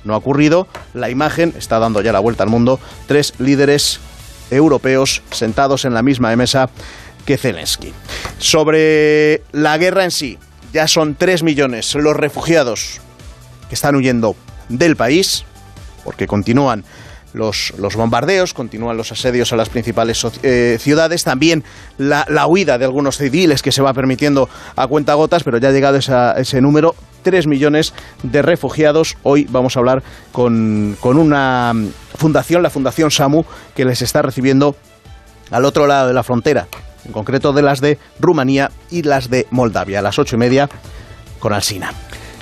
No 0.07 0.13
ha 0.13 0.17
ocurrido. 0.17 0.67
La 0.93 1.09
imagen 1.09 1.53
está 1.57 1.77
dando 1.79 2.01
ya 2.01 2.11
la 2.11 2.19
vuelta 2.19 2.43
al 2.43 2.49
mundo. 2.49 2.79
Tres 3.05 3.33
líderes 3.37 3.99
europeos 4.49 5.21
sentados 5.31 5.85
en 5.85 5.93
la 5.93 6.01
misma 6.01 6.35
mesa 6.35 6.69
que 7.25 7.37
Zelensky. 7.37 7.93
Sobre 8.39 9.43
la 9.51 9.77
guerra 9.77 10.05
en 10.05 10.11
sí, 10.11 10.39
ya 10.73 10.87
son 10.87 11.15
tres 11.15 11.43
millones 11.43 11.93
los 11.95 12.15
refugiados 12.15 13.01
que 13.67 13.75
están 13.75 13.95
huyendo 13.95 14.35
del 14.69 14.95
país, 14.95 15.43
porque 16.05 16.25
continúan 16.25 16.85
los, 17.33 17.73
los 17.77 17.95
bombardeos, 17.95 18.53
continúan 18.53 18.97
los 18.97 19.11
asedios 19.11 19.53
a 19.53 19.55
las 19.55 19.69
principales 19.69 20.25
eh, 20.43 20.77
ciudades, 20.79 21.23
también 21.23 21.63
la, 21.97 22.25
la 22.29 22.47
huida 22.47 22.77
de 22.77 22.85
algunos 22.85 23.17
civiles 23.17 23.61
que 23.61 23.71
se 23.71 23.81
va 23.81 23.93
permitiendo 23.93 24.49
a 24.75 24.87
cuentagotas, 24.87 25.43
pero 25.43 25.57
ya 25.57 25.69
ha 25.69 25.71
llegado 25.71 25.97
ese 25.97 26.61
número, 26.61 26.95
3 27.23 27.47
millones 27.47 27.93
de 28.23 28.41
refugiados. 28.41 29.17
Hoy 29.23 29.45
vamos 29.49 29.75
a 29.75 29.79
hablar 29.79 30.03
con, 30.31 30.95
con 30.99 31.17
una 31.17 31.73
mm, 31.73 31.89
fundación, 32.17 32.63
la 32.63 32.69
Fundación 32.69 33.11
SAMU, 33.11 33.45
que 33.75 33.85
les 33.85 34.01
está 34.01 34.21
recibiendo 34.21 34.75
al 35.51 35.65
otro 35.65 35.87
lado 35.87 36.07
de 36.07 36.13
la 36.13 36.23
frontera, 36.23 36.67
en 37.05 37.11
concreto 37.11 37.53
de 37.53 37.61
las 37.61 37.81
de 37.81 37.97
Rumanía 38.19 38.71
y 38.89 39.03
las 39.03 39.29
de 39.29 39.47
Moldavia, 39.51 39.99
a 39.99 40.01
las 40.01 40.19
ocho 40.19 40.35
y 40.35 40.39
media 40.39 40.69
con 41.39 41.53
Alsina. 41.53 41.91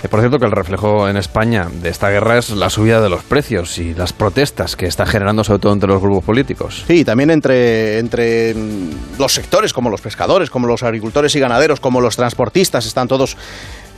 Por 0.09 0.19
cierto, 0.19 0.39
que 0.39 0.45
el 0.45 0.51
reflejo 0.51 1.09
en 1.09 1.17
España 1.17 1.67
de 1.81 1.89
esta 1.89 2.09
guerra 2.09 2.37
es 2.37 2.49
la 2.51 2.69
subida 2.69 3.01
de 3.01 3.09
los 3.09 3.23
precios 3.23 3.77
y 3.77 3.93
las 3.93 4.13
protestas 4.13 4.75
que 4.75 4.85
está 4.85 5.05
generando 5.05 5.43
sobre 5.43 5.59
todo 5.59 5.73
entre 5.73 5.89
los 5.89 6.01
grupos 6.01 6.23
políticos. 6.23 6.83
Sí, 6.87 7.03
también 7.03 7.31
entre, 7.31 7.99
entre 7.99 8.55
los 9.17 9.33
sectores, 9.33 9.73
como 9.73 9.89
los 9.89 10.01
pescadores, 10.01 10.49
como 10.49 10.67
los 10.67 10.83
agricultores 10.83 11.35
y 11.35 11.39
ganaderos, 11.39 11.79
como 11.79 12.01
los 12.01 12.15
transportistas, 12.15 12.85
están 12.85 13.07
todos 13.07 13.37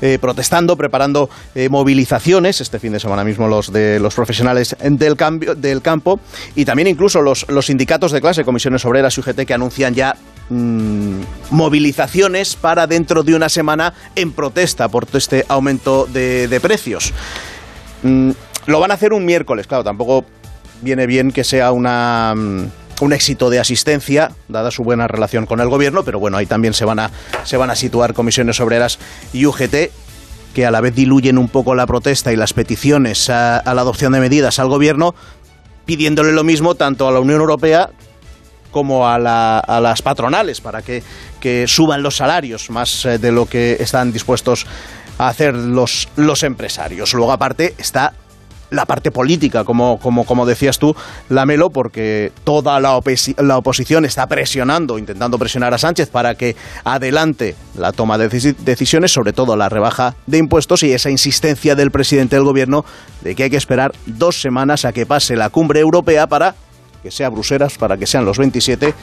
eh, 0.02 0.18
protestando, 0.20 0.78
preparando 0.78 1.30
eh, 1.56 1.70
movilizaciones. 1.70 2.62
Este 2.62 2.80
fin 2.80 2.94
de 2.94 3.00
semana 3.00 3.24
mismo 3.24 3.48
los 3.48 3.72
de 3.72 4.00
los 4.00 4.16
profesionales 4.16 4.76
del, 4.80 5.16
cambio, 5.16 5.56
del 5.56 5.82
campo 5.82 6.20
y 6.56 6.66
también 6.66 6.88
incluso 6.88 7.22
los, 7.22 7.46
los 7.50 7.68
sindicatos 7.68 8.12
de 8.12 8.22
clase, 8.22 8.44
comisiones 8.44 8.86
obreras 8.86 9.18
y 9.18 9.22
UGT, 9.22 9.46
que 9.46 9.54
anuncian 9.54 9.94
ya 9.94 10.16
mm, 10.50 11.22
movilizaciones 11.52 12.56
para 12.56 12.88
dentro 12.88 13.24
de 13.24 13.36
una 13.36 13.50
semana 13.50 13.94
en 14.16 14.32
protesta 14.34 14.88
por 14.88 15.08
este 15.14 15.46
aumento 15.48 16.06
de, 16.06 16.48
de 16.48 16.60
precios. 16.60 17.14
Mm, 18.04 18.32
lo 18.68 18.80
van 18.80 18.92
a 18.92 18.96
hacer 18.96 19.14
un 19.14 19.26
miércoles, 19.26 19.66
claro, 19.66 19.84
tampoco 19.84 20.26
viene 20.82 21.08
bien 21.08 21.32
que 21.32 21.44
sea 21.44 21.72
una, 21.72 22.34
mm, 22.36 22.66
un 23.02 23.14
éxito 23.14 23.50
de 23.50 23.60
asistencia, 23.60 24.32
dada 24.48 24.72
su 24.72 24.84
buena 24.84 25.08
relación 25.08 25.46
con 25.46 25.60
el 25.60 25.70
gobierno, 25.70 26.04
pero 26.04 26.20
bueno, 26.20 26.38
ahí 26.38 26.46
también 26.46 26.74
se 26.74 26.86
van 26.86 27.00
a, 27.00 27.12
se 27.44 27.58
van 27.58 27.70
a 27.70 27.76
situar 27.76 28.14
comisiones 28.14 28.60
obreras 28.60 28.98
y 29.34 29.46
UGT 29.46 29.76
que 30.54 30.66
a 30.66 30.72
la 30.72 30.82
vez 30.82 30.96
diluyen 30.96 31.38
un 31.38 31.50
poco 31.50 31.76
la 31.76 31.86
protesta 31.86 32.34
y 32.34 32.36
las 32.36 32.54
peticiones 32.54 33.30
a, 33.30 33.62
la 33.64 33.82
adopción 33.82 34.14
de 34.14 34.20
medidas 34.20 34.58
al 34.58 34.70
gobierno, 34.70 35.14
pidiéndole 35.86 36.32
lo 36.32 36.44
mismo 36.44 36.74
tanto 36.76 37.08
a 37.08 37.12
la 37.12 37.20
Unión 37.20 37.40
Europea 37.40 37.92
como 38.72 39.08
a, 39.08 39.20
la- 39.20 39.60
a 39.60 39.80
las 39.80 40.02
patronales 40.02 40.60
para 40.60 40.82
que, 40.82 41.04
que 41.40 41.68
suban 41.68 42.02
los 42.02 42.18
salarios 42.18 42.70
más 42.72 43.06
eh, 43.06 43.20
de 43.20 43.32
lo 43.32 43.46
que 43.46 43.78
están 43.80 44.12
dispuestos 44.12 44.66
a 45.20 45.28
hacer 45.30 45.54
los, 45.54 46.10
los 46.16 46.42
empresarios. 46.44 47.14
Luego, 47.14 47.32
aparte, 47.32 47.76
está 47.78 48.14
la 48.69 48.86
parte 48.86 49.12
política, 49.12 49.63
como, 49.63 49.97
como, 49.99 50.25
como 50.25 50.45
decías 50.45 50.77
tú, 50.80 50.95
Lamelo, 51.30 51.69
porque 51.69 52.32
toda 52.43 52.80
la, 52.80 52.99
la 53.38 53.58
oposición 53.58 54.06
está 54.06 54.27
presionando, 54.27 54.97
intentando 54.99 55.38
presionar 55.39 55.73
a 55.73 55.77
Sánchez 55.77 56.10
para 56.10 56.36
que 56.36 56.56
adelante 56.84 57.56
la 57.77 57.91
toma 57.91 58.17
de 58.17 58.30
deci- 58.30 58.56
decisiones, 58.58 59.12
sobre 59.12 59.34
todo 59.34 59.56
la 59.56 59.69
rebaja 59.69 60.15
de 60.25 60.38
impuestos 60.38 60.84
y 60.84 60.91
esa 60.93 61.10
insistencia 61.10 61.75
del 61.75 61.91
presidente 61.91 62.36
del 62.36 62.45
gobierno 62.45 62.86
de 63.21 63.36
que 63.36 63.43
hay 63.43 63.49
que 63.49 63.58
esperar 63.58 63.93
dos 64.06 64.41
semanas 64.41 64.86
a 64.86 64.93
que 64.93 65.06
pase 65.06 65.36
la 65.36 65.49
cumbre 65.49 65.80
europea 65.80 66.27
para 66.27 66.56
que 67.03 67.12
sea 67.12 67.30
Bruselas, 67.30 67.77
para 67.77 67.95
que 67.95 68.08
sean 68.08 68.25
los 68.25 68.38
27 68.38 68.93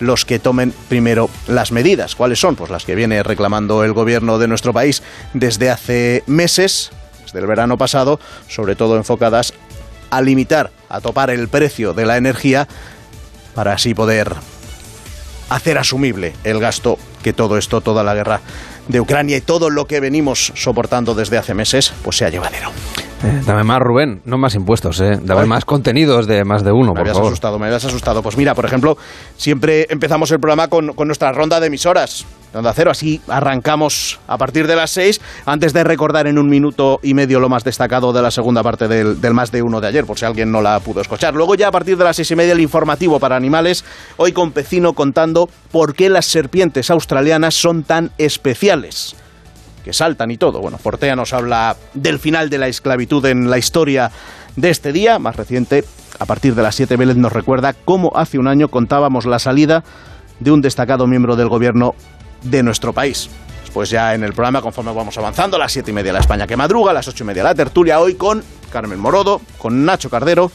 los 0.00 0.24
que 0.24 0.38
tomen 0.38 0.72
primero 0.88 1.28
las 1.46 1.70
medidas. 1.70 2.16
¿Cuáles 2.16 2.40
son? 2.40 2.56
Pues 2.56 2.70
las 2.70 2.84
que 2.84 2.94
viene 2.94 3.22
reclamando 3.22 3.84
el 3.84 3.92
gobierno 3.92 4.38
de 4.38 4.48
nuestro 4.48 4.72
país 4.72 5.02
desde 5.34 5.70
hace 5.70 6.24
meses, 6.26 6.90
desde 7.32 7.40
el 7.40 7.46
verano 7.46 7.76
pasado, 7.78 8.20
sobre 8.48 8.76
todo 8.76 8.96
enfocadas 8.96 9.54
a 10.10 10.20
limitar, 10.20 10.70
a 10.88 11.00
topar 11.00 11.30
el 11.30 11.48
precio 11.48 11.94
de 11.94 12.04
la 12.06 12.16
energía 12.16 12.68
para 13.54 13.72
así 13.72 13.94
poder 13.94 14.34
hacer 15.48 15.78
asumible 15.78 16.34
el 16.44 16.60
gasto 16.60 16.98
que 17.22 17.32
todo 17.32 17.56
esto, 17.58 17.80
toda 17.80 18.02
la 18.02 18.14
guerra 18.14 18.40
de 18.88 19.00
Ucrania 19.00 19.36
y 19.36 19.40
todo 19.40 19.70
lo 19.70 19.86
que 19.86 20.00
venimos 20.00 20.52
soportando 20.54 21.14
desde 21.14 21.38
hace 21.38 21.54
meses, 21.54 21.92
pues 22.02 22.16
sea 22.16 22.30
llevadero. 22.30 22.70
Eh, 23.24 23.42
dame 23.46 23.62
más, 23.62 23.80
Rubén, 23.80 24.20
no 24.24 24.36
más 24.38 24.54
impuestos, 24.56 25.00
eh. 25.00 25.18
Dame 25.22 25.42
Ay. 25.42 25.46
más 25.46 25.64
contenidos 25.64 26.26
de 26.26 26.44
más 26.44 26.64
de 26.64 26.72
uno, 26.72 26.88
Me 26.88 26.92
por 26.94 27.00
habías 27.02 27.16
favor. 27.16 27.30
asustado, 27.32 27.58
me 27.58 27.66
habías 27.66 27.84
asustado. 27.84 28.22
Pues 28.22 28.36
mira, 28.36 28.54
por 28.54 28.64
ejemplo, 28.64 28.98
siempre 29.36 29.86
empezamos 29.90 30.30
el 30.32 30.40
programa 30.40 30.68
con, 30.68 30.94
con 30.94 31.06
nuestra 31.06 31.30
ronda 31.32 31.60
de 31.60 31.68
emisoras. 31.68 32.26
Ronda 32.52 32.72
cero, 32.74 32.90
así 32.90 33.20
arrancamos 33.28 34.20
a 34.26 34.36
partir 34.36 34.66
de 34.66 34.76
las 34.76 34.90
seis, 34.90 35.20
antes 35.46 35.72
de 35.72 35.84
recordar 35.84 36.26
en 36.26 36.38
un 36.38 36.48
minuto 36.48 37.00
y 37.02 37.14
medio 37.14 37.40
lo 37.40 37.48
más 37.48 37.64
destacado 37.64 38.12
de 38.12 38.20
la 38.20 38.30
segunda 38.30 38.62
parte 38.62 38.88
del, 38.88 39.20
del 39.20 39.34
más 39.34 39.50
de 39.50 39.62
uno 39.62 39.80
de 39.80 39.88
ayer, 39.88 40.04
por 40.04 40.18
si 40.18 40.24
alguien 40.24 40.52
no 40.52 40.60
la 40.60 40.78
pudo 40.80 41.00
escuchar. 41.00 41.34
Luego 41.34 41.54
ya 41.54 41.68
a 41.68 41.72
partir 41.72 41.96
de 41.96 42.04
las 42.04 42.16
seis 42.16 42.30
y 42.30 42.36
media 42.36 42.52
el 42.52 42.60
informativo 42.60 43.18
para 43.18 43.36
animales, 43.36 43.84
hoy 44.18 44.32
con 44.32 44.52
Pecino 44.52 44.92
contando 44.92 45.48
por 45.70 45.94
qué 45.94 46.10
las 46.10 46.26
serpientes 46.26 46.90
australianas 46.90 47.54
son 47.54 47.84
tan 47.84 48.10
especiales 48.18 49.16
que 49.82 49.92
saltan 49.92 50.30
y 50.30 50.36
todo. 50.36 50.60
Bueno, 50.60 50.78
Portea 50.78 51.16
nos 51.16 51.32
habla 51.32 51.76
del 51.94 52.18
final 52.18 52.50
de 52.50 52.58
la 52.58 52.68
esclavitud 52.68 53.24
en 53.26 53.50
la 53.50 53.58
historia 53.58 54.10
de 54.56 54.70
este 54.70 54.92
día, 54.92 55.18
más 55.18 55.36
reciente. 55.36 55.84
A 56.18 56.26
partir 56.26 56.54
de 56.54 56.62
las 56.62 56.76
7, 56.76 56.96
Vélez 56.96 57.16
nos 57.16 57.32
recuerda 57.32 57.72
cómo 57.72 58.12
hace 58.14 58.38
un 58.38 58.46
año 58.46 58.68
contábamos 58.68 59.26
la 59.26 59.38
salida 59.38 59.82
de 60.40 60.50
un 60.50 60.60
destacado 60.60 61.06
miembro 61.06 61.36
del 61.36 61.48
gobierno 61.48 61.94
de 62.42 62.62
nuestro 62.62 62.92
país. 62.92 63.30
después 63.62 63.90
ya 63.90 64.14
en 64.14 64.22
el 64.22 64.32
programa 64.32 64.60
conforme 64.60 64.92
vamos 64.92 65.16
avanzando, 65.16 65.56
a 65.56 65.60
las 65.60 65.72
siete 65.72 65.90
y 65.90 65.94
media 65.94 66.12
la 66.12 66.20
España 66.20 66.46
que 66.46 66.56
madruga, 66.56 66.90
a 66.90 66.94
las 66.94 67.08
ocho 67.08 67.24
y 67.24 67.26
media 67.26 67.42
la 67.42 67.54
tertulia, 67.54 68.00
hoy 68.00 68.14
con 68.14 68.42
Carmen 68.70 68.98
Morodo, 68.98 69.40
con 69.58 69.84
Nacho 69.84 70.10
Cardero 70.10 70.50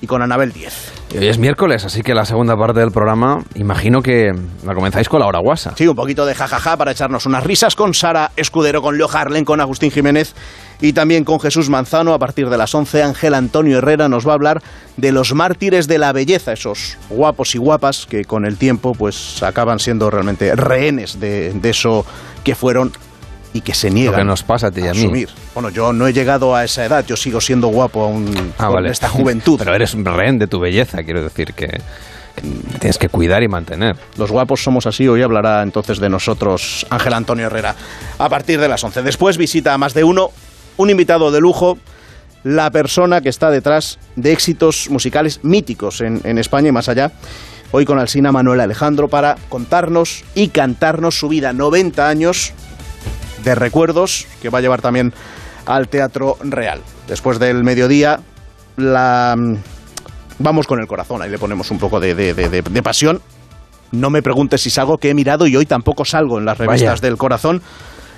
y 0.00 0.06
con 0.06 0.22
Anabel 0.22 0.52
Díez. 0.52 0.92
Y 1.12 1.18
hoy 1.18 1.28
es 1.28 1.38
miércoles, 1.38 1.84
así 1.84 2.02
que 2.02 2.14
la 2.14 2.24
segunda 2.24 2.56
parte 2.56 2.80
del 2.80 2.90
programa, 2.90 3.42
imagino 3.54 4.00
que 4.00 4.32
la 4.64 4.74
comenzáis 4.74 5.08
con 5.08 5.20
la 5.20 5.26
hora 5.26 5.40
guasa. 5.40 5.74
Sí, 5.76 5.86
un 5.86 5.96
poquito 5.96 6.24
de 6.24 6.34
jajaja 6.34 6.76
para 6.76 6.92
echarnos 6.92 7.26
unas 7.26 7.44
risas 7.44 7.74
con 7.74 7.94
Sara 7.94 8.30
Escudero, 8.36 8.80
con 8.80 8.96
Leo 8.96 9.08
Harlen, 9.12 9.44
con 9.44 9.60
Agustín 9.60 9.90
Jiménez 9.90 10.34
y 10.80 10.92
también 10.92 11.24
con 11.24 11.40
Jesús 11.40 11.68
Manzano. 11.68 12.14
A 12.14 12.18
partir 12.18 12.48
de 12.48 12.56
las 12.56 12.74
11, 12.74 13.02
Ángel 13.02 13.34
Antonio 13.34 13.78
Herrera 13.78 14.08
nos 14.08 14.26
va 14.26 14.32
a 14.32 14.34
hablar 14.34 14.62
de 14.96 15.12
los 15.12 15.34
mártires 15.34 15.88
de 15.88 15.98
la 15.98 16.12
belleza, 16.12 16.52
esos 16.52 16.96
guapos 17.10 17.54
y 17.54 17.58
guapas 17.58 18.06
que 18.06 18.24
con 18.24 18.44
el 18.44 18.56
tiempo 18.56 18.92
pues 18.92 19.42
acaban 19.42 19.80
siendo 19.80 20.10
realmente 20.10 20.54
rehenes 20.54 21.18
de, 21.18 21.52
de 21.52 21.70
eso 21.70 22.06
que 22.44 22.54
fueron 22.54 22.92
y 23.52 23.60
que 23.62 23.74
se 23.74 23.90
niegan 23.90 24.12
Lo 24.12 24.18
que 24.18 24.24
nos 24.24 24.42
pasa 24.42 24.68
a 24.68 24.70
ti 24.70 24.80
y 24.80 24.86
a 24.88 24.92
mí. 24.92 25.00
asumir. 25.00 25.28
Bueno, 25.54 25.70
yo 25.70 25.92
no 25.92 26.06
he 26.06 26.12
llegado 26.12 26.54
a 26.54 26.64
esa 26.64 26.84
edad, 26.84 27.04
yo 27.06 27.16
sigo 27.16 27.40
siendo 27.40 27.68
guapo 27.68 28.04
aún 28.04 28.32
Ah, 28.58 28.66
con 28.66 28.74
vale. 28.76 28.90
esta 28.90 29.08
juventud. 29.08 29.58
Pero 29.58 29.74
eres 29.74 29.94
un 29.94 30.04
rehén 30.04 30.38
de 30.38 30.46
tu 30.46 30.60
belleza, 30.60 31.02
quiero 31.02 31.22
decir 31.22 31.52
que, 31.54 31.66
que 31.66 32.42
tienes 32.78 32.96
que 32.98 33.08
cuidar 33.08 33.42
y 33.42 33.48
mantener. 33.48 33.96
Los 34.16 34.30
guapos 34.30 34.62
somos 34.62 34.86
así. 34.86 35.08
Hoy 35.08 35.22
hablará 35.22 35.62
entonces 35.62 35.98
de 35.98 36.08
nosotros 36.08 36.86
Ángel 36.90 37.12
Antonio 37.12 37.46
Herrera 37.46 37.74
a 38.18 38.28
partir 38.28 38.60
de 38.60 38.68
las 38.68 38.84
11. 38.84 39.02
Después 39.02 39.36
visita 39.36 39.74
a 39.74 39.78
más 39.78 39.94
de 39.94 40.04
uno, 40.04 40.30
un 40.76 40.90
invitado 40.90 41.32
de 41.32 41.40
lujo, 41.40 41.76
la 42.44 42.70
persona 42.70 43.20
que 43.20 43.28
está 43.28 43.50
detrás 43.50 43.98
de 44.16 44.32
éxitos 44.32 44.88
musicales 44.90 45.40
míticos 45.42 46.00
en, 46.00 46.20
en 46.24 46.38
España 46.38 46.68
y 46.68 46.72
más 46.72 46.88
allá. 46.88 47.10
Hoy 47.72 47.84
con 47.84 47.98
Alsina 47.98 48.32
Manuel 48.32 48.60
Alejandro 48.60 49.08
para 49.08 49.36
contarnos 49.48 50.24
y 50.34 50.48
cantarnos 50.48 51.18
su 51.18 51.28
vida. 51.28 51.52
90 51.52 52.08
años 52.08 52.52
de 53.44 53.54
recuerdos 53.54 54.26
que 54.42 54.48
va 54.50 54.58
a 54.58 54.60
llevar 54.62 54.80
también 54.82 55.12
al 55.66 55.88
Teatro 55.88 56.36
Real. 56.42 56.80
Después 57.08 57.38
del 57.38 57.62
mediodía, 57.64 58.20
la... 58.76 59.36
vamos 60.38 60.66
con 60.66 60.80
el 60.80 60.86
corazón. 60.86 61.22
Ahí 61.22 61.30
le 61.30 61.38
ponemos 61.38 61.70
un 61.70 61.78
poco 61.78 62.00
de, 62.00 62.14
de- 62.14 62.34
de- 62.34 62.82
pasión. 62.82 63.20
No 63.92 64.08
me 64.10 64.22
preguntes 64.22 64.60
si 64.62 64.70
salgo 64.70 64.98
que 64.98 65.10
he 65.10 65.14
mirado 65.14 65.46
y 65.46 65.56
hoy 65.56 65.66
tampoco 65.66 66.04
salgo 66.04 66.38
en 66.38 66.44
las 66.44 66.58
revistas 66.58 67.00
Vaya. 67.00 67.00
del 67.08 67.16
corazón. 67.16 67.60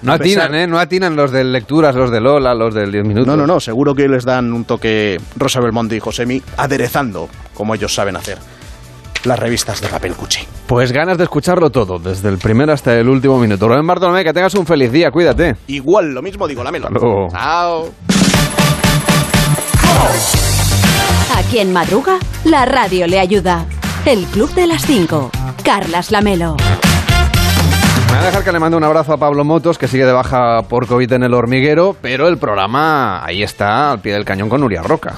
No 0.02 0.18
pesar- 0.18 0.42
atinan, 0.46 0.54
¿eh? 0.54 0.66
No 0.66 0.78
atinan 0.78 1.16
los 1.16 1.30
de 1.30 1.44
lecturas, 1.44 1.94
los 1.94 2.10
de 2.10 2.20
Lola, 2.20 2.54
los 2.54 2.74
del 2.74 2.90
10 2.92 3.04
minutos. 3.04 3.26
No, 3.26 3.36
no, 3.36 3.46
no, 3.46 3.60
seguro 3.60 3.94
que 3.94 4.08
les 4.08 4.24
dan 4.24 4.52
un 4.52 4.64
toque 4.64 5.20
Rosa 5.36 5.60
Belmonte 5.60 5.96
y 5.96 6.00
Josemi 6.00 6.42
aderezando, 6.56 7.28
como 7.54 7.74
ellos 7.74 7.94
saben 7.94 8.16
hacer, 8.16 8.38
las 9.24 9.38
revistas 9.38 9.80
de 9.80 9.88
papel 9.88 10.14
cuchi. 10.14 10.46
Pues 10.66 10.92
ganas 10.92 11.18
de 11.18 11.24
escucharlo 11.24 11.70
todo, 11.70 11.98
desde 11.98 12.28
el 12.28 12.38
primer 12.38 12.70
hasta 12.70 12.98
el 12.98 13.08
último 13.08 13.38
minuto. 13.38 13.68
Rubén 13.68 13.86
Bartolomé, 13.86 14.24
que 14.24 14.32
tengas 14.32 14.54
un 14.54 14.66
feliz 14.66 14.90
día, 14.90 15.10
cuídate. 15.10 15.56
Igual, 15.66 16.12
lo 16.12 16.22
mismo 16.22 16.48
digo, 16.48 16.62
la 16.64 16.72
melo. 16.72 16.86
Hasta 16.86 16.98
luego. 16.98 17.28
Chao. 17.30 17.90
A 21.34 21.42
quien 21.50 21.72
madruga, 21.72 22.18
la 22.44 22.64
radio 22.64 23.06
le 23.06 23.18
ayuda. 23.18 23.66
El 24.04 24.24
Club 24.26 24.52
de 24.54 24.66
las 24.66 24.82
5. 24.86 25.30
Carlas 25.64 26.10
Lamelo. 26.10 26.56
Me 26.56 28.18
voy 28.18 28.26
a 28.26 28.26
dejar 28.26 28.44
que 28.44 28.52
le 28.52 28.58
mande 28.58 28.76
un 28.76 28.84
abrazo 28.84 29.14
a 29.14 29.16
Pablo 29.16 29.44
Motos, 29.44 29.78
que 29.78 29.88
sigue 29.88 30.04
de 30.04 30.12
baja 30.12 30.62
por 30.68 30.86
COVID 30.86 31.12
en 31.12 31.22
el 31.22 31.32
hormiguero, 31.32 31.96
pero 32.00 32.28
el 32.28 32.36
programa 32.36 33.24
ahí 33.24 33.42
está, 33.42 33.92
al 33.92 34.00
pie 34.00 34.12
del 34.12 34.24
cañón 34.24 34.48
con 34.48 34.60
Nuria 34.60 34.82
Roca. 34.82 35.14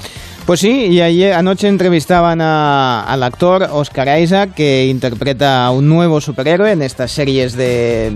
Pues 0.46 0.60
sí, 0.60 0.88
y 0.88 1.00
ayer 1.00 1.32
anoche 1.32 1.68
entrevistaban 1.68 2.42
a- 2.42 3.02
al 3.04 3.22
actor 3.22 3.66
Oscar 3.72 4.20
Isaac, 4.20 4.50
que 4.54 4.86
interpreta 4.88 5.64
a 5.64 5.70
un 5.70 5.88
nuevo 5.88 6.20
superhéroe 6.20 6.70
en 6.70 6.82
estas 6.82 7.12
series 7.12 7.54
de, 7.56 8.10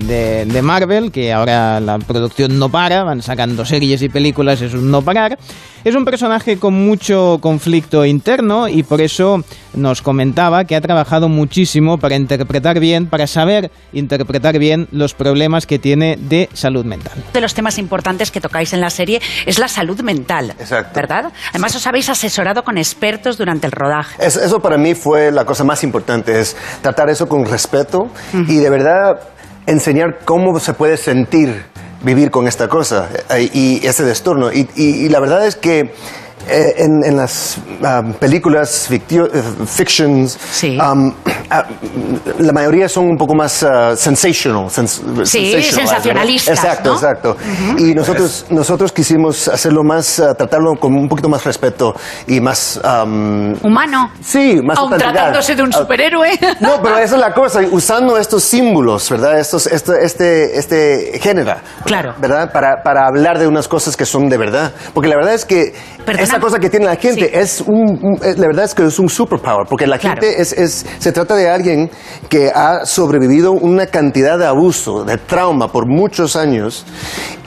de- 0.45 0.61
Marvel, 0.61 1.11
que 1.11 1.33
ahora 1.33 1.79
la 1.79 1.97
producción 1.97 2.59
no 2.59 2.69
para, 2.69 3.03
van 3.03 3.23
sacando 3.23 3.65
series 3.65 4.03
y 4.03 4.09
películas, 4.09 4.61
es 4.61 4.75
un 4.75 4.91
no 4.91 5.01
parar. 5.01 5.39
Es 5.83 5.95
un 5.95 6.03
personaje 6.03 6.57
con 6.59 6.73
mucho 6.73 7.37
conflicto 7.41 8.05
interno 8.05 8.67
y 8.67 8.83
por 8.83 8.99
eso 9.01 9.37
nos 9.73 10.01
comentaba 10.01 10.65
que 10.65 10.75
ha 10.75 10.81
trabajado 10.81 11.29
muchísimo 11.29 11.97
para 11.97 12.15
interpretar 12.15 12.79
bien, 12.79 13.07
para 13.07 13.27
saber 13.27 13.71
interpretar 13.93 14.59
bien 14.59 14.87
los 14.91 15.13
problemas 15.13 15.65
que 15.65 15.79
tiene 15.79 16.17
de 16.19 16.49
salud 16.53 16.83
mental. 16.85 17.23
de 17.33 17.41
los 17.41 17.53
temas 17.53 17.77
importantes 17.77 18.29
que 18.31 18.41
tocáis 18.41 18.73
en 18.73 18.81
la 18.81 18.89
serie 18.89 19.21
es 19.45 19.57
la 19.59 19.67
salud 19.67 20.01
mental, 20.01 20.53
¿verdad? 20.93 21.31
Además 21.51 21.75
os 21.75 21.87
habéis 21.87 22.09
asesorado 22.09 22.63
con 22.63 22.77
expertos 22.77 23.37
durante 23.37 23.65
el 23.67 23.71
rodaje. 23.71 24.15
Es- 24.25 24.35
eso 24.35 24.59
para 24.59 24.77
mí 24.77 24.95
fue 24.95 25.31
la 25.31 25.45
cosa 25.45 25.63
más 25.63 25.83
importante, 25.83 26.39
es 26.39 26.57
tratar 26.81 27.09
eso 27.09 27.27
con 27.27 27.45
respeto 27.45 28.07
y 28.47 28.57
de 28.57 28.69
verdad 28.69 29.19
enseñar 29.65 30.19
cómo 30.25 30.59
se 30.59 30.73
puede 30.73 30.97
sentir 30.97 31.63
vivir 32.01 32.31
con 32.31 32.47
esta 32.47 32.67
cosa 32.67 33.09
eh, 33.29 33.49
y 33.53 33.85
ese 33.85 34.03
destorno. 34.03 34.51
Y, 34.51 34.67
y- 34.75 35.05
y 35.05 35.09
la 35.09 35.19
verdad 35.19 35.45
es 35.45 35.55
que 35.55 35.93
en, 36.51 37.03
en 37.03 37.17
las 37.17 37.57
ah, 37.83 38.01
películas 38.19 38.87
fictio- 38.89 39.29
eh, 39.33 39.41
fictions, 39.65 40.37
um, 40.63 41.13
ah, 41.49 41.65
la 42.39 42.51
mayoría 42.53 42.87
son 42.89 43.05
un 43.05 43.17
poco 43.17 43.35
más 43.35 43.63
ah, 43.63 43.95
sensational. 43.95 44.65
sens- 44.69 45.01
Sí, 45.25 45.61
sensacionalistas, 45.61 46.57
Exacto, 46.57 46.89
¿no? 46.89 46.95
exacto. 46.95 47.37
Y 47.77 47.93
nosotros, 47.93 48.45
nosotros 48.49 48.91
quisimos 48.91 49.47
hacerlo 49.47 49.83
más, 49.83 50.19
ah, 50.19 50.33
tratarlo 50.33 50.75
con 50.75 50.93
un 50.95 51.07
poquito 51.07 51.29
más 51.29 51.43
respeto 51.45 51.95
y 52.27 52.39
más... 52.39 52.79
am, 52.83 53.55
Humano. 53.63 54.11
Sí, 54.21 54.59
más 54.63 54.77
Aun 54.77 54.97
tratándose 54.97 55.55
de 55.55 55.63
un 55.63 55.69
Ah, 55.73 55.77
superhéroe. 55.79 56.31
No, 56.59 56.81
pero 56.81 56.97
esa 56.97 57.15
es 57.15 57.21
la 57.21 57.33
cosa, 57.33 57.61
usando 57.71 58.17
estos 58.17 58.43
símbolos, 58.43 59.09
¿verdad? 59.09 59.39
Estos, 59.39 59.67
este, 59.67 60.03
este, 60.03 60.57
este 60.57 61.19
género. 61.21 61.55
Claro. 61.85 62.13
¿Verdad? 62.19 62.51
Para, 62.51 62.83
para 62.83 63.07
hablar 63.07 63.39
de 63.39 63.47
unas 63.47 63.67
cosas 63.67 63.95
que 63.95 64.05
son 64.05 64.29
de 64.29 64.37
verdad. 64.37 64.71
Porque 64.93 65.09
la 65.09 65.15
verdad 65.15 65.33
es 65.33 65.45
que 65.45 65.73
esa 66.17 66.38
cosa 66.39 66.59
que 66.59 66.69
tiene 66.69 66.85
la 66.85 66.95
gente 66.95 67.39
es 67.39 67.61
un, 67.61 67.99
un- 68.01 68.19
la 68.21 68.47
verdad 68.47 68.65
es 68.65 68.73
que 68.75 68.85
es 68.85 68.99
un 68.99 69.09
superpower. 69.09 69.67
Porque 69.69 69.87
la 69.87 69.97
gente 69.97 70.41
es, 70.41 70.53
es, 70.53 70.85
se 70.99 71.11
trata 71.11 71.35
de 71.35 71.49
alguien 71.49 71.89
que 72.29 72.51
ha 72.53 72.85
sobrevivido 72.85 73.51
una 73.51 73.87
cantidad 73.87 74.37
de 74.37 74.45
abuso, 74.45 75.03
de 75.03 75.17
trauma 75.17 75.71
por 75.71 75.87
muchos 75.87 76.35
años 76.35 76.85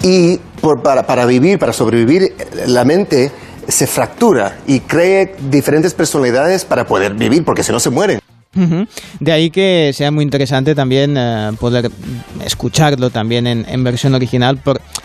y 0.02 0.38
por, 0.60 0.82
para, 0.82 1.04
para 1.06 1.26
vivir, 1.26 1.58
para 1.58 1.72
sobrevivir, 1.72 2.34
la 2.66 2.84
mente 2.84 3.30
se 3.68 3.86
fractura 3.86 4.58
y 4.66 4.80
cree 4.80 5.34
diferentes 5.50 5.94
personalidades 5.94 6.64
para 6.64 6.84
poder 6.84 7.14
vivir, 7.14 7.44
porque 7.44 7.62
si 7.62 7.70
no 7.72 7.78
se 7.80 7.90
mueren. 7.90 8.18
De 8.54 9.32
ahí 9.32 9.50
que 9.50 9.92
sea 9.94 10.10
muy 10.10 10.24
interesante 10.24 10.74
también 10.74 11.16
eh, 11.16 11.50
poder 11.58 11.90
escucharlo 12.44 13.08
también 13.08 13.46
en, 13.46 13.84
versión 13.84 14.14
original 14.14 14.58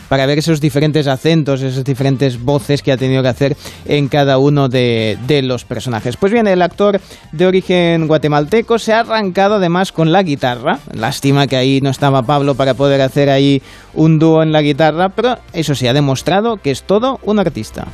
para 0.09 0.25
ver 0.25 0.39
esos 0.39 0.59
diferentes 0.59 1.07
acentos, 1.07 1.61
esas 1.61 1.83
diferentes 1.83 2.41
voces 2.41 2.81
que 2.81 2.91
ha 2.91 2.97
tenido 2.97 3.23
que 3.23 3.29
hacer 3.29 3.57
en 3.85 4.09
cada 4.09 4.37
uno 4.37 4.67
de, 4.67 5.17
de 5.27 5.41
los 5.41 5.63
personajes. 5.63 6.17
Pues 6.17 6.33
bien, 6.33 6.47
el 6.47 6.61
actor 6.61 6.99
de 7.31 7.45
origen 7.45 8.07
guatemalteco 8.07 8.79
se 8.79 8.93
ha 8.93 8.99
arrancado 8.99 9.55
además 9.55 9.91
con 9.91 10.11
la 10.11 10.23
guitarra. 10.23 10.79
Lástima 10.93 11.47
que 11.47 11.55
ahí 11.55 11.79
no 11.81 11.89
estaba 11.89 12.23
Pablo 12.23 12.55
para 12.55 12.73
poder 12.73 13.01
hacer 13.01 13.29
ahí 13.29 13.61
un 13.93 14.19
dúo 14.19 14.43
en 14.43 14.51
la 14.51 14.61
guitarra, 14.61 15.09
pero 15.09 15.37
eso 15.53 15.73
sí, 15.73 15.87
ha 15.87 15.93
demostrado 15.93 16.57
que 16.57 16.71
es 16.71 16.83
todo 16.83 17.19
un 17.23 17.39
artista. 17.39 17.87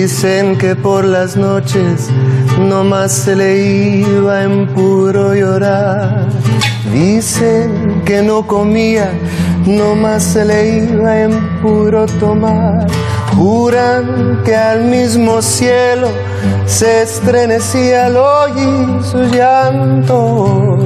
Dicen 0.00 0.56
que 0.56 0.76
por 0.76 1.04
las 1.04 1.36
noches 1.36 2.08
no 2.56 2.84
más 2.84 3.10
se 3.10 3.34
le 3.34 3.98
iba 3.98 4.44
en 4.44 4.68
puro 4.68 5.34
llorar. 5.34 6.28
Dicen 6.92 8.02
que 8.04 8.22
no 8.22 8.46
comía, 8.46 9.10
no 9.66 9.96
más 9.96 10.22
se 10.22 10.44
le 10.44 10.84
iba 10.84 11.22
en 11.22 11.60
puro 11.60 12.06
tomar. 12.20 12.86
Juran 13.34 14.40
que 14.44 14.54
al 14.54 14.84
mismo 14.84 15.42
cielo 15.42 16.06
se 16.64 17.02
estremecía 17.02 18.06
al 18.06 18.18
oír 18.18 19.02
sus 19.02 19.32
llantos. 19.32 20.84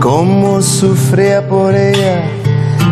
Cómo 0.00 0.62
sufría 0.62 1.46
por 1.46 1.74
ella, 1.74 2.22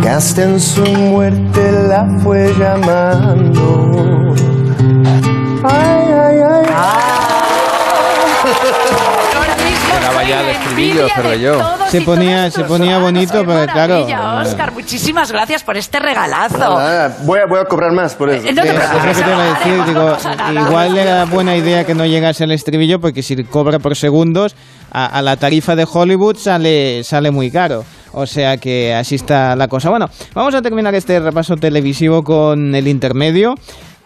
que 0.03 0.09
hasta 0.11 0.43
en 0.45 0.61
su 0.61 0.85
muerte 0.85 1.73
la 1.89 2.07
fue 2.23 2.53
llamando. 2.59 4.19
Ay, 5.65 6.13
ay, 6.13 6.43
ay. 6.49 6.65
Llegaba 9.93 10.23
ya 10.25 10.41
el 10.43 10.49
estribillo, 10.51 11.09
Cervelló. 11.15 11.61
Se 11.91 12.01
ponía, 12.03 12.51
se 12.51 12.65
ponía 12.65 12.99
bonito, 12.99 13.45
pero 13.45 13.67
claro. 13.73 14.07
Oscar, 14.41 14.73
muchísimas 14.73 15.33
gracias 15.33 15.65
por 15.65 15.77
este 15.77 15.99
regalazo. 15.99 16.59
Nada, 16.59 17.17
voy, 17.25 17.41
a, 17.41 17.47
voy 17.47 17.59
a 17.59 17.65
cobrar 17.65 17.93
más 17.93 18.15
por 18.15 18.31
eso. 18.31 18.47
Eh, 18.47 18.53
no 18.53 18.63
te 18.63 18.69
Es 18.69 18.75
lo 18.75 18.81
que 19.03 19.15
te 19.15 19.31
iba 19.31 19.43
a 19.43 19.55
decir, 19.59 19.85
digo, 19.85 20.17
igual 20.67 20.97
era 20.97 21.25
buena 21.25 21.57
idea 21.57 21.85
que 21.85 21.95
no 21.95 22.07
llegase 22.07 22.45
al 22.45 22.53
estribillo 22.53 23.01
porque 23.01 23.23
si 23.23 23.43
cobra 23.45 23.79
por 23.79 23.97
segundos, 23.97 24.55
a, 24.93 25.07
a 25.07 25.23
la 25.23 25.37
tarifa 25.37 25.75
de 25.77 25.87
Hollywood 25.91 26.37
sale, 26.37 27.03
sale 27.05 27.31
muy 27.31 27.51
caro. 27.51 27.85
O 28.13 28.27
sea 28.27 28.57
que 28.57 28.95
así 28.95 29.17
está 29.17 29.55
la 29.57 29.69
cosa. 29.69 29.91
Bueno, 29.91 30.09
vamos 30.35 30.55
a 30.55 30.63
terminar 30.63 30.95
este 30.95 31.21
repaso 31.21 31.57
televisivo 31.57 32.23
con 32.23 32.75
el 32.75 32.89
intermedio 32.89 33.55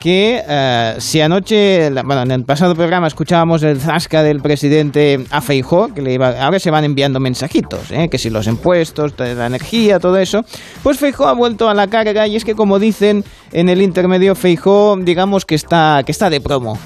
que 0.03 0.43
eh, 0.45 0.97
si 0.99 1.21
anoche, 1.21 1.89
bueno, 2.03 2.23
en 2.23 2.33
el 2.33 2.45
pasado 2.45 2.75
programa 2.75 3.07
escuchábamos 3.07 3.63
el 3.63 3.81
zasca 3.81 4.25
del 4.25 4.43
presidente 4.43 5.25
a 5.31 5.41
Feijó, 5.41 5.95
que 5.95 6.03
le 6.03 6.15
iba, 6.15 6.45
ahora 6.45 6.59
se 6.59 6.73
van 6.73 6.83
enviando 6.83 7.21
mensajitos, 7.21 7.93
¿eh? 7.93 8.09
que 8.09 8.19
si 8.19 8.29
los 8.29 8.49
impuestos, 8.49 9.15
la 9.17 9.47
energía, 9.47 10.01
todo 10.01 10.19
eso, 10.19 10.45
pues 10.83 10.99
Feijó 10.99 11.29
ha 11.29 11.35
vuelto 11.35 11.69
a 11.69 11.75
la 11.75 11.87
carga 11.87 12.27
y 12.27 12.35
es 12.35 12.45
que 12.45 12.57
como 12.57 12.81
dicen 12.81 13.25
en 13.53 13.69
el 13.69 13.81
intermedio 13.81 14.35
Feijó, 14.35 14.97
digamos 15.01 15.45
que 15.45 15.55
está, 15.55 16.03
que 16.05 16.11
está 16.11 16.31
de 16.31 16.41
promo. 16.41 16.81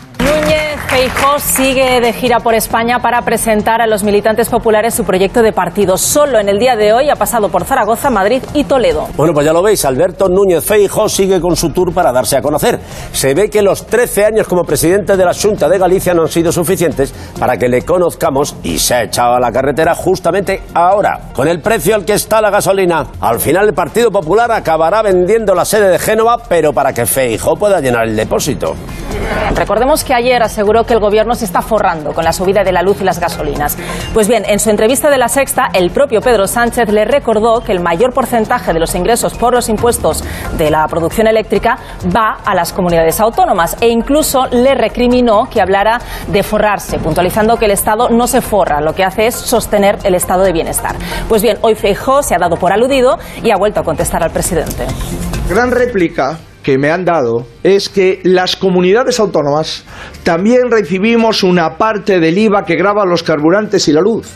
Feijóo 0.97 1.39
sigue 1.39 2.01
de 2.01 2.11
gira 2.15 2.41
por 2.41 2.55
España 2.55 3.01
para 3.01 3.21
presentar 3.21 3.83
a 3.83 3.87
los 3.87 4.03
militantes 4.03 4.49
populares 4.49 4.95
su 4.95 5.05
proyecto 5.05 5.43
de 5.43 5.53
partido. 5.53 5.99
Solo 5.99 6.39
en 6.39 6.49
el 6.49 6.59
día 6.59 6.75
de 6.75 6.95
hoy 6.95 7.11
ha 7.11 7.17
pasado 7.17 7.51
por 7.51 7.67
Zaragoza, 7.67 8.09
Madrid 8.09 8.43
y 8.55 8.65
Toledo. 8.65 9.07
Bueno, 9.15 9.35
pues 9.35 9.45
ya 9.45 9.53
lo 9.53 9.63
veis, 9.63 9.85
Alberto 9.85 10.31
Núñez 10.31 10.65
Feijóo 10.65 11.11
sigue 11.11 11.39
con 11.39 11.55
su 11.55 11.69
tour 11.69 11.93
para 11.93 12.13
darse 12.13 12.39
a 12.39 12.41
conocer. 12.41 12.81
Se 13.13 13.35
ve 13.35 13.51
que 13.51 13.61
los 13.61 13.85
13 13.85 14.25
años 14.25 14.49
como 14.49 14.65
presidente 14.65 15.19
de 15.19 15.25
la 15.27 15.35
Junta 15.35 15.69
de 15.69 15.77
Galicia 15.77 16.15
no 16.15 16.23
han 16.23 16.29
sido 16.29 16.51
suficientes 16.51 17.13
para 17.39 17.59
que 17.59 17.69
le 17.69 17.83
conozcamos 17.83 18.57
y 18.63 18.79
se 18.79 18.95
ha 18.95 19.03
echado 19.03 19.35
a 19.35 19.39
la 19.39 19.53
carretera 19.53 19.95
justamente 19.95 20.63
ahora, 20.73 21.29
con 21.35 21.47
el 21.47 21.61
precio 21.61 21.95
al 21.95 22.07
que 22.07 22.15
está 22.15 22.41
la 22.41 22.49
gasolina. 22.49 23.09
Al 23.21 23.39
final 23.39 23.69
el 23.69 23.75
Partido 23.75 24.11
Popular 24.11 24.51
acabará 24.51 25.03
vendiendo 25.03 25.55
la 25.55 25.67
sede 25.67 25.91
de 25.91 25.99
Génova, 25.99 26.39
pero 26.49 26.73
para 26.73 26.95
que 26.95 27.05
Feijóo 27.05 27.57
pueda 27.57 27.83
llenar 27.83 28.07
el 28.07 28.17
depósito. 28.17 28.75
Recordemos 29.55 30.05
que 30.05 30.15
ayer 30.15 30.43
aseguró 30.43 30.86
que 30.87 30.95
el 30.95 31.01
gobierno 31.01 31.35
se 31.35 31.45
está 31.45 31.63
forrando 31.63 32.13
con 32.13 32.25
la 32.25 32.33
subida 32.33 32.65
de 32.65 32.73
la 32.73 32.83
luz 32.83 33.01
y 33.01 33.05
las 33.05 33.21
gasolinas. 33.21 33.77
Pues 34.15 34.29
bien, 34.29 34.45
en 34.47 34.59
su 34.59 34.71
entrevista 34.71 35.11
de 35.11 35.19
la 35.19 35.29
Sexta, 35.29 35.69
el 35.73 35.91
propio 35.91 36.21
Pedro 36.21 36.47
Sánchez 36.47 36.89
le 36.91 37.05
recordó 37.05 37.63
que 37.63 37.73
el 37.73 37.81
mayor 37.81 38.13
porcentaje 38.13 38.73
de 38.73 38.81
los 38.81 38.95
ingresos 38.95 39.35
por 39.35 39.53
los 39.53 39.69
impuestos 39.69 40.25
de 40.57 40.71
la 40.71 40.87
producción 40.89 41.27
eléctrica 41.27 41.79
va 42.15 42.39
a 42.45 42.55
las 42.55 42.73
comunidades 42.73 43.21
autónomas 43.21 43.77
e 43.81 43.89
incluso 43.89 44.47
le 44.47 44.75
recriminó 44.75 45.49
que 45.51 45.61
hablara 45.61 46.01
de 46.29 46.43
forrarse, 46.43 46.99
puntualizando 46.99 47.57
que 47.57 47.67
el 47.67 47.73
Estado 47.73 48.09
no 48.09 48.27
se 48.27 48.41
forra, 48.41 48.81
lo 48.81 48.95
que 48.95 49.05
hace 49.05 49.27
es 49.27 49.35
sostener 49.35 49.99
el 50.05 50.15
estado 50.15 50.43
de 50.43 50.53
bienestar. 50.53 50.97
Pues 51.29 51.43
bien, 51.43 51.59
hoy 51.63 51.75
Feijóo 51.75 52.23
se 52.23 52.35
ha 52.35 52.39
dado 52.39 52.57
por 52.57 52.73
aludido 52.73 53.19
y 53.43 53.51
ha 53.51 53.57
vuelto 53.57 53.81
a 53.81 53.85
contestar 53.85 54.23
al 54.23 54.31
presidente. 54.31 54.87
gran 55.49 55.71
réplica 55.71 56.39
que 56.67 56.79
me 56.79 56.91
han 56.91 57.05
dado 57.05 57.47
es 57.63 57.89
que 57.89 58.19
las 58.25 58.57
comunidades 58.57 59.21
autónomas 59.21 59.85
también 60.25 60.69
recibimos 60.69 61.45
una 61.45 61.79
parte 61.79 62.19
del 62.19 62.37
IVA 62.37 62.65
que 62.65 62.75
grava 62.75 63.07
los 63.07 63.23
carburantes 63.23 63.87
y 63.87 63.93
la 63.93 64.01
luz. 64.01 64.27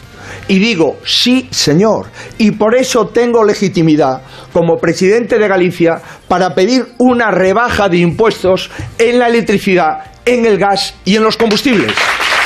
Y 0.46 0.60
digo, 0.60 0.98
sí, 1.04 1.48
señor. 1.50 2.06
Y 2.38 2.52
por 2.52 2.76
eso 2.76 3.08
tengo 3.08 3.42
legitimidad 3.42 4.22
como 4.52 4.76
presidente 4.76 5.40
de 5.40 5.48
Galicia 5.48 6.00
para 6.28 6.54
pedir 6.54 6.86
una 6.98 7.32
rebaja 7.32 7.88
de 7.88 7.96
impuestos 7.96 8.70
en 8.96 9.18
la 9.18 9.26
electricidad, 9.26 10.12
en 10.24 10.46
el 10.46 10.56
gas 10.56 10.94
y 11.04 11.16
en 11.16 11.24
los 11.24 11.36
combustibles. 11.36 11.92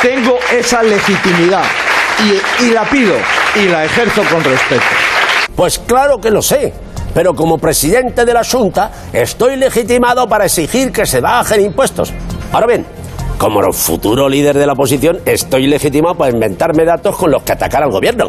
Tengo 0.00 0.38
esa 0.50 0.82
legitimidad 0.82 1.64
y, 2.24 2.64
y 2.64 2.70
la 2.70 2.88
pido 2.88 3.16
y 3.62 3.68
la 3.68 3.84
ejerzo 3.84 4.22
con 4.32 4.42
respeto. 4.42 4.82
Pues 5.54 5.78
claro 5.78 6.16
que 6.22 6.30
lo 6.30 6.40
sé. 6.40 6.72
Pero 7.14 7.34
como 7.34 7.58
presidente 7.58 8.24
de 8.24 8.34
la 8.34 8.42
Junta 8.44 8.90
estoy 9.12 9.56
legitimado 9.56 10.28
para 10.28 10.46
exigir 10.46 10.92
que 10.92 11.06
se 11.06 11.20
bajen 11.20 11.60
impuestos. 11.60 12.12
Ahora 12.52 12.66
bien, 12.66 12.84
como 13.38 13.72
futuro 13.72 14.28
líder 14.28 14.58
de 14.58 14.66
la 14.66 14.72
oposición 14.72 15.20
estoy 15.24 15.66
legitimado 15.66 16.16
para 16.16 16.32
inventarme 16.32 16.84
datos 16.84 17.16
con 17.16 17.30
los 17.30 17.42
que 17.42 17.52
atacar 17.52 17.82
al 17.82 17.90
gobierno. 17.90 18.28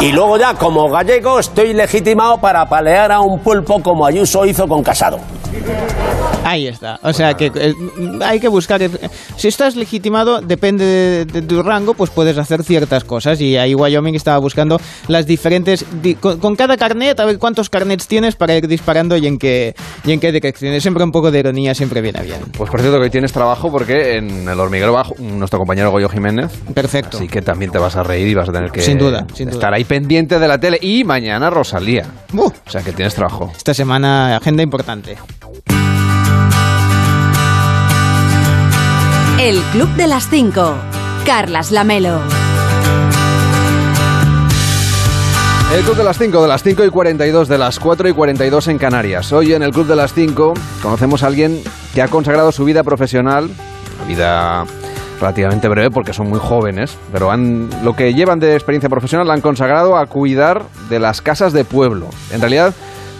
Y 0.00 0.12
luego 0.12 0.38
ya 0.38 0.54
como 0.54 0.88
gallego 0.88 1.38
estoy 1.38 1.72
legitimado 1.72 2.38
para 2.38 2.66
palear 2.66 3.12
a 3.12 3.20
un 3.20 3.40
pulpo 3.40 3.82
como 3.82 4.06
Ayuso 4.06 4.44
hizo 4.46 4.66
con 4.66 4.82
Casado. 4.82 5.18
Ahí 6.44 6.66
está. 6.66 6.98
O 7.02 7.12
sea 7.12 7.34
que 7.34 7.50
eh, 7.54 7.74
hay 8.22 8.38
que 8.38 8.48
buscar. 8.48 8.82
eh, 8.82 8.90
Si 9.36 9.48
estás 9.48 9.76
legitimado, 9.76 10.40
depende 10.40 10.84
de, 10.84 11.24
de 11.24 11.42
tu 11.42 11.62
rango, 11.62 11.94
pues 11.94 12.10
puedes 12.10 12.36
hacer 12.36 12.62
ciertas 12.62 13.02
cosas. 13.04 13.40
Y 13.40 13.56
ahí 13.56 13.74
Wyoming 13.74 14.14
estaba 14.14 14.38
buscando 14.38 14.78
las 15.08 15.26
diferentes. 15.26 15.84
di- 16.02 16.14
con, 16.16 16.38
con 16.40 16.54
cada 16.54 16.76
carnet, 16.76 17.18
a 17.20 17.24
ver 17.24 17.38
cuántos 17.38 17.70
carnets 17.70 18.06
tienes 18.06 18.36
para 18.36 18.54
ir 18.56 18.68
disparando 18.68 19.16
y 19.16 19.26
en 19.26 19.38
qué, 19.38 19.74
y 20.04 20.12
en 20.12 20.20
qué 20.20 20.32
direcciones. 20.32 20.82
Siempre 20.82 21.02
un 21.02 21.12
poco 21.12 21.30
de 21.30 21.38
ironía, 21.38 21.74
siempre 21.74 22.00
viene 22.02 22.20
bien. 22.22 22.40
Pues 22.56 22.70
por 22.70 22.80
cierto 22.80 22.98
que 22.98 23.04
hoy 23.04 23.10
tienes 23.10 23.32
trabajo 23.32 23.70
porque 23.70 24.16
en 24.18 24.46
el 24.48 24.60
hormiguero 24.60 24.92
bajo 24.92 25.14
nuestro 25.18 25.58
compañero 25.58 25.90
Goyo 25.90 26.08
Jiménez. 26.10 26.52
Perfecto. 26.74 27.16
Así 27.16 27.26
que 27.26 27.40
también 27.40 27.70
te 27.70 27.78
vas 27.78 27.96
a 27.96 28.02
reír 28.02 28.28
y 28.28 28.34
vas 28.34 28.48
a 28.48 28.52
tener 28.52 28.70
que 28.70 28.82
Sin 28.82 28.98
duda, 28.98 29.26
sin 29.32 29.48
estar 29.48 29.70
duda. 29.70 29.76
ahí 29.78 29.84
pendiente 29.84 30.38
de 30.38 30.46
la 30.48 30.58
tele. 30.58 30.78
Y 30.82 31.04
mañana 31.04 31.48
Rosalía. 31.48 32.04
O 32.36 32.70
sea 32.70 32.82
que 32.82 32.92
tienes 32.92 33.14
trabajo. 33.14 33.50
Esta 33.56 33.72
semana, 33.72 34.36
agenda 34.36 34.62
importante. 34.62 35.16
El 39.38 39.60
Club 39.72 39.88
de 39.96 40.06
las 40.06 40.28
5. 40.30 40.74
Carlas 41.26 41.70
Lamelo. 41.70 42.20
El 45.74 45.82
Club 45.82 45.96
de 45.96 46.04
las 46.04 46.18
5, 46.18 46.42
de 46.42 46.48
las 46.48 46.62
5 46.62 46.84
y 46.84 46.88
42, 46.88 47.48
de 47.48 47.58
las 47.58 47.80
4 47.80 48.08
y 48.08 48.12
42 48.12 48.68
en 48.68 48.78
Canarias. 48.78 49.32
Hoy 49.32 49.54
en 49.54 49.62
el 49.62 49.72
Club 49.72 49.86
de 49.86 49.96
las 49.96 50.14
5 50.14 50.54
conocemos 50.82 51.22
a 51.22 51.26
alguien 51.26 51.60
que 51.94 52.02
ha 52.02 52.08
consagrado 52.08 52.52
su 52.52 52.64
vida 52.64 52.84
profesional, 52.84 53.50
una 53.96 54.06
vida 54.06 54.64
relativamente 55.20 55.68
breve 55.68 55.90
porque 55.90 56.12
son 56.12 56.28
muy 56.28 56.38
jóvenes, 56.38 56.96
pero 57.12 57.30
han, 57.30 57.68
lo 57.82 57.96
que 57.96 58.14
llevan 58.14 58.40
de 58.40 58.54
experiencia 58.54 58.88
profesional 58.88 59.26
la 59.26 59.34
han 59.34 59.40
consagrado 59.40 59.96
a 59.96 60.06
cuidar 60.06 60.62
de 60.88 61.00
las 61.00 61.20
casas 61.22 61.52
de 61.52 61.64
pueblo. 61.64 62.08
En 62.30 62.40
realidad 62.40 62.74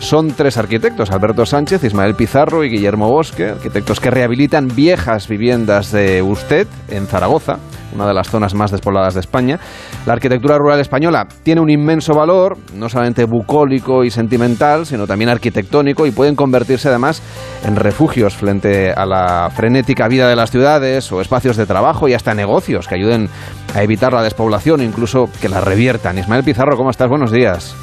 son 0.05 0.29
tres 0.29 0.59
arquitectos, 0.59 1.11
Alberto 1.11 1.47
Sánchez, 1.47 1.83
Ismael 1.83 2.15
Pizarro 2.15 2.63
y 2.63 2.69
Guillermo 2.69 3.09
Bosque, 3.09 3.49
arquitectos 3.51 4.01
que 4.01 4.11
rehabilitan 4.11 4.69
viejas 4.69 5.29
viviendas 5.29 5.93
de 5.93 6.23
Usted 6.23 6.67
en 6.91 7.07
Zaragoza, 7.07 7.59
una 7.95 8.07
de 8.07 8.13
las 8.13 8.29
zonas 8.29 8.55
más 8.55 8.71
despobladas 8.71 9.15
de 9.15 9.21
España. 9.21 9.59
La 10.05 10.13
arquitectura 10.13 10.59
rural 10.59 10.81
española 10.81 11.27
tiene 11.43 11.63
un 11.63 11.71
inmenso 11.71 12.13
valor, 12.13 12.59
no 12.75 12.89
solamente 12.89 13.25
bucólico 13.25 14.05
y 14.05 14.11
sentimental, 14.11 14.85
sino 14.85 15.07
también 15.07 15.31
arquitectónico 15.31 16.07
y 16.07 16.11
pueden 16.11 16.37
convertirse 16.37 16.89
además 16.89 17.23
en 17.65 17.77
refugios 17.77 18.35
frente 18.35 18.93
a 18.93 19.07
la 19.07 19.51
frenética 19.55 20.07
vida 20.09 20.29
de 20.29 20.37
las 20.37 20.51
ciudades 20.51 21.11
o 21.13 21.21
espacios 21.21 21.57
de 21.57 21.67
trabajo 21.67 22.09
y 22.09 22.15
hasta 22.15 22.35
negocios 22.35 22.89
que 22.89 22.97
ayuden 22.97 23.29
a 23.75 23.83
evitar 23.83 24.13
la 24.13 24.23
despoblación 24.23 24.83
incluso 24.83 25.31
que 25.41 25.49
la 25.49 25.61
reviertan. 25.61 26.19
Ismael 26.19 26.45
Pizarro, 26.45 26.77
¿cómo 26.77 26.91
estás? 26.91 27.09
Buenos 27.09 27.33
días. 27.33 27.75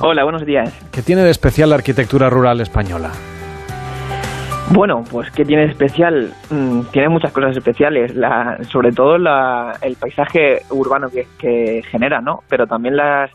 Hola, 0.00 0.22
buenos 0.24 0.44
días. 0.46 0.72
¿Qué 0.92 1.02
tiene 1.02 1.22
de 1.22 1.30
especial 1.30 1.70
la 1.70 1.76
arquitectura 1.76 2.30
rural 2.30 2.60
española? 2.60 3.10
Bueno, 4.70 5.02
pues 5.10 5.30
¿qué 5.30 5.44
tiene 5.44 5.64
de 5.66 5.72
especial? 5.72 6.32
Mm, 6.50 6.82
tiene 6.92 7.08
muchas 7.08 7.32
cosas 7.32 7.56
especiales, 7.56 8.14
la, 8.14 8.58
sobre 8.70 8.92
todo 8.92 9.16
la- 9.18 9.76
el 9.80 9.96
paisaje 9.96 10.58
urbano 10.70 11.08
que, 11.08 11.26
que 11.38 11.82
genera, 11.90 12.20
¿no? 12.20 12.40
Pero 12.48 12.66
también 12.66 12.94
las 12.96 13.30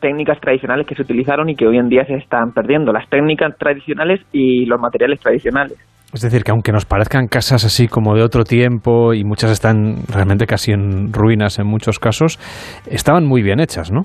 técnicas 0.00 0.40
tradicionales 0.40 0.86
que 0.86 0.94
se 0.96 1.02
utilizaron 1.02 1.48
y 1.50 1.54
que 1.54 1.66
hoy 1.66 1.78
en 1.78 1.88
día 1.88 2.04
se 2.06 2.14
están 2.14 2.52
perdiendo, 2.52 2.92
las 2.92 3.08
técnicas 3.08 3.56
tradicionales 3.58 4.20
y 4.32 4.64
los 4.66 4.80
materiales 4.80 5.20
tradicionales. 5.20 5.76
Es 6.12 6.20
decir, 6.22 6.42
que 6.42 6.50
aunque 6.50 6.72
nos 6.72 6.84
parezcan 6.84 7.28
casas 7.28 7.64
así 7.64 7.86
como 7.86 8.14
de 8.16 8.22
otro 8.22 8.42
tiempo 8.44 9.14
y 9.14 9.24
muchas 9.24 9.50
están 9.50 9.98
realmente 10.08 10.46
casi 10.46 10.72
en 10.72 11.12
ruinas 11.12 11.58
en 11.58 11.66
muchos 11.66 11.98
casos, 11.98 12.38
estaban 12.86 13.24
muy 13.26 13.42
bien 13.42 13.60
hechas, 13.60 13.92
¿no? 13.92 14.04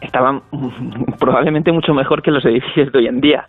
Estaban 0.00 0.42
probablemente 1.18 1.72
mucho 1.72 1.94
mejor 1.94 2.22
que 2.22 2.30
los 2.30 2.44
edificios 2.44 2.92
de 2.92 2.98
hoy 2.98 3.06
en 3.06 3.20
día. 3.20 3.48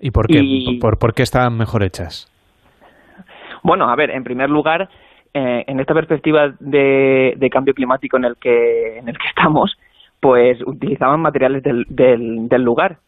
¿Y 0.00 0.10
por 0.10 0.26
qué? 0.26 0.38
Y- 0.42 0.78
¿Por, 0.78 0.98
por 0.98 1.14
qué 1.14 1.22
estaban 1.22 1.56
mejor 1.56 1.82
hechas? 1.82 2.30
Bueno, 3.62 3.88
a 3.90 3.96
ver, 3.96 4.10
en 4.10 4.22
primer 4.24 4.48
lugar, 4.50 4.88
eh, 5.34 5.64
en 5.66 5.80
esta 5.80 5.94
perspectiva 5.94 6.54
de, 6.60 7.34
de 7.36 7.50
cambio 7.50 7.74
climático 7.74 8.16
en 8.16 8.24
el 8.26 8.36
que 8.36 8.98
en 8.98 9.08
el 9.08 9.18
que 9.18 9.26
estamos, 9.28 9.76
pues 10.20 10.58
utilizaban 10.66 11.20
materiales 11.20 11.62
del, 11.62 11.84
del, 11.88 12.48
del 12.48 12.62
lugar. 12.62 12.98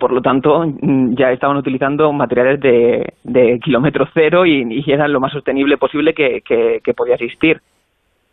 Por 0.00 0.10
lo 0.12 0.20
tanto, 0.20 0.66
mm, 0.66 1.14
ya 1.14 1.30
estaban 1.30 1.56
utilizando 1.58 2.12
materiales 2.12 2.58
de, 2.60 3.14
de 3.22 3.60
kilómetro 3.60 4.08
cero 4.12 4.44
y, 4.44 4.66
y 4.84 4.90
eran 4.90 5.12
lo 5.12 5.20
más 5.20 5.32
sostenible 5.32 5.76
posible 5.78 6.12
que, 6.12 6.40
que, 6.40 6.80
que 6.82 6.94
podía 6.94 7.14
existir. 7.14 7.60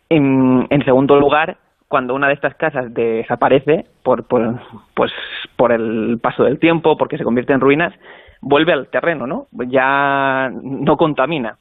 En, 0.08 0.66
en 0.68 0.84
segundo 0.84 1.18
lugar, 1.20 1.56
cuando 1.88 2.14
una 2.14 2.28
de 2.28 2.34
estas 2.34 2.54
casas 2.56 2.92
desaparece 2.92 3.84
por, 4.02 4.24
por, 4.24 4.60
pues, 4.94 5.12
por 5.56 5.72
el 5.72 6.18
paso 6.20 6.44
del 6.44 6.58
tiempo, 6.58 6.96
porque 6.96 7.18
se 7.18 7.24
convierte 7.24 7.52
en 7.52 7.60
ruinas, 7.60 7.94
vuelve 8.40 8.72
al 8.72 8.88
terreno, 8.88 9.26
¿no? 9.26 9.46
Ya 9.68 10.50
no 10.52 10.96
contamina. 10.96 11.56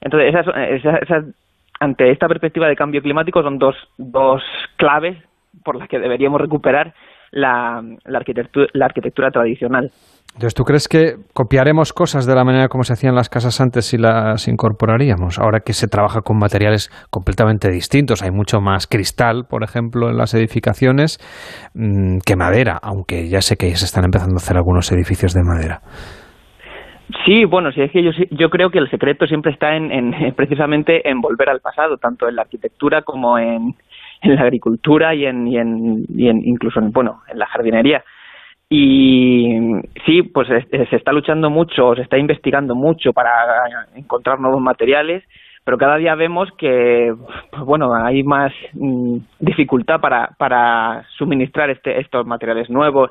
Entonces, 0.00 0.34
esas, 0.34 0.46
esas, 0.70 1.02
esas- 1.02 1.24
ante 1.78 2.10
esta 2.10 2.28
perspectiva 2.28 2.68
de 2.68 2.76
cambio 2.76 3.00
climático 3.02 3.42
son 3.42 3.58
dos, 3.58 3.74
dos 3.96 4.42
claves 4.76 5.16
por 5.64 5.76
las 5.76 5.88
que 5.88 5.98
deberíamos 5.98 6.40
recuperar 6.40 6.94
la, 7.30 7.82
la, 8.04 8.18
arquitectura, 8.18 8.66
la 8.72 8.84
arquitectura 8.86 9.30
tradicional. 9.30 9.90
Entonces, 10.34 10.54
¿tú 10.54 10.64
crees 10.64 10.88
que 10.88 11.16
copiaremos 11.34 11.92
cosas 11.92 12.24
de 12.24 12.34
la 12.34 12.44
manera 12.44 12.68
como 12.68 12.82
se 12.84 12.94
hacían 12.94 13.14
las 13.14 13.28
casas 13.28 13.60
antes 13.60 13.92
y 13.92 13.98
las 13.98 14.48
incorporaríamos? 14.48 15.38
Ahora 15.38 15.60
que 15.60 15.72
se 15.74 15.86
trabaja 15.86 16.20
con 16.22 16.38
materiales 16.38 16.88
completamente 17.10 17.68
distintos, 17.70 18.22
hay 18.22 18.30
mucho 18.30 18.60
más 18.60 18.86
cristal, 18.86 19.44
por 19.50 19.64
ejemplo, 19.64 20.08
en 20.08 20.16
las 20.16 20.32
edificaciones, 20.32 21.18
mm, 21.74 22.18
que 22.24 22.36
madera, 22.36 22.78
aunque 22.80 23.28
ya 23.28 23.42
sé 23.42 23.56
que 23.56 23.68
ya 23.68 23.76
se 23.76 23.84
están 23.84 24.04
empezando 24.04 24.36
a 24.36 24.38
hacer 24.38 24.56
algunos 24.56 24.90
edificios 24.92 25.34
de 25.34 25.42
madera. 25.42 25.80
Sí, 27.26 27.44
bueno, 27.44 27.72
sí, 27.72 27.82
es 27.82 27.90
que 27.90 28.02
yo, 28.04 28.12
yo 28.30 28.48
creo 28.50 28.70
que 28.70 28.78
el 28.78 28.88
secreto 28.88 29.26
siempre 29.26 29.52
está 29.52 29.74
en, 29.76 29.90
en- 29.90 30.12
precisamente 30.36 31.08
en 31.10 31.20
volver 31.20 31.48
al 31.50 31.60
pasado, 31.60 31.96
tanto 31.96 32.28
en 32.28 32.36
la 32.36 32.42
arquitectura 32.42 33.02
como 33.02 33.36
en, 33.36 33.74
la 34.22 34.42
agricultura 34.42 35.14
y 35.14 35.26
en, 35.26 35.48
y 35.48 35.58
en 35.58 36.38
incluso 36.44 36.78
en, 36.78 36.92
bueno, 36.92 37.20
en 37.30 37.38
la 37.38 37.46
jardinería. 37.46 38.04
Y 38.72 39.58
sí, 40.06 40.22
pues 40.22 40.48
es- 40.48 40.88
se 40.88 40.96
está 40.96 41.12
luchando 41.12 41.50
mucho, 41.50 41.94
se 41.96 42.02
está 42.02 42.18
investigando 42.18 42.76
mucho 42.76 43.12
para 43.12 43.32
encontrar 43.96 44.38
nuevos 44.38 44.60
materiales, 44.62 45.24
pero 45.64 45.76
cada 45.76 45.96
día 45.96 46.14
vemos 46.14 46.48
que, 46.56 47.12
pues 47.50 47.62
bueno, 47.64 47.92
hay 47.94 48.22
más 48.22 48.52
mm, 48.74 49.16
dificultad 49.40 50.00
para, 50.00 50.28
para 50.38 51.04
suministrar 51.18 51.68
este, 51.70 52.00
estos 52.00 52.24
materiales 52.26 52.70
nuevos 52.70 53.10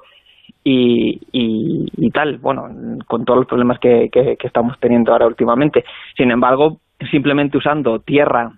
y, 0.64 1.20
y, 1.34 1.88
y 1.97 2.10
tal, 2.12 2.38
bueno, 2.38 2.70
con 3.07 3.26
todos 3.26 3.39
los 3.39 3.47
problemas 3.47 3.80
que, 3.80 4.10
que, 4.12 4.38
que 4.38 4.47
estamos 4.47 4.80
teniendo 4.80 5.12
ahora 5.12 5.28
últimamente. 5.28 5.84
Sin 6.16 6.32
embargo, 6.32 6.78
simplemente 7.12 7.57
usando 7.57 7.99
tierra, 7.99 8.53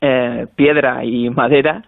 eh, 0.00 0.46
piedra 0.56 1.04
y 1.04 1.30
madera, 1.30 1.82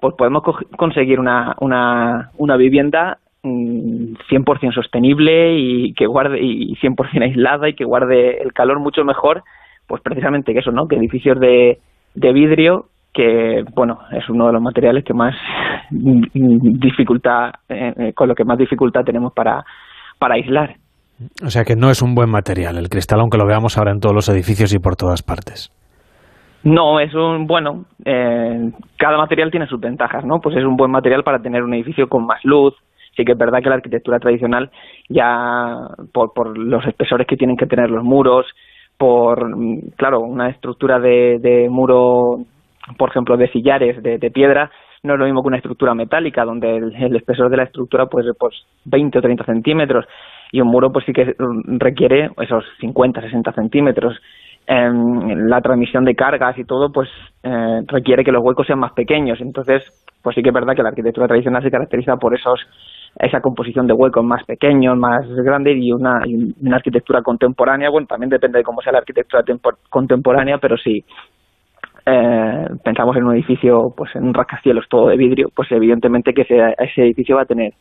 pues 0.00 0.14
podemos 0.16 0.42
co- 0.42 0.58
conseguir 0.76 1.20
una, 1.20 1.54
una, 1.60 2.30
una 2.38 2.56
vivienda 2.56 3.18
100% 3.44 4.74
sostenible 4.74 5.56
y 5.56 5.92
que 5.94 6.06
guarde 6.06 6.40
y 6.40 6.74
100% 6.76 7.22
aislada 7.22 7.68
y 7.68 7.74
que 7.74 7.84
guarde 7.84 8.42
el 8.42 8.52
calor 8.52 8.80
mucho 8.80 9.04
mejor, 9.04 9.42
pues 9.86 10.02
precisamente 10.02 10.52
que 10.52 10.60
eso, 10.60 10.70
¿no? 10.70 10.88
Que 10.88 10.96
edificios 10.96 11.38
de, 11.38 11.78
de 12.14 12.32
vidrio 12.32 12.86
que 13.12 13.62
bueno 13.76 13.98
es 14.10 14.28
uno 14.28 14.48
de 14.48 14.52
los 14.52 14.60
materiales 14.60 15.04
que 15.04 15.14
más 15.14 15.36
dificultad 15.90 17.52
eh, 17.68 18.12
con 18.12 18.28
lo 18.28 18.34
que 18.34 18.44
más 18.44 18.58
dificultad 18.58 19.04
tenemos 19.04 19.32
para 19.32 19.62
para 20.18 20.34
aislar 20.34 20.74
O 21.44 21.48
sea 21.48 21.62
que 21.62 21.76
no 21.76 21.90
es 21.90 22.02
un 22.02 22.16
buen 22.16 22.28
material 22.28 22.76
el 22.76 22.88
cristal, 22.88 23.20
aunque 23.20 23.38
lo 23.38 23.46
veamos 23.46 23.78
ahora 23.78 23.92
en 23.92 24.00
todos 24.00 24.14
los 24.14 24.28
edificios 24.28 24.74
y 24.74 24.80
por 24.80 24.96
todas 24.96 25.22
partes. 25.22 25.70
No, 26.64 26.98
es 26.98 27.14
un, 27.14 27.46
bueno, 27.46 27.84
eh, 28.06 28.70
cada 28.96 29.18
material 29.18 29.50
tiene 29.50 29.66
sus 29.66 29.78
ventajas, 29.78 30.24
¿no? 30.24 30.40
Pues 30.40 30.56
es 30.56 30.64
un 30.64 30.76
buen 30.76 30.90
material 30.90 31.22
para 31.22 31.38
tener 31.38 31.62
un 31.62 31.74
edificio 31.74 32.08
con 32.08 32.24
más 32.24 32.40
luz. 32.42 32.74
Sí 33.16 33.24
que 33.24 33.32
es 33.32 33.38
verdad 33.38 33.60
que 33.62 33.68
la 33.68 33.76
arquitectura 33.76 34.18
tradicional 34.18 34.70
ya, 35.08 35.76
por, 36.12 36.32
por 36.32 36.58
los 36.58 36.84
espesores 36.86 37.26
que 37.26 37.36
tienen 37.36 37.56
que 37.56 37.66
tener 37.66 37.90
los 37.90 38.04
muros, 38.04 38.46
por, 38.96 39.48
claro, 39.96 40.20
una 40.20 40.48
estructura 40.50 40.98
de, 40.98 41.38
de 41.40 41.68
muro, 41.68 42.38
por 42.96 43.10
ejemplo, 43.10 43.36
de 43.36 43.50
sillares 43.50 44.02
de, 44.02 44.18
de 44.18 44.30
piedra, 44.30 44.70
no 45.04 45.14
es 45.14 45.18
lo 45.18 45.26
mismo 45.26 45.42
que 45.42 45.48
una 45.48 45.58
estructura 45.58 45.94
metálica, 45.94 46.44
donde 46.44 46.76
el, 46.76 47.14
espesor 47.14 47.50
de 47.50 47.58
la 47.58 47.64
estructura 47.64 48.06
puede 48.06 48.24
ser 48.24 48.34
pues 48.38 48.54
20 48.86 49.18
o 49.18 49.22
30 49.22 49.44
centímetros, 49.44 50.06
y 50.50 50.60
un 50.60 50.68
muro 50.68 50.90
pues 50.90 51.04
sí 51.04 51.12
que 51.12 51.34
requiere 51.78 52.30
esos 52.40 52.64
50, 52.80 53.20
60 53.20 53.52
centímetros 53.52 54.18
em, 54.66 55.46
la 55.46 55.60
transmisión 55.60 56.06
de 56.06 56.14
cargas 56.14 56.56
y 56.58 56.64
todo, 56.64 56.90
pues 56.90 57.10
eh, 57.42 57.82
requiere 57.86 58.24
que 58.24 58.32
los 58.32 58.42
huecos 58.42 58.66
sean 58.66 58.78
más 58.78 58.92
pequeños. 58.92 59.40
Entonces, 59.42 59.82
pues 60.22 60.34
sí 60.34 60.42
que 60.42 60.48
es 60.48 60.54
verdad 60.54 60.74
que 60.74 60.82
la 60.82 60.88
arquitectura 60.88 61.28
tradicional 61.28 61.62
se 61.62 61.70
caracteriza 61.70 62.16
por 62.16 62.34
esos 62.34 62.58
esa 63.18 63.40
composición 63.40 63.86
de 63.86 63.92
huecos 63.94 64.24
más 64.24 64.44
pequeños, 64.44 64.96
más 64.96 65.26
grandes 65.28 65.76
y 65.76 65.92
una, 65.92 66.22
y 66.24 66.52
una 66.60 66.76
arquitectura 66.76 67.22
contemporánea. 67.22 67.90
Bueno, 67.90 68.06
también 68.06 68.30
depende 68.30 68.58
de 68.58 68.64
cómo 68.64 68.82
sea 68.82 68.92
la 68.92 68.98
arquitectura 68.98 69.42
tempo- 69.42 69.78
contemporánea, 69.88 70.58
pero 70.58 70.76
si 70.76 71.04
eh, 72.06 72.66
pensamos 72.82 73.16
en 73.16 73.24
un 73.24 73.34
edificio, 73.34 73.94
pues 73.96 74.14
en 74.16 74.24
un 74.24 74.34
rascacielos 74.34 74.86
todo 74.88 75.08
de 75.08 75.16
vidrio, 75.16 75.48
pues 75.54 75.70
evidentemente 75.72 76.34
que 76.34 76.42
ese, 76.42 76.74
ese 76.78 77.02
edificio 77.02 77.36
va 77.36 77.42
a 77.42 77.46
tener 77.46 77.72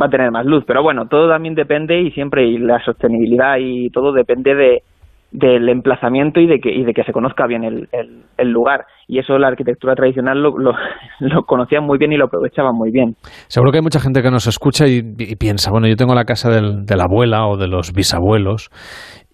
va 0.00 0.06
a 0.06 0.10
tener 0.10 0.30
más 0.30 0.46
luz. 0.46 0.64
Pero 0.66 0.82
bueno, 0.82 1.08
todo 1.08 1.28
también 1.28 1.54
depende 1.54 2.00
y 2.00 2.12
siempre 2.12 2.46
y 2.46 2.58
la 2.58 2.78
sostenibilidad 2.84 3.56
y 3.58 3.90
todo 3.90 4.12
depende 4.12 4.54
de 4.54 4.82
del 5.30 5.68
emplazamiento 5.68 6.40
y 6.40 6.46
de 6.46 6.58
que 6.58 6.70
y 6.72 6.84
de 6.84 6.94
que 6.94 7.04
se 7.04 7.12
conozca 7.12 7.46
bien 7.46 7.62
el, 7.64 7.88
el, 7.92 8.22
el 8.38 8.48
lugar. 8.50 8.86
Y 9.06 9.18
eso 9.18 9.38
la 9.38 9.48
arquitectura 9.48 9.94
tradicional 9.94 10.42
lo, 10.42 10.56
lo, 10.58 10.72
lo 11.20 11.42
conocían 11.44 11.84
muy 11.84 11.98
bien 11.98 12.12
y 12.12 12.16
lo 12.16 12.26
aprovechaban 12.26 12.74
muy 12.74 12.90
bien. 12.90 13.14
Seguro 13.48 13.70
que 13.72 13.78
hay 13.78 13.82
mucha 13.82 14.00
gente 14.00 14.22
que 14.22 14.30
nos 14.30 14.46
escucha 14.46 14.86
y, 14.86 15.00
y 15.18 15.36
piensa, 15.36 15.70
bueno, 15.70 15.86
yo 15.86 15.96
tengo 15.96 16.14
la 16.14 16.24
casa 16.24 16.50
del- 16.50 16.84
de 16.86 16.96
la 16.96 17.04
abuela 17.04 17.46
o 17.46 17.56
de 17.56 17.68
los 17.68 17.92
bisabuelos 17.92 18.70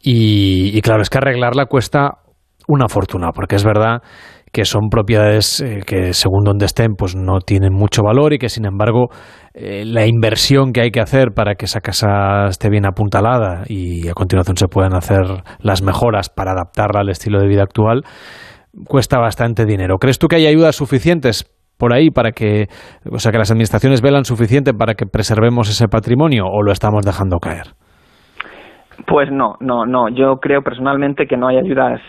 y, 0.03 0.77
y 0.77 0.81
claro, 0.83 1.03
es 1.03 1.11
que 1.11 1.19
arreglarla 1.19 1.67
cuesta 1.67 2.19
una 2.67 2.89
fortuna, 2.89 3.31
porque 3.35 3.57
es 3.57 3.65
verdad 3.65 4.03
que 4.55 4.65
son 4.65 4.89
propiedades 4.89 5.61
eh, 5.61 5.81
que 5.85 6.13
según 6.13 6.45
donde 6.45 6.67
estén 6.67 6.95
pues 6.97 7.17
no 7.17 7.41
tienen 7.41 7.75
mucho 7.75 8.03
valor 8.05 8.33
y 8.33 8.39
que 8.39 8.49
sin 8.49 8.67
embargo 8.67 9.09
eh, 9.53 9.85
la 9.85 10.07
inversión 10.07 10.73
que 10.73 10.81
hay 10.81 10.91
que 10.93 11.01
hacer 11.01 11.33
para 11.35 11.57
que 11.57 11.65
esa 11.65 11.81
casa 11.81 12.47
esté 12.47 12.71
bien 12.71 12.87
apuntalada 12.87 13.65
y 13.67 14.09
a 14.09 14.13
continuación 14.13 14.57
se 14.57 14.69
puedan 14.69 14.95
hacer 14.95 15.23
las 15.59 15.83
mejoras 15.83 16.31
para 16.31 16.53
adaptarla 16.53 17.01
al 17.01 17.09
estilo 17.09 17.41
de 17.41 17.49
vida 17.49 17.65
actual 17.65 18.03
cuesta 18.87 19.19
bastante 19.19 19.65
dinero. 19.65 19.99
¿Crees 19.99 20.19
tú 20.19 20.29
que 20.29 20.37
hay 20.37 20.47
ayudas 20.47 20.77
suficientes 20.77 21.45
por 21.77 21.93
ahí 21.93 22.11
para 22.11 22.31
que, 22.31 22.67
o 23.11 23.19
sea, 23.19 23.33
que 23.33 23.39
las 23.39 23.51
administraciones 23.51 24.03
velan 24.03 24.25
suficiente 24.25 24.73
para 24.73 24.95
que 24.95 25.07
preservemos 25.07 25.69
ese 25.69 25.89
patrimonio 25.89 26.45
o 26.47 26.63
lo 26.63 26.73
estamos 26.73 27.05
dejando 27.05 27.39
caer? 27.39 27.75
Pues 29.07 29.31
no, 29.31 29.57
no, 29.61 29.85
no. 29.85 30.09
Yo 30.09 30.37
creo 30.37 30.63
personalmente 30.63 31.27
que 31.27 31.37
no 31.37 31.49
hay 31.49 31.59
ayudas, 31.59 32.01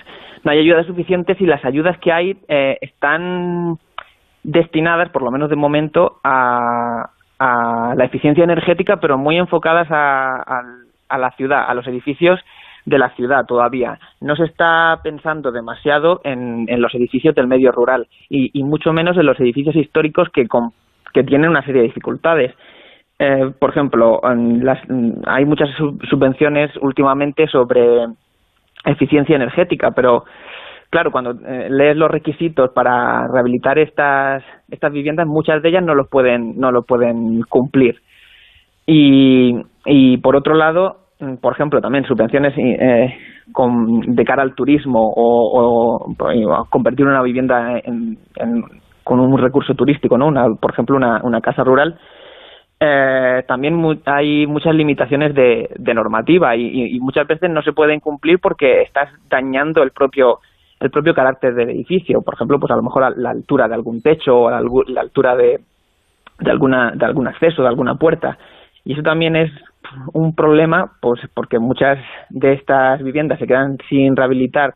no 0.46 0.52
hay 0.52 0.60
ayudas 0.60 0.86
suficientes 0.86 1.42
y 1.42 1.46
las 1.46 1.66
ayudas 1.66 1.98
que 1.98 2.14
hay 2.14 2.38
eh, 2.48 2.78
están 2.80 3.78
destinadas, 4.44 5.10
por 5.10 5.24
lo 5.24 5.32
menos 5.32 5.50
de 5.50 5.56
momento, 5.56 6.20
a, 6.24 7.10
a 7.40 7.94
la 7.98 8.06
eficiencia 8.06 8.44
energética, 8.44 8.98
pero 9.02 9.18
muy 9.18 9.38
enfocadas 9.38 9.88
a, 9.90 10.62
a, 11.10 11.18
la 11.18 11.32
ciudad, 11.32 11.66
a 11.68 11.74
los 11.74 11.88
edificios 11.88 12.40
de 12.86 13.00
la 13.00 13.10
ciudad 13.16 13.46
todavía. 13.48 13.98
No 14.22 14.36
se 14.36 14.44
está 14.46 15.00
pensando 15.04 15.52
demasiado 15.52 16.22
en, 16.24 16.68
los 16.80 16.94
edificios 16.94 17.34
del 17.34 17.48
medio 17.48 17.72
rural 17.72 18.08
y, 18.30 18.52
y 18.54 18.64
mucho 18.64 18.94
menos 18.94 19.18
en 19.18 19.26
los 19.26 19.40
edificios 19.40 19.76
históricos 19.76 20.30
que, 20.30 20.48
con- 20.48 20.72
que 21.12 21.24
tienen 21.24 21.50
una 21.50 21.64
serie 21.66 21.82
de 21.82 21.88
dificultades. 21.88 22.54
Eh, 23.18 23.52
por 23.60 23.72
ejemplo, 23.72 24.22
en 24.30 24.64
las- 24.64 24.84
hay 25.26 25.46
muchas 25.46 25.70
sub- 25.78 26.00
subvenciones 26.08 26.70
últimamente 26.82 27.48
sobre 27.48 28.06
eficiencia 28.86 29.36
energética, 29.36 29.92
pero 29.92 30.24
claro, 30.90 31.12
cuando 31.12 31.32
eh, 31.32 31.68
lees 31.70 31.98
los 31.98 32.10
requisitos 32.12 32.72
para 32.72 33.28
rehabilitar 33.28 33.78
estas 33.80 34.44
estas 34.70 34.92
viviendas, 34.92 35.28
muchas 35.28 35.62
de 35.62 35.70
ellas 35.70 35.84
no 35.84 35.96
los 35.96 36.08
pueden 36.10 36.60
no 36.60 36.72
lo 36.72 36.84
pueden 36.84 37.42
cumplir. 37.50 37.96
Y, 38.88 39.56
y 39.86 40.18
por 40.18 40.36
otro 40.36 40.54
lado, 40.54 40.98
mm, 41.20 41.36
por 41.38 41.54
ejemplo, 41.54 41.82
también 41.82 42.06
subvenciones 42.06 42.54
eh, 42.58 43.16
con, 43.52 44.02
de 44.16 44.24
cara 44.24 44.44
al 44.44 44.54
turismo 44.56 45.00
o, 45.16 46.06
o, 46.06 46.16
o 46.16 46.66
convertir 46.70 47.06
una 47.08 47.22
vivienda 47.24 47.80
en- 47.84 48.18
en- 48.36 48.64
con 49.04 49.20
un 49.20 49.38
recurso 49.38 49.74
turístico, 49.76 50.18
¿no? 50.18 50.28
Una, 50.28 50.46
por 50.60 50.72
ejemplo, 50.72 50.96
una, 50.96 51.22
una 51.24 51.40
casa 51.42 51.64
rural, 51.64 51.98
eh, 52.80 53.44
también 53.48 53.76
mu- 53.76 54.00
hay 54.06 54.46
muchas 54.48 54.76
limitaciones 54.76 55.34
de, 55.34 55.70
de 55.78 55.94
normativa 55.94 56.56
y, 56.56 56.96
y- 56.96 57.00
muchas 57.00 57.28
veces 57.28 57.50
no 57.50 57.62
se 57.62 57.74
pueden 57.74 58.00
cumplir 58.00 58.40
porque 58.40 58.82
estás 58.82 59.10
dañando 59.30 59.84
el 59.84 59.92
propio 59.92 60.40
el 60.80 60.92
propio 60.92 61.14
carácter 61.16 61.56
del 61.56 61.70
edificio. 61.70 62.22
Por 62.22 62.34
ejemplo, 62.34 62.60
pues 62.60 62.70
a 62.72 62.76
lo 62.76 62.84
mejor 62.84 63.18
la, 63.18 63.30
altura 63.30 63.68
de 63.68 63.76
algún 63.76 64.02
techo 64.02 64.38
o 64.38 64.50
la, 64.52 64.62
la 64.88 65.02
altura 65.02 65.36
de, 65.36 65.62
de 66.40 66.52
alguna 66.52 66.92
de 66.92 67.06
algún 67.06 67.28
acceso, 67.28 67.62
de 67.62 67.70
alguna 67.70 67.96
puerta. 67.96 68.38
Y 68.84 68.94
eso 68.94 69.02
también 69.02 69.36
es 69.38 69.52
un 70.14 70.36
problema, 70.36 70.92
pues 71.02 71.22
porque 71.34 71.60
muchas 71.60 71.98
de 72.30 72.54
estas 72.54 73.02
viviendas 73.02 73.40
se 73.40 73.48
quedan 73.48 73.78
sin 73.90 74.16
rehabilitar, 74.16 74.74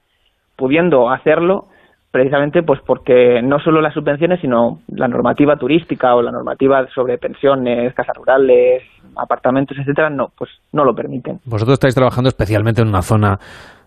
pudiendo 0.55 1.09
hacerlo, 1.09 1.67
precisamente 2.11 2.63
pues 2.63 2.79
porque 2.85 3.41
no 3.43 3.59
solo 3.59 3.81
las 3.81 3.93
subvenciones, 3.93 4.41
sino 4.41 4.79
la 4.87 5.07
normativa 5.07 5.55
turística 5.57 6.15
o 6.15 6.21
la 6.21 6.31
normativa 6.31 6.87
sobre 6.93 7.17
pensiones, 7.17 7.93
casas 7.93 8.15
rurales, 8.17 8.83
apartamentos, 9.15 9.77
etcétera, 9.77 10.09
no, 10.09 10.27
pues 10.37 10.49
no 10.73 10.83
lo 10.83 10.93
permiten. 10.93 11.39
Vosotros 11.45 11.73
estáis 11.73 11.95
trabajando 11.95 12.29
especialmente 12.29 12.81
en 12.81 12.87
una 12.87 13.01
zona 13.01 13.37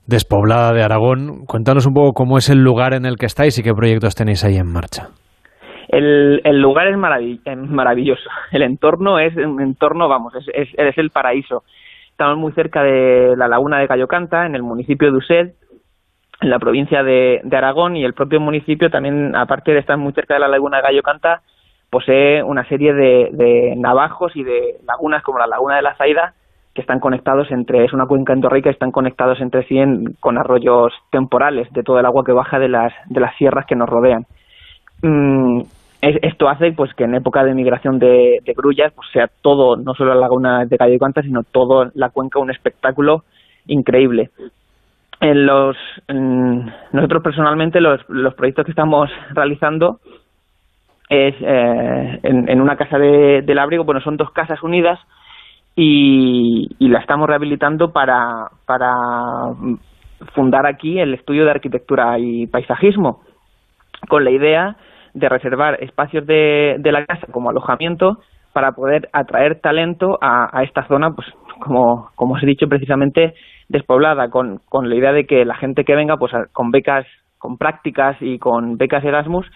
despoblada 0.07 0.73
de 0.73 0.83
Aragón. 0.83 1.47
Cuéntanos 1.47 1.87
un 1.87 1.95
poco 1.95 2.13
cómo 2.13 2.39
es 2.39 2.49
el 2.51 2.63
lugar 2.63 2.95
en 2.95 3.07
el 3.07 3.17
que 3.17 3.27
estáis 3.27 3.59
y 3.59 3.63
qué 3.63 3.73
proyectos 3.73 4.15
tenéis 4.15 4.45
ahí 4.45 4.57
en 4.57 4.73
marcha. 4.73 5.09
El, 5.89 6.41
el 6.45 6.61
lugar 6.61 6.87
es 6.87 6.95
eh, 6.95 7.57
maravilloso. 7.57 8.31
El 8.53 8.63
entorno 8.63 9.19
es 9.19 9.37
un 9.37 9.61
entorno, 9.61 10.09
vamos, 10.09 10.35
es, 10.35 10.47
es, 10.55 10.69
es 10.75 10.97
el 10.97 11.11
paraíso. 11.11 11.65
Estamos 12.11 12.39
muy 12.39 12.53
cerca 12.53 12.83
de 12.83 13.35
la 13.37 13.49
laguna 13.49 13.79
de 13.79 13.89
Cayocanta, 13.89 14.47
en 14.47 14.55
el 14.55 14.63
municipio 14.63 15.11
de 15.11 15.19
Used, 15.19 15.53
la 16.43 16.59
provincia 16.59 17.03
de, 17.03 17.41
Aragón, 17.53 17.97
y 17.97 18.05
el 18.05 18.15
propio 18.15 18.41
municipio 18.41 18.91
también, 18.91 19.35
aparte 19.37 19.73
de 19.73 19.79
estar 19.79 19.97
muy 19.97 20.13
cerca 20.13 20.35
de 20.35 20.41
la 20.41 20.49
laguna 20.49 20.79
de 20.79 20.83
Cayocanta, 20.85 21.43
posee 21.91 22.43
una 22.43 22.67
serie 22.69 22.95
de, 22.95 23.29
de 23.33 23.75
navajos 23.77 24.35
y 24.35 24.43
de 24.43 24.77
lagunas 24.87 25.23
como 25.23 25.39
la 25.39 25.47
laguna 25.47 25.77
de 25.77 25.83
la 25.83 25.95
Zaida, 25.97 26.35
que 26.75 26.81
están 26.81 27.01
conectados 27.01 27.51
entre, 27.51 27.85
es 27.85 27.93
una 27.93 28.07
cuenca 28.07 28.33
endorreica, 28.33 28.71
están 28.71 28.93
conectados 28.93 29.41
entre 29.41 29.65
sí 29.65 29.77
en- 29.79 30.15
con 30.21 30.39
arroyos 30.39 30.93
temporales 31.11 31.71
de 31.73 31.83
todo 31.83 32.01
el 32.01 32.07
agua 32.07 32.25
que 32.25 32.33
baja 32.33 32.59
de 32.59 32.69
las, 32.69 32.93
de 33.07 33.21
las 33.21 33.37
sierras 33.37 33.67
que 33.67 33.77
nos 33.77 33.89
rodean. 33.91 34.25
Mm, 35.03 35.61
es- 36.01 36.19
esto 36.23 36.49
hace 36.49 36.73
pues 36.73 36.95
que 36.95 37.05
en 37.05 37.15
época 37.15 37.45
de 37.45 37.55
migración 37.55 37.99
de, 37.99 38.41
grullas 38.57 38.93
pues 38.95 39.07
sea 39.13 39.29
todo, 39.43 39.77
no 39.77 39.95
solo 39.95 40.15
la 40.15 40.21
laguna 40.21 40.65
de 40.65 40.79
Cayo 40.79 40.99
Canta, 40.99 41.23
sino 41.23 41.43
toda 41.43 41.91
la 41.95 42.09
cuenca 42.09 42.39
un 42.39 42.51
espectáculo 42.51 43.25
increíble. 43.67 44.31
En 45.23 45.47
los, 45.47 45.77
nosotros 46.09 47.23
personalmente 47.23 47.81
los, 47.81 48.03
proyectos 48.35 48.65
que 48.65 48.73
estamos 48.73 49.09
realizando 49.31 50.01
es 51.09 51.35
eh, 51.41 52.21
en, 52.25 52.61
una 52.61 52.75
casa 52.77 52.99
de, 52.99 53.43
del 53.43 53.59
abrigo, 53.61 53.85
bueno, 53.85 54.01
son 54.01 54.17
dos 54.17 54.33
casas 54.33 54.61
unidas 54.65 54.99
y, 55.77 56.69
la 56.81 56.99
estamos 56.99 57.29
rehabilitando 57.29 57.93
para, 57.93 58.49
para 58.67 59.55
fundar 60.35 60.67
aquí 60.67 60.99
el 60.99 61.15
estudio 61.15 61.45
de 61.45 61.53
arquitectura 61.53 62.19
y 62.19 62.49
paisajismo, 62.49 63.21
con 64.09 64.25
la 64.25 64.33
idea 64.33 64.77
de 65.15 65.29
reservar 65.29 65.81
espacios 65.85 66.27
de, 66.27 66.79
de 66.81 66.93
la 66.93 67.07
casa 67.07 67.29
como 67.31 67.51
alojamiento 67.51 68.19
para 68.53 68.73
poder 68.73 69.09
atraer 69.13 69.61
talento 69.61 70.19
a, 70.21 70.51
a 70.53 70.65
esta 70.65 70.85
zona, 70.89 71.13
pues 71.15 71.29
como, 71.61 72.11
como 72.17 72.35
os 72.35 72.43
he 72.43 72.47
dicho, 72.47 72.67
precisamente 72.67 73.35
despoblada, 73.73 74.29
con, 74.31 74.61
con 74.69 74.89
la 74.89 74.95
idea 74.95 75.13
de 75.13 75.27
que 75.27 75.45
la 75.45 75.57
gente 75.57 75.85
que 75.85 75.97
venga, 75.97 76.17
pues 76.17 76.33
con 76.53 76.71
becas, 76.71 77.07
con 77.39 77.59
prácticas 77.59 78.17
y 78.21 78.39
con 78.39 78.77
becas 78.77 79.05
Erasmus, 79.05 79.47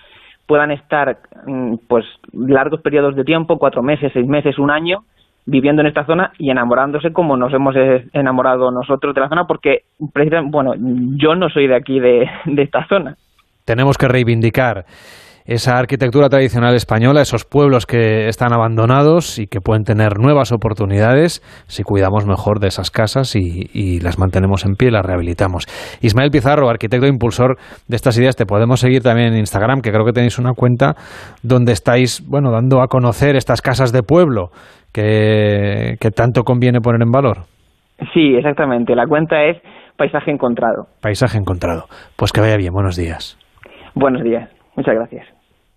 puedan 0.46 0.70
estar 0.72 1.18
mm, 1.46 1.74
pues 1.86 2.04
largos 2.32 2.80
periodos 2.80 3.14
de 3.14 3.24
tiempo, 3.24 3.58
cuatro 3.58 3.82
meses, 3.82 4.10
seis 4.12 4.26
meses, 4.26 4.58
un 4.58 4.70
año, 4.70 5.04
viviendo 5.44 5.82
en 5.82 5.88
esta 5.88 6.04
zona 6.06 6.32
y 6.38 6.50
enamorándose 6.50 7.12
como 7.12 7.36
nos 7.36 7.52
hemos 7.52 7.76
eh, 7.76 8.06
enamorado 8.12 8.70
nosotros 8.70 9.14
de 9.14 9.20
la 9.20 9.28
zona, 9.28 9.46
porque 9.46 9.82
bueno, 9.98 10.72
yo 11.16 11.34
no 11.34 11.48
soy 11.50 11.68
de 11.68 11.76
aquí, 11.76 12.00
de, 12.00 12.28
de 12.46 12.62
esta 12.62 12.86
zona. 12.88 13.16
Tenemos 13.64 13.98
que 13.98 14.08
reivindicar 14.08 14.84
esa 15.46 15.78
arquitectura 15.78 16.28
tradicional 16.28 16.74
española, 16.74 17.20
esos 17.20 17.44
pueblos 17.44 17.86
que 17.86 18.28
están 18.28 18.52
abandonados 18.52 19.38
y 19.38 19.46
que 19.46 19.60
pueden 19.60 19.84
tener 19.84 20.18
nuevas 20.18 20.52
oportunidades 20.52 21.40
si 21.66 21.84
cuidamos 21.84 22.26
mejor 22.26 22.58
de 22.58 22.68
esas 22.68 22.90
casas 22.90 23.36
y, 23.36 24.00
las 24.00 24.18
mantenemos 24.18 24.64
en 24.66 24.74
pie 24.74 24.88
y 24.88 24.90
las 24.90 25.06
rehabilitamos. 25.06 25.66
Ismael 26.02 26.30
Pizarro, 26.30 26.68
arquitecto 26.68 27.06
e 27.06 27.08
impulsor 27.08 27.56
de 27.88 27.96
estas 27.96 28.18
ideas, 28.18 28.36
te 28.36 28.44
podemos 28.44 28.80
seguir 28.80 29.02
también 29.02 29.32
en 29.32 29.38
Instagram, 29.38 29.80
que 29.80 29.90
creo 29.90 30.04
que 30.04 30.12
tenéis 30.12 30.38
una 30.38 30.52
cuenta 30.52 30.94
donde 31.42 31.72
estáis, 31.72 32.22
bueno, 32.28 32.50
dando 32.50 32.82
a 32.82 32.88
conocer 32.88 33.36
estas 33.36 33.62
casas 33.62 33.92
de 33.92 34.02
pueblo 34.02 34.50
que, 34.92 35.94
que 36.00 36.10
tanto 36.10 36.42
conviene 36.42 36.80
poner 36.80 37.02
en 37.02 37.10
valor. 37.10 37.38
Sí, 38.12 38.34
exactamente. 38.36 38.94
La 38.94 39.06
cuenta 39.06 39.42
es 39.44 39.56
Paisaje 39.96 40.30
Encontrado. 40.30 40.88
Paisaje 41.00 41.38
Encontrado. 41.38 41.84
Pues 42.16 42.32
que 42.32 42.40
vaya 42.40 42.56
bien. 42.56 42.72
Buenos 42.72 42.96
días. 42.96 43.38
Buenos 43.94 44.22
días. 44.22 44.50
Muchas 44.76 44.94
gracias. 44.94 45.35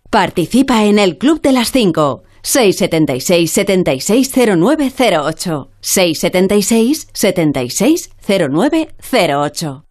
Participa 0.09 0.85
en 0.85 0.97
el 0.97 1.19
Club 1.19 1.39
de 1.41 1.51
las 1.51 1.71
5. 1.71 2.23
676 2.41 3.51
760908 7.13 9.88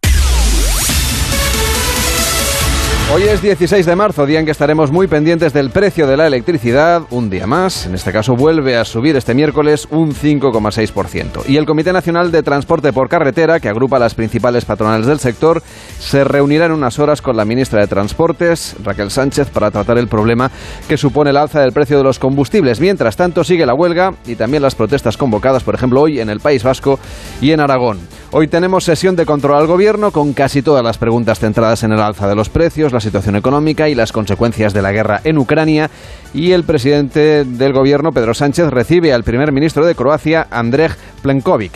Hoy 3.11 3.23
es 3.23 3.41
16 3.41 3.87
de 3.87 3.95
marzo, 3.95 4.27
día 4.27 4.39
en 4.39 4.45
que 4.45 4.51
estaremos 4.51 4.91
muy 4.91 5.07
pendientes 5.07 5.51
del 5.51 5.71
precio 5.71 6.05
de 6.05 6.15
la 6.15 6.27
electricidad, 6.27 7.01
un 7.09 7.31
día 7.31 7.47
más. 7.47 7.87
En 7.87 7.95
este 7.95 8.11
caso 8.11 8.35
vuelve 8.35 8.77
a 8.77 8.85
subir 8.85 9.15
este 9.15 9.33
miércoles 9.33 9.87
un 9.89 10.13
5,6%. 10.13 11.41
Y 11.47 11.57
el 11.57 11.65
Comité 11.65 11.91
Nacional 11.91 12.31
de 12.31 12.43
Transporte 12.43 12.93
por 12.93 13.09
Carretera, 13.09 13.59
que 13.59 13.67
agrupa 13.67 13.97
las 13.97 14.13
principales 14.13 14.63
patronales 14.63 15.07
del 15.07 15.17
sector, 15.17 15.63
se 15.97 16.23
reunirá 16.23 16.67
en 16.67 16.71
unas 16.71 16.99
horas 16.99 17.23
con 17.23 17.35
la 17.35 17.45
ministra 17.45 17.81
de 17.81 17.87
Transportes, 17.87 18.75
Raquel 18.83 19.09
Sánchez, 19.09 19.49
para 19.49 19.71
tratar 19.71 19.97
el 19.97 20.07
problema 20.07 20.51
que 20.87 20.95
supone 20.95 21.31
el 21.31 21.37
alza 21.37 21.61
del 21.61 21.73
precio 21.73 21.97
de 21.97 22.03
los 22.03 22.19
combustibles. 22.19 22.79
Mientras 22.79 23.17
tanto, 23.17 23.43
sigue 23.43 23.65
la 23.65 23.73
huelga 23.73 24.13
y 24.27 24.35
también 24.35 24.61
las 24.61 24.75
protestas 24.75 25.17
convocadas, 25.17 25.63
por 25.63 25.73
ejemplo, 25.73 26.01
hoy 26.01 26.19
en 26.19 26.29
el 26.29 26.41
País 26.41 26.61
Vasco 26.61 26.99
y 27.41 27.53
en 27.53 27.59
Aragón. 27.59 27.97
Hoy 28.31 28.47
tenemos 28.47 28.83
sesión 28.83 29.15
de 29.15 29.25
control 29.25 29.57
al 29.57 29.65
gobierno 29.65 30.11
con 30.11 30.33
casi 30.33 30.61
todas 30.61 30.83
las 30.83 30.99
preguntas 30.99 31.39
centradas 31.39 31.81
en 31.81 31.93
el 31.93 31.99
alza 31.99 32.27
de 32.27 32.35
los 32.35 32.47
precios, 32.47 32.93
la 32.93 32.99
situación 32.99 33.35
económica 33.35 33.89
y 33.89 33.95
las 33.95 34.11
consecuencias 34.11 34.71
de 34.71 34.83
la 34.83 34.91
guerra 34.91 35.19
en 35.23 35.39
Ucrania. 35.39 35.89
Y 36.31 36.51
el 36.51 36.63
presidente 36.63 37.43
del 37.43 37.73
gobierno, 37.73 38.11
Pedro 38.11 38.35
Sánchez, 38.35 38.67
recibe 38.69 39.13
al 39.13 39.23
primer 39.23 39.51
ministro 39.51 39.83
de 39.83 39.95
Croacia, 39.95 40.45
Andrej 40.51 40.91
Plenkovic 41.23 41.71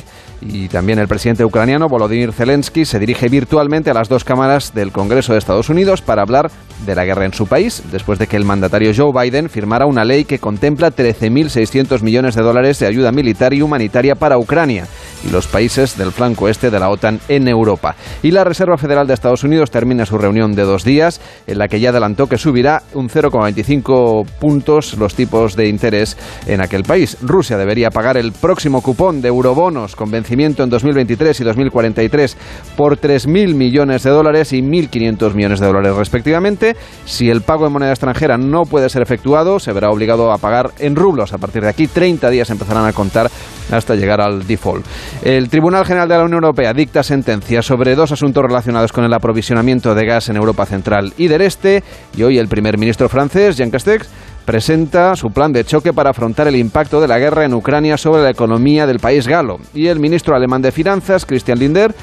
y 0.46 0.68
también 0.68 1.00
el 1.00 1.08
presidente 1.08 1.46
ucraniano 1.46 1.88
Volodymyr 1.88 2.34
Zelensky 2.34 2.84
se 2.84 3.00
dirige 3.00 3.30
virtualmente 3.30 3.90
a 3.90 3.94
las 3.94 4.10
dos 4.10 4.26
cámaras 4.26 4.74
del 4.74 4.92
Congreso 4.92 5.32
de 5.32 5.40
Estados 5.40 5.70
Unidos 5.70 6.02
para 6.02 6.22
hablar 6.22 6.52
de 6.86 6.96
la 6.96 7.06
guerra 7.06 7.26
en 7.26 7.34
su 7.34 7.48
país, 7.48 7.82
después 7.92 8.20
de 8.20 8.28
que 8.28 8.36
el 8.36 8.44
mandatario 8.44 8.92
Joe 8.96 9.14
Biden 9.24 9.50
firmara 9.50 9.86
una 9.86 10.04
ley 10.04 10.26
que 10.26 10.40
contempla 10.40 10.92
13.600 10.92 12.02
millones 12.02 12.36
de 12.36 12.42
dólares 12.42 12.78
de 12.80 12.88
ayuda 12.88 13.14
militar 13.14 13.54
y 13.54 13.62
humanitaria 13.62 14.16
para 14.16 14.38
Ucrania 14.38 14.86
los 15.32 15.48
países 15.48 15.98
del 15.98 16.12
flanco 16.12 16.48
este 16.48 16.70
de 16.70 16.80
la 16.80 16.90
OTAN 16.90 17.20
en 17.28 17.48
Europa. 17.48 17.96
Y 18.22 18.32
la 18.32 18.44
Reserva 18.44 18.78
Federal 18.78 19.08
de 19.08 19.14
Estados 19.14 19.44
Unidos 19.44 19.72
termina 19.72 20.06
su 20.06 20.18
reunión 20.18 20.56
de 20.56 20.64
dos 20.64 20.84
días, 20.84 21.22
en 21.48 21.58
la 21.58 21.68
que 21.68 21.80
ya 21.80 21.90
adelantó 21.90 22.28
que 22.28 22.38
subirá 22.38 22.84
un 22.94 23.10
0,25 23.10 24.26
puntos 24.40 24.98
los 24.98 25.16
tipos 25.16 25.56
de 25.56 25.68
interés 25.68 26.18
en 26.48 26.62
aquel 26.62 26.84
país. 26.84 27.18
Rusia 27.22 27.58
debería 27.58 27.90
pagar 27.90 28.18
el 28.18 28.32
próximo 28.32 28.82
cupón 28.82 29.22
de 29.22 29.30
eurobonos 29.30 29.96
con 29.96 30.12
vencimiento 30.12 30.64
en 30.64 30.70
2023 30.70 31.40
y 31.40 31.44
2043 31.44 32.38
por 32.76 32.98
3.000 33.00 33.54
millones 33.54 34.04
de 34.04 34.10
dólares 34.10 34.54
y 34.54 34.62
1.500 34.62 35.34
millones 35.34 35.60
de 35.60 35.68
dólares 35.68 35.96
respectivamente. 35.96 36.76
Si 37.06 37.30
el 37.30 37.42
pago 37.42 37.68
en 37.68 37.74
moneda 37.74 37.92
extranjera 37.92 38.38
no 38.38 38.64
puede 38.64 38.90
ser 38.90 39.02
efectuado, 39.02 39.60
se 39.60 39.74
verá 39.74 39.90
obligado 39.90 40.32
a 40.32 40.38
pagar 40.38 40.72
en 40.80 40.96
rublos. 40.96 41.34
A 41.34 41.38
partir 41.38 41.64
de 41.64 41.70
aquí, 41.70 41.88
30 41.88 42.30
días 42.30 42.50
empezarán 42.50 42.86
a 42.86 42.94
contar 42.94 43.30
hasta 43.72 43.96
llegar 43.96 44.22
al 44.22 44.46
default. 44.46 44.86
El 45.22 45.50
Tribunal 45.50 45.86
General 45.86 46.10
de 46.10 46.18
la 46.18 46.24
Unión 46.24 46.44
Europea 46.44 46.74
dicta 46.74 47.04
sentencia 47.04 47.62
sobre 47.62 47.96
dos 47.96 48.12
asuntos 48.12 48.44
relacionados 48.44 48.92
con 48.92 49.04
el 49.04 49.14
aprovisionamiento 49.14 49.96
de 49.96 50.06
gas 50.06 50.30
en 50.30 50.36
Europa 50.36 50.66
Central 50.66 51.14
y 51.18 51.28
del 51.28 51.42
Este 51.42 51.84
y 52.18 52.24
hoy 52.24 52.38
el 52.38 52.48
primer 52.48 52.78
ministro 52.78 53.08
francés, 53.08 53.56
Jean 53.56 53.72
Castex, 53.72 54.10
presenta 54.46 55.16
su 55.16 55.32
plan 55.32 55.54
de 55.54 55.64
choque 55.64 55.94
para 55.94 56.10
afrontar 56.10 56.48
el 56.48 56.56
impacto 56.56 57.00
de 57.00 57.08
la 57.08 57.20
guerra 57.20 57.46
en 57.46 57.54
Ucrania 57.54 57.98
sobre 57.98 58.24
la 58.24 58.30
economía 58.30 58.86
del 58.86 59.00
país 59.00 59.28
galo. 59.28 59.60
Y 59.74 59.88
el 59.88 60.00
ministro 60.00 60.36
alemán 60.36 60.62
de 60.62 60.72
Finanzas, 60.72 61.26
Christian 61.26 61.60
Linder, 61.60 61.96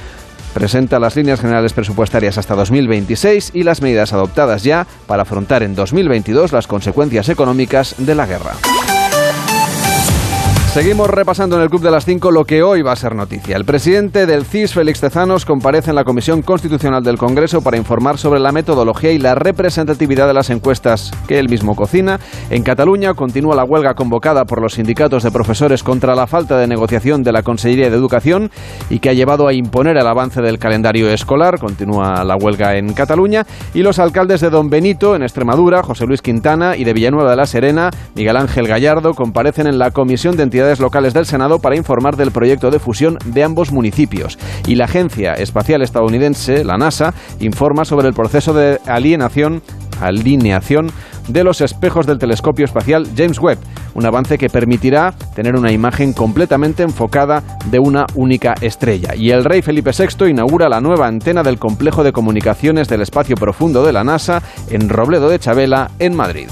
presenta 0.54 0.98
las 0.98 1.16
líneas 1.16 1.40
generales 1.40 1.72
presupuestarias 1.72 2.38
hasta 2.38 2.54
2026 2.54 3.52
y 3.54 3.62
las 3.62 3.82
medidas 3.82 4.12
adoptadas 4.12 4.62
ya 4.62 4.86
para 5.06 5.22
afrontar 5.22 5.62
en 5.62 5.74
2022 5.74 6.52
las 6.52 6.66
consecuencias 6.66 7.28
económicas 7.28 7.94
de 7.98 8.14
la 8.14 8.26
guerra. 8.26 8.54
Seguimos 10.72 11.10
repasando 11.10 11.56
en 11.56 11.62
el 11.62 11.68
Club 11.68 11.82
de 11.82 11.90
las 11.90 12.04
5 12.04 12.30
lo 12.30 12.44
que 12.44 12.62
hoy 12.62 12.82
va 12.82 12.92
a 12.92 12.96
ser 12.96 13.16
noticia. 13.16 13.56
El 13.56 13.64
presidente 13.64 14.24
del 14.24 14.44
CIS, 14.44 14.72
Félix 14.72 15.00
Tezanos, 15.00 15.44
comparece 15.44 15.90
en 15.90 15.96
la 15.96 16.04
Comisión 16.04 16.42
Constitucional 16.42 17.02
del 17.02 17.18
Congreso 17.18 17.60
para 17.60 17.76
informar 17.76 18.18
sobre 18.18 18.38
la 18.38 18.52
metodología 18.52 19.10
y 19.10 19.18
la 19.18 19.34
representatividad 19.34 20.28
de 20.28 20.34
las 20.34 20.48
encuestas 20.48 21.10
que 21.26 21.40
él 21.40 21.48
mismo 21.48 21.74
cocina. 21.74 22.20
En 22.50 22.62
Cataluña 22.62 23.14
continúa 23.14 23.56
la 23.56 23.64
huelga 23.64 23.94
convocada 23.94 24.44
por 24.44 24.62
los 24.62 24.74
sindicatos 24.74 25.24
de 25.24 25.32
profesores 25.32 25.82
contra 25.82 26.14
la 26.14 26.28
falta 26.28 26.56
de 26.56 26.68
negociación 26.68 27.24
de 27.24 27.32
la 27.32 27.42
Consellería 27.42 27.90
de 27.90 27.96
Educación 27.96 28.52
y 28.90 29.00
que 29.00 29.10
ha 29.10 29.14
llevado 29.14 29.48
a 29.48 29.52
imponer 29.52 29.96
el 29.96 30.06
avance 30.06 30.40
del 30.40 30.60
calendario 30.60 31.10
escolar. 31.10 31.58
Continúa 31.58 32.22
la 32.22 32.36
huelga 32.36 32.76
en 32.76 32.92
Cataluña. 32.92 33.44
Y 33.74 33.82
los 33.82 33.98
alcaldes 33.98 34.40
de 34.40 34.50
Don 34.50 34.70
Benito, 34.70 35.16
en 35.16 35.24
Extremadura, 35.24 35.82
José 35.82 36.06
Luis 36.06 36.22
Quintana, 36.22 36.76
y 36.76 36.84
de 36.84 36.92
Villanueva 36.92 37.32
de 37.32 37.36
la 37.36 37.46
Serena, 37.46 37.90
Miguel 38.14 38.36
Ángel 38.36 38.68
Gallardo, 38.68 39.14
comparecen 39.14 39.66
en 39.66 39.76
la 39.76 39.90
Comisión 39.90 40.36
de 40.36 40.44
Entidades 40.44 40.59
locales 40.80 41.14
del 41.14 41.26
Senado 41.26 41.58
para 41.58 41.76
informar 41.76 42.16
del 42.16 42.30
proyecto 42.30 42.70
de 42.70 42.78
fusión 42.78 43.18
de 43.24 43.42
ambos 43.42 43.72
municipios. 43.72 44.38
Y 44.66 44.74
la 44.74 44.84
Agencia 44.84 45.32
Espacial 45.32 45.82
Estadounidense, 45.82 46.64
la 46.64 46.76
NASA, 46.76 47.14
informa 47.40 47.84
sobre 47.84 48.08
el 48.08 48.14
proceso 48.14 48.52
de 48.52 48.78
alienación, 48.86 49.62
alineación 50.00 50.90
de 51.28 51.44
los 51.44 51.60
espejos 51.60 52.06
del 52.06 52.18
telescopio 52.18 52.64
espacial 52.64 53.06
James 53.16 53.38
Webb, 53.38 53.58
un 53.94 54.06
avance 54.06 54.38
que 54.38 54.48
permitirá 54.48 55.14
tener 55.34 55.56
una 55.56 55.72
imagen 55.72 56.12
completamente 56.12 56.82
enfocada 56.82 57.42
de 57.70 57.78
una 57.78 58.06
única 58.14 58.54
estrella. 58.60 59.14
Y 59.14 59.30
el 59.30 59.44
rey 59.44 59.62
Felipe 59.62 59.92
VI 59.96 60.28
inaugura 60.28 60.68
la 60.68 60.80
nueva 60.80 61.06
antena 61.06 61.42
del 61.42 61.58
complejo 61.58 62.02
de 62.02 62.12
comunicaciones 62.12 62.88
del 62.88 63.02
espacio 63.02 63.36
profundo 63.36 63.84
de 63.84 63.92
la 63.92 64.04
NASA 64.04 64.42
en 64.68 64.88
Robledo 64.88 65.28
de 65.28 65.38
Chabela, 65.38 65.90
en 65.98 66.14
Madrid. 66.14 66.48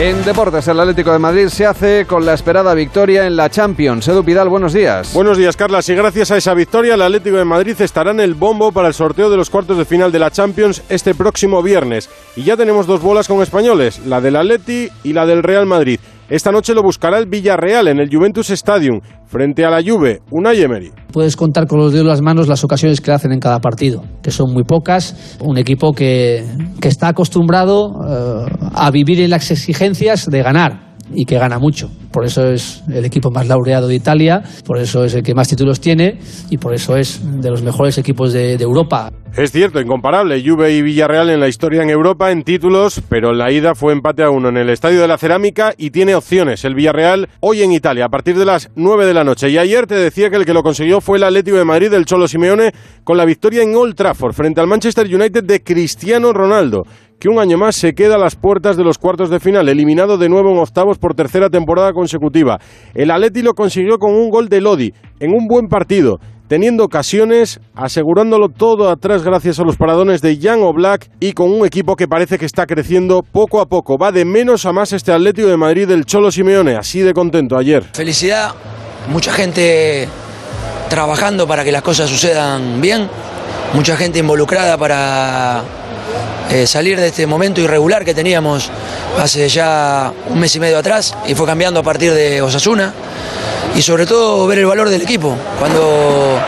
En 0.00 0.24
deportes, 0.24 0.68
el 0.68 0.78
Atlético 0.78 1.10
de 1.10 1.18
Madrid 1.18 1.48
se 1.48 1.66
hace 1.66 2.06
con 2.06 2.24
la 2.24 2.32
esperada 2.32 2.72
victoria 2.72 3.26
en 3.26 3.34
la 3.34 3.50
Champions. 3.50 4.06
Edu 4.06 4.22
Pidal, 4.22 4.48
buenos 4.48 4.72
días. 4.72 5.12
Buenos 5.12 5.36
días, 5.36 5.56
Carlas. 5.56 5.88
Y 5.88 5.96
gracias 5.96 6.30
a 6.30 6.36
esa 6.36 6.54
victoria, 6.54 6.94
el 6.94 7.02
Atlético 7.02 7.36
de 7.36 7.44
Madrid 7.44 7.74
estará 7.80 8.12
en 8.12 8.20
el 8.20 8.34
bombo 8.34 8.70
para 8.70 8.86
el 8.86 8.94
sorteo 8.94 9.28
de 9.28 9.36
los 9.36 9.50
cuartos 9.50 9.76
de 9.76 9.84
final 9.84 10.12
de 10.12 10.20
la 10.20 10.30
Champions 10.30 10.84
este 10.88 11.16
próximo 11.16 11.64
viernes. 11.64 12.08
Y 12.36 12.44
ya 12.44 12.56
tenemos 12.56 12.86
dos 12.86 13.02
bolas 13.02 13.26
con 13.26 13.42
españoles, 13.42 13.98
la 14.06 14.20
del 14.20 14.36
Atleti 14.36 14.88
y 15.02 15.14
la 15.14 15.26
del 15.26 15.42
Real 15.42 15.66
Madrid. 15.66 15.98
Esta 16.30 16.52
noche 16.52 16.74
lo 16.74 16.82
buscará 16.82 17.18
el 17.18 17.24
Villarreal 17.24 17.88
en 17.88 18.00
el 18.00 18.14
Juventus 18.14 18.50
Stadium, 18.50 19.00
frente 19.24 19.64
a 19.64 19.70
la 19.70 19.82
Juve, 19.82 20.20
una 20.30 20.52
Emery. 20.52 20.92
Puedes 21.10 21.36
contar 21.36 21.66
con 21.66 21.78
los 21.78 21.90
dedos 21.90 22.04
de 22.04 22.10
las 22.10 22.20
manos 22.20 22.48
las 22.48 22.62
ocasiones 22.64 23.00
que 23.00 23.10
hacen 23.10 23.32
en 23.32 23.40
cada 23.40 23.60
partido, 23.60 24.04
que 24.22 24.30
son 24.30 24.52
muy 24.52 24.64
pocas. 24.64 25.38
Un 25.40 25.56
equipo 25.56 25.94
que, 25.94 26.44
está 26.82 27.08
acostumbrado 27.08 27.92
eh, 28.06 28.46
a 28.74 28.90
vivir 28.90 29.20
en 29.20 29.30
las 29.30 29.50
exigencias 29.50 30.26
de 30.26 30.42
ganar 30.42 30.96
y 31.14 31.24
que 31.24 31.38
gana 31.38 31.58
mucho. 31.58 31.90
Por 32.12 32.26
eso 32.26 32.46
es 32.46 32.82
el 32.92 33.06
equipo 33.06 33.30
más 33.30 33.48
laureado 33.48 33.88
de 33.88 33.94
Italia, 33.94 34.42
por 34.66 34.76
eso 34.76 35.04
es 35.04 35.14
el 35.14 35.22
que 35.22 35.34
más 35.34 35.48
títulos 35.48 35.80
tiene 35.80 36.18
y 36.50 36.58
por 36.58 36.74
eso 36.74 36.94
es 36.96 37.22
de 37.40 37.50
los 37.50 37.62
mejores 37.62 37.96
equipos 37.96 38.34
de 38.34 38.52
Europa. 38.54 39.10
Es 39.38 39.52
cierto, 39.52 39.80
incomparable. 39.80 40.42
Juve 40.44 40.72
y 40.72 40.82
Villarreal 40.82 41.30
en 41.30 41.38
la 41.38 41.46
historia 41.46 41.84
en 41.84 41.90
Europa 41.90 42.32
en 42.32 42.42
títulos, 42.42 43.00
pero 43.08 43.32
la 43.32 43.52
ida 43.52 43.76
fue 43.76 43.92
empate 43.92 44.24
a 44.24 44.30
uno 44.30 44.48
en 44.48 44.56
el 44.56 44.68
Estadio 44.68 45.00
de 45.00 45.06
la 45.06 45.16
Cerámica 45.16 45.74
y 45.78 45.90
tiene 45.90 46.16
opciones. 46.16 46.64
El 46.64 46.74
Villarreal 46.74 47.28
hoy 47.38 47.62
en 47.62 47.70
Italia 47.70 48.06
a 48.06 48.08
partir 48.08 48.36
de 48.36 48.44
las 48.44 48.68
9 48.74 49.06
de 49.06 49.14
la 49.14 49.22
noche. 49.22 49.48
Y 49.48 49.56
ayer 49.56 49.86
te 49.86 49.94
decía 49.94 50.28
que 50.28 50.38
el 50.38 50.44
que 50.44 50.52
lo 50.52 50.64
consiguió 50.64 51.00
fue 51.00 51.18
el 51.18 51.22
Atlético 51.22 51.56
de 51.56 51.64
Madrid 51.64 51.88
del 51.88 52.04
Cholo 52.04 52.26
Simeone 52.26 52.72
con 53.04 53.16
la 53.16 53.24
victoria 53.24 53.62
en 53.62 53.76
Old 53.76 53.94
Trafford 53.94 54.32
frente 54.32 54.60
al 54.60 54.66
Manchester 54.66 55.06
United 55.06 55.44
de 55.44 55.62
Cristiano 55.62 56.32
Ronaldo 56.32 56.82
que 57.20 57.28
un 57.28 57.38
año 57.40 57.58
más 57.58 57.74
se 57.74 57.94
queda 57.94 58.14
a 58.14 58.18
las 58.18 58.36
puertas 58.36 58.76
de 58.76 58.84
los 58.84 58.96
cuartos 58.98 59.28
de 59.28 59.40
final, 59.40 59.68
eliminado 59.68 60.18
de 60.18 60.28
nuevo 60.28 60.52
en 60.52 60.58
octavos 60.58 60.98
por 60.98 61.14
tercera 61.14 61.50
temporada 61.50 61.92
consecutiva. 61.92 62.58
El 62.94 63.10
Atleti 63.10 63.42
lo 63.42 63.54
consiguió 63.54 63.98
con 63.98 64.14
un 64.14 64.30
gol 64.30 64.48
de 64.48 64.60
Lodi, 64.60 64.92
en 65.18 65.32
un 65.32 65.48
buen 65.48 65.66
partido, 65.66 66.20
teniendo 66.48 66.84
ocasiones, 66.84 67.60
asegurándolo 67.74 68.48
todo 68.48 68.90
atrás 68.90 69.22
gracias 69.22 69.60
a 69.60 69.64
los 69.64 69.76
paradones 69.76 70.22
de 70.22 70.38
Jan 70.40 70.62
Oblak 70.62 71.10
y 71.20 71.32
con 71.32 71.52
un 71.52 71.64
equipo 71.66 71.94
que 71.94 72.08
parece 72.08 72.38
que 72.38 72.46
está 72.46 72.66
creciendo 72.66 73.22
poco 73.22 73.60
a 73.60 73.66
poco. 73.66 73.98
Va 73.98 74.10
de 74.10 74.24
menos 74.24 74.66
a 74.66 74.72
más 74.72 74.92
este 74.92 75.12
Atlético 75.12 75.48
de 75.48 75.56
Madrid 75.56 75.86
del 75.86 76.04
Cholo 76.04 76.30
Simeone, 76.30 76.76
así 76.76 77.00
de 77.00 77.12
contento 77.12 77.56
ayer. 77.56 77.84
Felicidad, 77.92 78.54
mucha 79.08 79.32
gente 79.32 80.08
trabajando 80.88 81.46
para 81.46 81.64
que 81.64 81.70
las 81.70 81.82
cosas 81.82 82.08
sucedan 82.08 82.80
bien, 82.80 83.08
mucha 83.74 83.96
gente 83.96 84.18
involucrada 84.18 84.78
para 84.78 85.62
eh, 86.50 86.66
salir 86.66 86.98
de 86.98 87.08
este 87.08 87.26
momento 87.26 87.60
irregular 87.60 88.04
que 88.04 88.14
teníamos 88.14 88.70
hace 89.18 89.48
ya 89.48 90.12
un 90.28 90.38
mes 90.38 90.54
y 90.56 90.60
medio 90.60 90.78
atrás 90.78 91.14
y 91.26 91.34
fue 91.34 91.46
cambiando 91.46 91.80
a 91.80 91.82
partir 91.82 92.12
de 92.14 92.40
Osasuna 92.40 92.92
y 93.74 93.82
sobre 93.82 94.06
todo 94.06 94.46
ver 94.46 94.58
el 94.58 94.66
valor 94.66 94.88
del 94.88 95.02
equipo. 95.02 95.36
Cuando, 95.58 96.38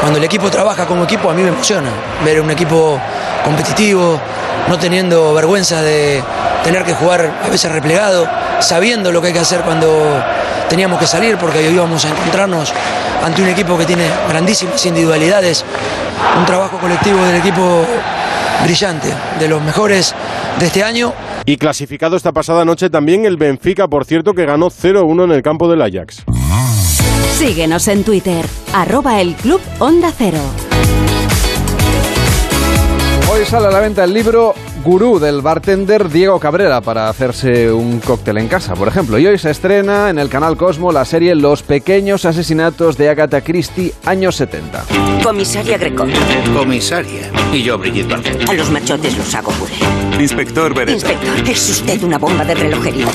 cuando 0.00 0.18
el 0.18 0.24
equipo 0.24 0.50
trabaja 0.50 0.86
como 0.86 1.04
equipo 1.04 1.30
a 1.30 1.34
mí 1.34 1.42
me 1.42 1.48
emociona 1.48 1.90
ver 2.24 2.40
un 2.40 2.50
equipo 2.50 3.00
competitivo, 3.44 4.20
no 4.68 4.78
teniendo 4.78 5.34
vergüenza 5.34 5.82
de 5.82 6.22
tener 6.62 6.84
que 6.84 6.94
jugar 6.94 7.40
a 7.44 7.48
veces 7.48 7.72
replegado, 7.72 8.28
sabiendo 8.60 9.10
lo 9.10 9.20
que 9.20 9.28
hay 9.28 9.32
que 9.32 9.40
hacer 9.40 9.62
cuando 9.62 9.88
teníamos 10.68 11.00
que 11.00 11.06
salir 11.06 11.36
porque 11.38 11.68
íbamos 11.68 12.04
a 12.04 12.10
encontrarnos 12.10 12.72
ante 13.24 13.42
un 13.42 13.48
equipo 13.48 13.76
que 13.76 13.84
tiene 13.84 14.08
grandísimas 14.28 14.86
individualidades, 14.86 15.64
un 16.38 16.46
trabajo 16.46 16.78
colectivo 16.78 17.24
del 17.24 17.36
equipo 17.36 17.84
brillante, 18.64 19.08
de 19.38 19.48
los 19.48 19.62
mejores 19.62 20.14
de 20.58 20.66
este 20.66 20.82
año. 20.82 21.12
Y 21.46 21.56
clasificado 21.56 22.16
esta 22.16 22.32
pasada 22.32 22.64
noche 22.64 22.90
también 22.90 23.24
el 23.24 23.36
Benfica, 23.36 23.88
por 23.88 24.04
cierto, 24.04 24.34
que 24.34 24.44
ganó 24.44 24.70
0-1 24.70 25.24
en 25.24 25.32
el 25.32 25.42
campo 25.42 25.70
del 25.70 25.82
Ajax. 25.82 26.24
Síguenos 27.38 27.88
en 27.88 28.04
Twitter, 28.04 28.44
arroba 28.72 29.20
el 29.20 29.34
Club 29.34 29.60
Onda 29.78 30.12
Cero. 30.16 30.40
Hoy 33.32 33.46
sale 33.46 33.68
a 33.68 33.70
la 33.70 33.80
venta 33.80 34.04
el 34.04 34.12
libro 34.12 34.54
Gurú 34.84 35.18
del 35.18 35.40
bartender 35.40 36.08
Diego 36.08 36.40
Cabrera 36.40 36.80
para 36.80 37.08
hacerse 37.08 37.70
un 37.70 38.00
cóctel 38.00 38.38
en 38.38 38.48
casa, 38.48 38.74
por 38.74 38.88
ejemplo. 38.88 39.18
Y 39.18 39.26
hoy 39.26 39.38
se 39.38 39.50
estrena 39.50 40.10
en 40.10 40.18
el 40.18 40.28
canal 40.28 40.56
Cosmo 40.56 40.90
la 40.90 41.04
serie 41.04 41.34
Los 41.34 41.62
pequeños 41.62 42.24
asesinatos 42.24 42.96
de 42.96 43.08
Agatha 43.08 43.40
Christie, 43.40 43.94
años 44.04 44.36
70. 44.36 44.84
Comisaria 45.22 45.78
Greco. 45.78 46.06
Comisaria. 46.54 47.30
Y 47.52 47.64
yo, 47.64 47.76
Brigitte 47.78 48.08
Barcel. 48.08 48.48
A 48.48 48.52
los 48.54 48.70
machotes 48.70 49.18
los 49.18 49.34
hago 49.34 49.50
puré. 49.52 49.72
Inspector 50.20 50.72
Beretta. 50.72 50.92
Inspector, 50.92 51.50
es 51.50 51.70
usted 51.70 52.02
una 52.04 52.16
bomba 52.16 52.44
de 52.44 52.54
relojería. 52.54 53.06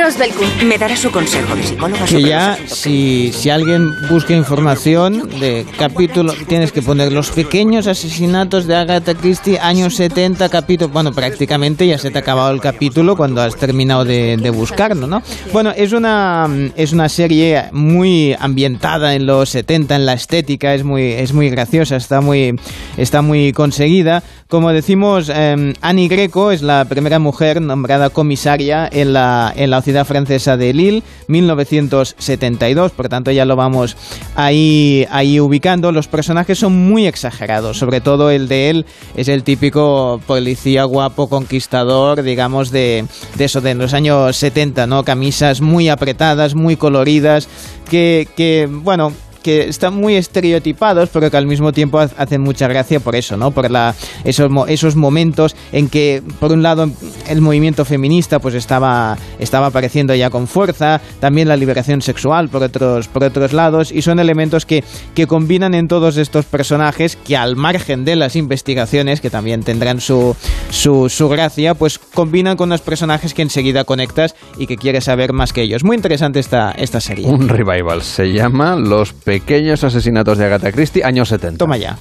Roswell 0.00 0.30
Kuhn, 0.32 0.68
¿me 0.68 0.78
dará 0.78 0.96
su 0.96 1.10
consejo 1.10 1.56
de 1.56 1.62
psicóloga 1.64 2.04
Que 2.04 2.22
ya, 2.22 2.56
si, 2.66 3.32
si 3.32 3.50
alguien 3.50 3.90
busca 4.08 4.32
información 4.32 5.28
de 5.40 5.66
capítulo, 5.76 6.32
tienes 6.46 6.72
que 6.72 6.82
poner 6.82 7.12
los 7.12 7.30
pequeños 7.30 7.86
asesinatos 7.86 8.66
de 8.66 8.76
Agatha 8.76 9.14
Christie, 9.14 9.58
años 9.58 9.94
70, 9.96 10.48
capítulo. 10.48 10.88
Bueno, 10.90 11.12
prácticamente 11.12 11.86
ya 11.86 11.98
se 11.98 12.10
te 12.10 12.18
ha 12.18 12.20
acabado 12.20 12.50
el 12.52 12.60
capítulo 12.60 13.16
cuando 13.16 13.42
has 13.42 13.56
terminado 13.56 14.04
de, 14.04 14.36
de 14.36 14.50
buscarlo, 14.50 15.06
¿no? 15.06 15.22
Bueno, 15.52 15.72
es 15.76 15.92
una, 15.92 16.48
es 16.76 16.92
una 16.92 17.08
serie 17.08 17.64
muy 17.72 18.36
ambientada 18.38 19.14
en 19.14 19.26
los 19.26 19.50
70, 19.50 19.96
en 19.96 20.06
la 20.06 20.12
estética, 20.14 20.74
es 20.74 20.84
muy, 20.84 21.12
es 21.12 21.32
muy 21.32 21.50
graciosa, 21.50 21.96
está 21.96 22.20
muy, 22.20 22.58
está 22.96 23.17
muy 23.22 23.52
conseguida. 23.52 24.22
Como 24.48 24.72
decimos, 24.72 25.30
eh, 25.34 25.74
Annie 25.80 26.08
Greco 26.08 26.52
es 26.52 26.62
la 26.62 26.86
primera 26.86 27.18
mujer 27.18 27.60
nombrada 27.60 28.10
comisaria 28.10 28.88
en 28.90 29.12
la, 29.12 29.52
en 29.54 29.70
la 29.70 29.82
ciudad 29.82 30.06
francesa 30.06 30.56
de 30.56 30.72
Lille, 30.72 31.02
1972, 31.26 32.92
por 32.92 33.08
tanto 33.08 33.30
ya 33.30 33.44
lo 33.44 33.56
vamos 33.56 33.96
ahí, 34.34 35.06
ahí 35.10 35.38
ubicando. 35.40 35.92
Los 35.92 36.08
personajes 36.08 36.58
son 36.58 36.88
muy 36.88 37.06
exagerados, 37.06 37.78
sobre 37.78 38.00
todo 38.00 38.30
el 38.30 38.48
de 38.48 38.70
él 38.70 38.86
es 39.16 39.28
el 39.28 39.42
típico 39.42 40.20
policía 40.26 40.84
guapo, 40.84 41.28
conquistador, 41.28 42.22
digamos, 42.22 42.70
de, 42.70 43.04
de 43.36 43.44
eso, 43.44 43.60
de 43.60 43.74
los 43.74 43.94
años 43.94 44.36
70, 44.36 44.86
¿no? 44.86 45.04
Camisas 45.04 45.60
muy 45.60 45.88
apretadas, 45.88 46.54
muy 46.54 46.76
coloridas, 46.76 47.48
que 47.90 48.68
bueno, 48.70 49.12
que 49.42 49.68
están 49.68 49.94
muy 49.94 50.14
estereotipados, 50.16 51.08
pero 51.12 51.30
que 51.30 51.36
al 51.36 51.46
mismo 51.46 51.72
tiempo 51.72 51.98
ha- 51.98 52.10
hacen 52.16 52.40
mucha 52.40 52.68
gracia 52.68 53.00
por 53.00 53.16
eso, 53.16 53.36
¿no? 53.36 53.50
Por 53.50 53.70
la, 53.70 53.94
esos, 54.24 54.50
esos 54.68 54.96
momentos 54.96 55.54
en 55.72 55.88
que, 55.88 56.22
por 56.40 56.52
un 56.52 56.62
lado, 56.62 56.90
el 57.28 57.40
movimiento 57.40 57.84
feminista 57.84 58.38
pues 58.38 58.54
estaba, 58.54 59.16
estaba 59.38 59.66
apareciendo 59.68 60.14
ya 60.14 60.30
con 60.30 60.46
fuerza, 60.46 61.00
también 61.20 61.48
la 61.48 61.56
liberación 61.56 62.02
sexual 62.02 62.48
por 62.48 62.62
otros, 62.62 63.08
por 63.08 63.24
otros 63.24 63.52
lados, 63.52 63.92
y 63.92 64.02
son 64.02 64.18
elementos 64.18 64.66
que, 64.66 64.84
que 65.14 65.26
combinan 65.26 65.74
en 65.74 65.88
todos 65.88 66.16
estos 66.16 66.44
personajes 66.44 67.16
que 67.16 67.36
al 67.36 67.56
margen 67.56 68.04
de 68.04 68.16
las 68.16 68.36
investigaciones, 68.36 69.20
que 69.20 69.30
también 69.30 69.62
tendrán 69.62 70.00
su, 70.00 70.34
su, 70.70 71.08
su 71.08 71.28
gracia, 71.28 71.74
pues 71.74 71.98
combinan 71.98 72.56
con 72.56 72.68
los 72.68 72.80
personajes 72.80 73.34
que 73.34 73.42
enseguida 73.42 73.84
conectas 73.84 74.34
y 74.58 74.66
que 74.66 74.76
quieres 74.76 75.04
saber 75.04 75.32
más 75.32 75.52
que 75.52 75.62
ellos. 75.62 75.84
Muy 75.84 75.96
interesante 75.96 76.40
esta, 76.40 76.72
esta 76.72 77.00
serie. 77.00 77.26
Un 77.26 77.48
revival. 77.48 78.02
Se 78.02 78.32
llama 78.32 78.76
Los 78.76 79.12
pequeños 79.28 79.84
asesinatos 79.84 80.38
de 80.38 80.46
Agatha 80.46 80.72
Christie, 80.72 81.04
años 81.04 81.28
70. 81.28 81.58
Toma 81.58 81.76
ya. 81.76 81.98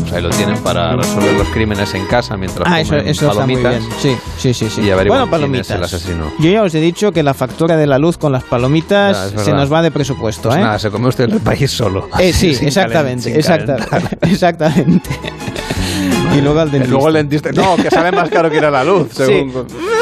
Pues 0.00 0.12
ahí 0.12 0.20
lo 0.20 0.30
tienen 0.30 0.58
para 0.64 0.96
resolver 0.96 1.32
los 1.34 1.46
crímenes 1.50 1.94
en 1.94 2.04
casa 2.06 2.36
mientras 2.36 2.68
Ah, 2.68 2.80
eso, 2.80 2.90
comen 2.96 3.06
eso 3.06 3.30
está 3.30 3.46
muy 3.46 3.54
palomitas. 3.56 3.86
bien. 4.02 4.18
Sí, 4.18 4.52
sí, 4.52 4.52
sí. 4.52 4.68
sí. 4.68 4.80
Y 4.80 4.90
bueno, 4.92 5.04
quién 5.04 5.22
es 5.22 5.30
palomitas. 5.30 5.70
el 5.70 5.82
asesino. 5.84 6.32
Yo 6.40 6.50
ya 6.50 6.62
os 6.64 6.74
he 6.74 6.80
dicho 6.80 7.12
que 7.12 7.22
la 7.22 7.34
factura 7.34 7.76
de 7.76 7.86
la 7.86 7.98
luz 7.98 8.18
con 8.18 8.32
las 8.32 8.42
palomitas 8.42 9.32
se 9.36 9.52
nos 9.52 9.72
va 9.72 9.80
de 9.80 9.92
presupuesto, 9.92 10.48
Pues 10.48 10.58
¿eh? 10.58 10.62
nada, 10.62 10.78
se 10.80 10.90
come 10.90 11.06
usted 11.08 11.24
en 11.24 11.32
el 11.34 11.40
país 11.40 11.70
solo. 11.70 12.08
Eh, 12.18 12.32
sí, 12.32 12.52
Sin 12.56 12.66
exactamente, 12.66 13.22
sin 13.22 13.36
exactamente. 14.32 15.10
y 16.36 16.40
luego 16.40 16.58
al 16.60 16.70
dentista. 16.72 16.92
Luego 16.92 17.08
el 17.08 17.14
dentista. 17.14 17.50
No, 17.52 17.76
que 17.76 17.90
sale 17.90 18.10
más 18.10 18.28
caro 18.28 18.50
que 18.50 18.56
ir 18.56 18.64
a 18.64 18.70
la 18.72 18.82
luz. 18.82 19.08
Sí. 19.12 19.46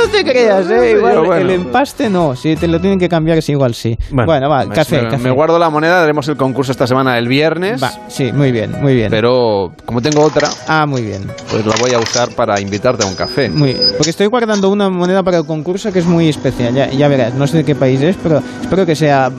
No 0.05 0.11
te 0.11 0.25
creas, 0.25 0.69
¿eh? 0.71 0.93
Igual 0.97 1.13
Pero 1.13 1.25
bueno. 1.25 1.41
el 1.43 1.51
empaste 1.51 2.11
no. 2.11 2.37
Si 2.37 2.57
te 2.57 2.67
lo 2.69 2.81
tienen 2.81 2.99
que 2.99 3.09
cambiar, 3.09 3.39
es 3.39 3.49
igual 3.49 3.75
sí. 3.75 3.97
Bueno, 4.11 4.49
va, 4.49 4.65
me- 4.67 4.75
café, 4.75 5.03
me, 5.03 5.09
café. 5.09 5.23
me 5.25 5.31
guardo 5.31 5.59
la 5.59 5.71
moneda, 5.71 6.03
haremos 6.03 6.29
el 6.29 6.37
concurso 6.37 6.73
esta 6.73 6.87
semana 6.87 7.17
el 7.19 7.27
viernes. 7.29 7.83
Va, 7.83 7.91
sí, 8.09 8.33
muy 8.33 8.53
bien, 8.53 8.73
muy 8.81 8.95
bien. 8.95 9.11
Pero 9.11 9.73
como 9.85 10.03
tengo 10.03 10.23
otra, 10.23 10.49
Ah, 10.69 10.87
muy 10.87 11.03
bien. 11.03 11.23
pues 11.51 11.65
la 11.67 11.75
voy 11.81 11.93
a 11.93 11.99
usar 11.99 12.31
para 12.35 12.61
invitarte 12.61 13.05
a 13.05 13.07
un 13.07 13.15
café. 13.15 13.49
Muy, 13.49 13.77
porque 13.97 14.11
estoy 14.11 14.27
guardando 14.27 14.69
una 14.71 14.91
moneda 14.91 15.23
para 15.23 15.39
el 15.39 15.47
concurso 15.47 15.93
que 15.93 15.99
es 16.01 16.07
muy 16.07 16.29
especial. 16.29 16.75
Ya, 16.75 16.91
ya 16.91 17.09
verás, 17.09 17.35
no 17.35 17.47
sé 17.47 17.59
de 17.59 17.65
qué 17.65 17.75
país 17.75 18.01
es, 18.03 18.17
pero 18.23 18.43
espero 18.61 18.85
que 18.87 18.95
sea 18.97 19.31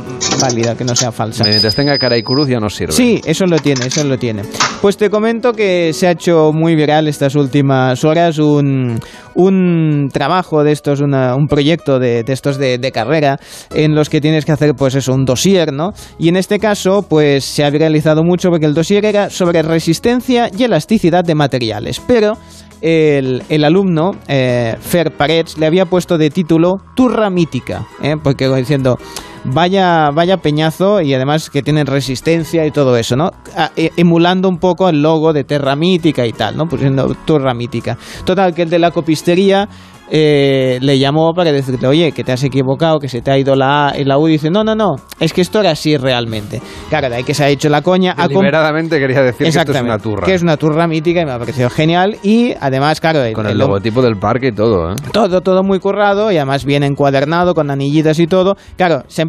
válida, 0.42 0.76
que 0.76 0.84
no 0.84 0.96
sea 0.96 1.12
falsa. 1.12 1.44
Mientras 1.44 1.76
tenga 1.76 1.98
cara 1.98 2.18
y 2.18 2.24
cruz 2.24 2.48
ya 2.48 2.60
nos 2.60 2.76
sirve. 2.76 2.94
Sí, 2.94 3.22
eso 3.26 3.46
lo 3.46 3.58
tiene, 3.60 3.86
eso 3.88 4.04
lo 4.04 4.18
tiene. 4.18 4.44
Pues 4.82 4.98
te 4.98 5.10
comento 5.10 5.54
que 5.54 5.92
se 5.94 6.08
ha 6.08 6.12
hecho 6.12 6.52
muy 6.54 6.76
viral 6.76 7.08
estas 7.08 7.36
últimas 7.36 8.04
horas 8.04 8.38
un, 8.40 9.00
un 9.34 10.10
trabajo 10.12 10.55
de 10.64 10.72
estos, 10.72 11.02
un 11.02 11.48
proyecto 11.50 12.00
de, 12.00 12.24
de 12.24 12.34
estos 12.34 12.58
de, 12.58 12.92
carrera 12.94 13.40
en 13.74 13.96
los 13.96 14.10
que 14.10 14.22
tienes 14.22 14.46
que 14.46 14.52
hacer 14.52 14.74
pues 14.76 14.96
eso, 14.96 15.14
un 15.14 15.26
dossier, 15.26 15.74
¿no? 15.74 15.92
Y 16.18 16.30
en 16.30 16.38
este 16.38 16.60
caso 16.60 17.02
pues 17.02 17.44
se 17.44 17.64
ha 17.64 17.70
viralizado 17.70 18.24
mucho 18.24 18.50
porque 18.50 18.66
el 18.66 18.74
dossier 18.74 19.06
era 19.06 19.30
sobre 19.30 19.62
resistencia 19.64 20.50
y 20.56 20.64
elasticidad 20.64 21.24
de 21.24 21.36
materiales, 21.36 22.02
pero 22.08 22.38
el, 22.82 23.44
el 23.50 23.64
alumno, 23.64 24.12
eh, 24.28 24.76
Fer 24.80 25.12
Parets, 25.12 25.58
le 25.58 25.66
había 25.66 25.86
puesto 25.86 26.18
de 26.18 26.30
título 26.30 26.76
Turra 26.96 27.30
Mítica, 27.30 27.88
¿eh? 28.02 28.16
porque 28.22 28.48
diciendo, 28.48 28.98
vaya, 29.46 30.12
vaya 30.12 30.38
peñazo 30.38 31.02
y 31.02 31.14
además 31.14 31.50
que 31.50 31.62
tienen 31.62 31.88
resistencia 31.88 32.66
y 32.66 32.72
todo 32.72 32.98
eso, 32.98 33.16
¿no? 33.16 33.32
E- 33.76 33.92
emulando 33.98 34.50
un 34.50 34.58
poco 34.58 34.90
el 34.90 35.02
logo 35.02 35.34
de 35.34 35.44
Terra 35.44 35.76
Mítica 35.76 36.26
y 36.26 36.34
tal, 36.34 36.58
¿no? 36.58 36.66
Pusiendo 36.68 37.16
Terra 37.26 37.54
Mítica. 37.54 37.98
Total, 38.26 38.54
que 38.54 38.64
el 38.64 38.70
de 38.70 38.80
la 38.80 38.92
copistería 38.92 39.68
eh, 40.10 40.78
le 40.82 41.00
llamó 41.00 41.34
para 41.34 41.52
decirle, 41.52 41.88
oye, 41.88 42.12
que 42.12 42.24
te 42.24 42.32
has 42.32 42.44
equivocado, 42.44 43.00
que 43.00 43.10
se 43.10 43.22
te 43.22 43.32
ha 43.32 43.38
ido 43.38 43.56
la 43.56 43.90
A 43.90 43.98
y 43.98 44.04
la 44.04 44.18
U. 44.18 44.28
Y 44.28 44.34
dice, 44.34 44.50
no, 44.50 44.64
no, 44.64 44.76
no, 44.76 44.96
es 45.20 45.34
que 45.34 45.42
esto 45.42 45.60
era 45.60 45.72
así 45.72 45.98
realmente. 45.98 46.62
Claro, 46.90 47.10
de 47.10 47.16
ahí 47.18 47.24
que 47.24 47.34
se 47.34 47.44
ha 47.44 47.50
hecho 47.50 47.70
la 47.70 47.82
coña. 47.82 48.16
Deliberadamente 48.16 49.00
quería 49.00 49.22
decir 49.22 49.44
que 49.44 49.50
esto 49.50 49.72
es 49.72 49.82
una 49.82 50.00
turra. 50.00 50.26
Que 50.26 50.34
es 50.34 50.44
una 50.44 50.58
turra 50.58 50.88
mítica 50.88 51.22
y 51.22 51.26
me 51.26 51.32
ha 51.32 51.40
parecido 51.40 51.70
genial. 51.70 52.18
Y 52.24 52.54
además, 52.60 53.00
claro, 53.02 53.22
Con 53.34 53.48
el 53.48 53.58
logotipo 53.58 54.02
del 54.02 54.18
parque 54.18 54.48
y 54.48 54.52
todo, 54.52 54.92
¿eh? 54.92 54.96
todo, 55.12 55.42
todo 55.42 55.64
muy 55.64 55.80
currado 55.80 56.32
y 56.32 56.38
además 56.38 56.66
bien 56.66 56.84
encuadernado 56.84 57.54
con 57.54 57.72
anillitas 57.72 58.20
y 58.20 58.28
todo. 58.28 58.56
Claro, 58.78 59.04
se 59.08 59.24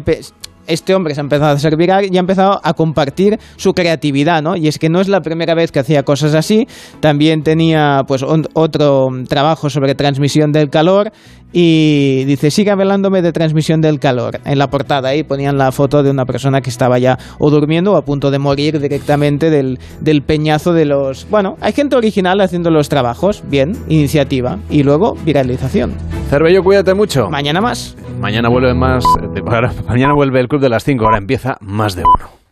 este 0.67 0.93
hombre 0.93 1.15
se 1.15 1.21
ha 1.21 1.23
empezado 1.23 1.51
a 1.51 1.53
hacer 1.53 1.75
y 1.79 2.17
ha 2.17 2.19
empezado 2.19 2.59
a 2.63 2.73
compartir 2.73 3.39
su 3.55 3.73
creatividad, 3.73 4.41
¿no? 4.41 4.55
Y 4.55 4.67
es 4.67 4.77
que 4.77 4.89
no 4.89 5.01
es 5.01 5.07
la 5.07 5.21
primera 5.21 5.55
vez 5.55 5.71
que 5.71 5.79
hacía 5.79 6.03
cosas 6.03 6.33
así. 6.35 6.67
También 6.99 7.43
tenía, 7.43 8.03
pues, 8.07 8.23
otro 8.53 9.09
trabajo 9.27 9.69
sobre 9.69 9.95
transmisión 9.95 10.51
del 10.51 10.69
calor 10.69 11.11
y 11.51 12.23
dice, 12.25 12.51
sigue 12.51 12.71
hablándome 12.71 13.21
de 13.21 13.31
transmisión 13.31 13.81
del 13.81 13.99
calor. 13.99 14.39
En 14.45 14.59
la 14.59 14.69
portada 14.69 15.09
ahí 15.09 15.23
ponían 15.23 15.57
la 15.57 15.71
foto 15.71 16.03
de 16.03 16.11
una 16.11 16.25
persona 16.25 16.61
que 16.61 16.69
estaba 16.69 16.99
ya 16.99 17.17
o 17.39 17.49
durmiendo 17.49 17.93
o 17.93 17.95
a 17.97 18.03
punto 18.03 18.31
de 18.31 18.39
morir 18.39 18.79
directamente 18.79 19.49
del, 19.49 19.79
del 20.01 20.21
peñazo 20.21 20.73
de 20.73 20.85
los... 20.85 21.27
Bueno, 21.29 21.57
hay 21.61 21.73
gente 21.73 21.95
original 21.95 22.41
haciendo 22.41 22.69
los 22.69 22.89
trabajos, 22.89 23.43
bien, 23.47 23.77
iniciativa 23.87 24.59
y 24.69 24.83
luego 24.83 25.15
viralización. 25.25 25.93
Cervello, 26.29 26.63
cuídate 26.63 26.93
mucho. 26.93 27.29
Mañana 27.29 27.61
más. 27.61 27.95
Mañana 28.19 28.49
vuelve 28.49 28.73
más. 28.73 29.05
Mañana 29.87 30.13
vuelve 30.13 30.39
el 30.39 30.47
Club 30.47 30.61
de 30.61 30.69
las 30.69 30.83
5. 30.83 31.05
Ahora 31.05 31.17
empieza 31.17 31.57
más 31.61 31.95
de 31.95 32.03
uno. 32.03 32.46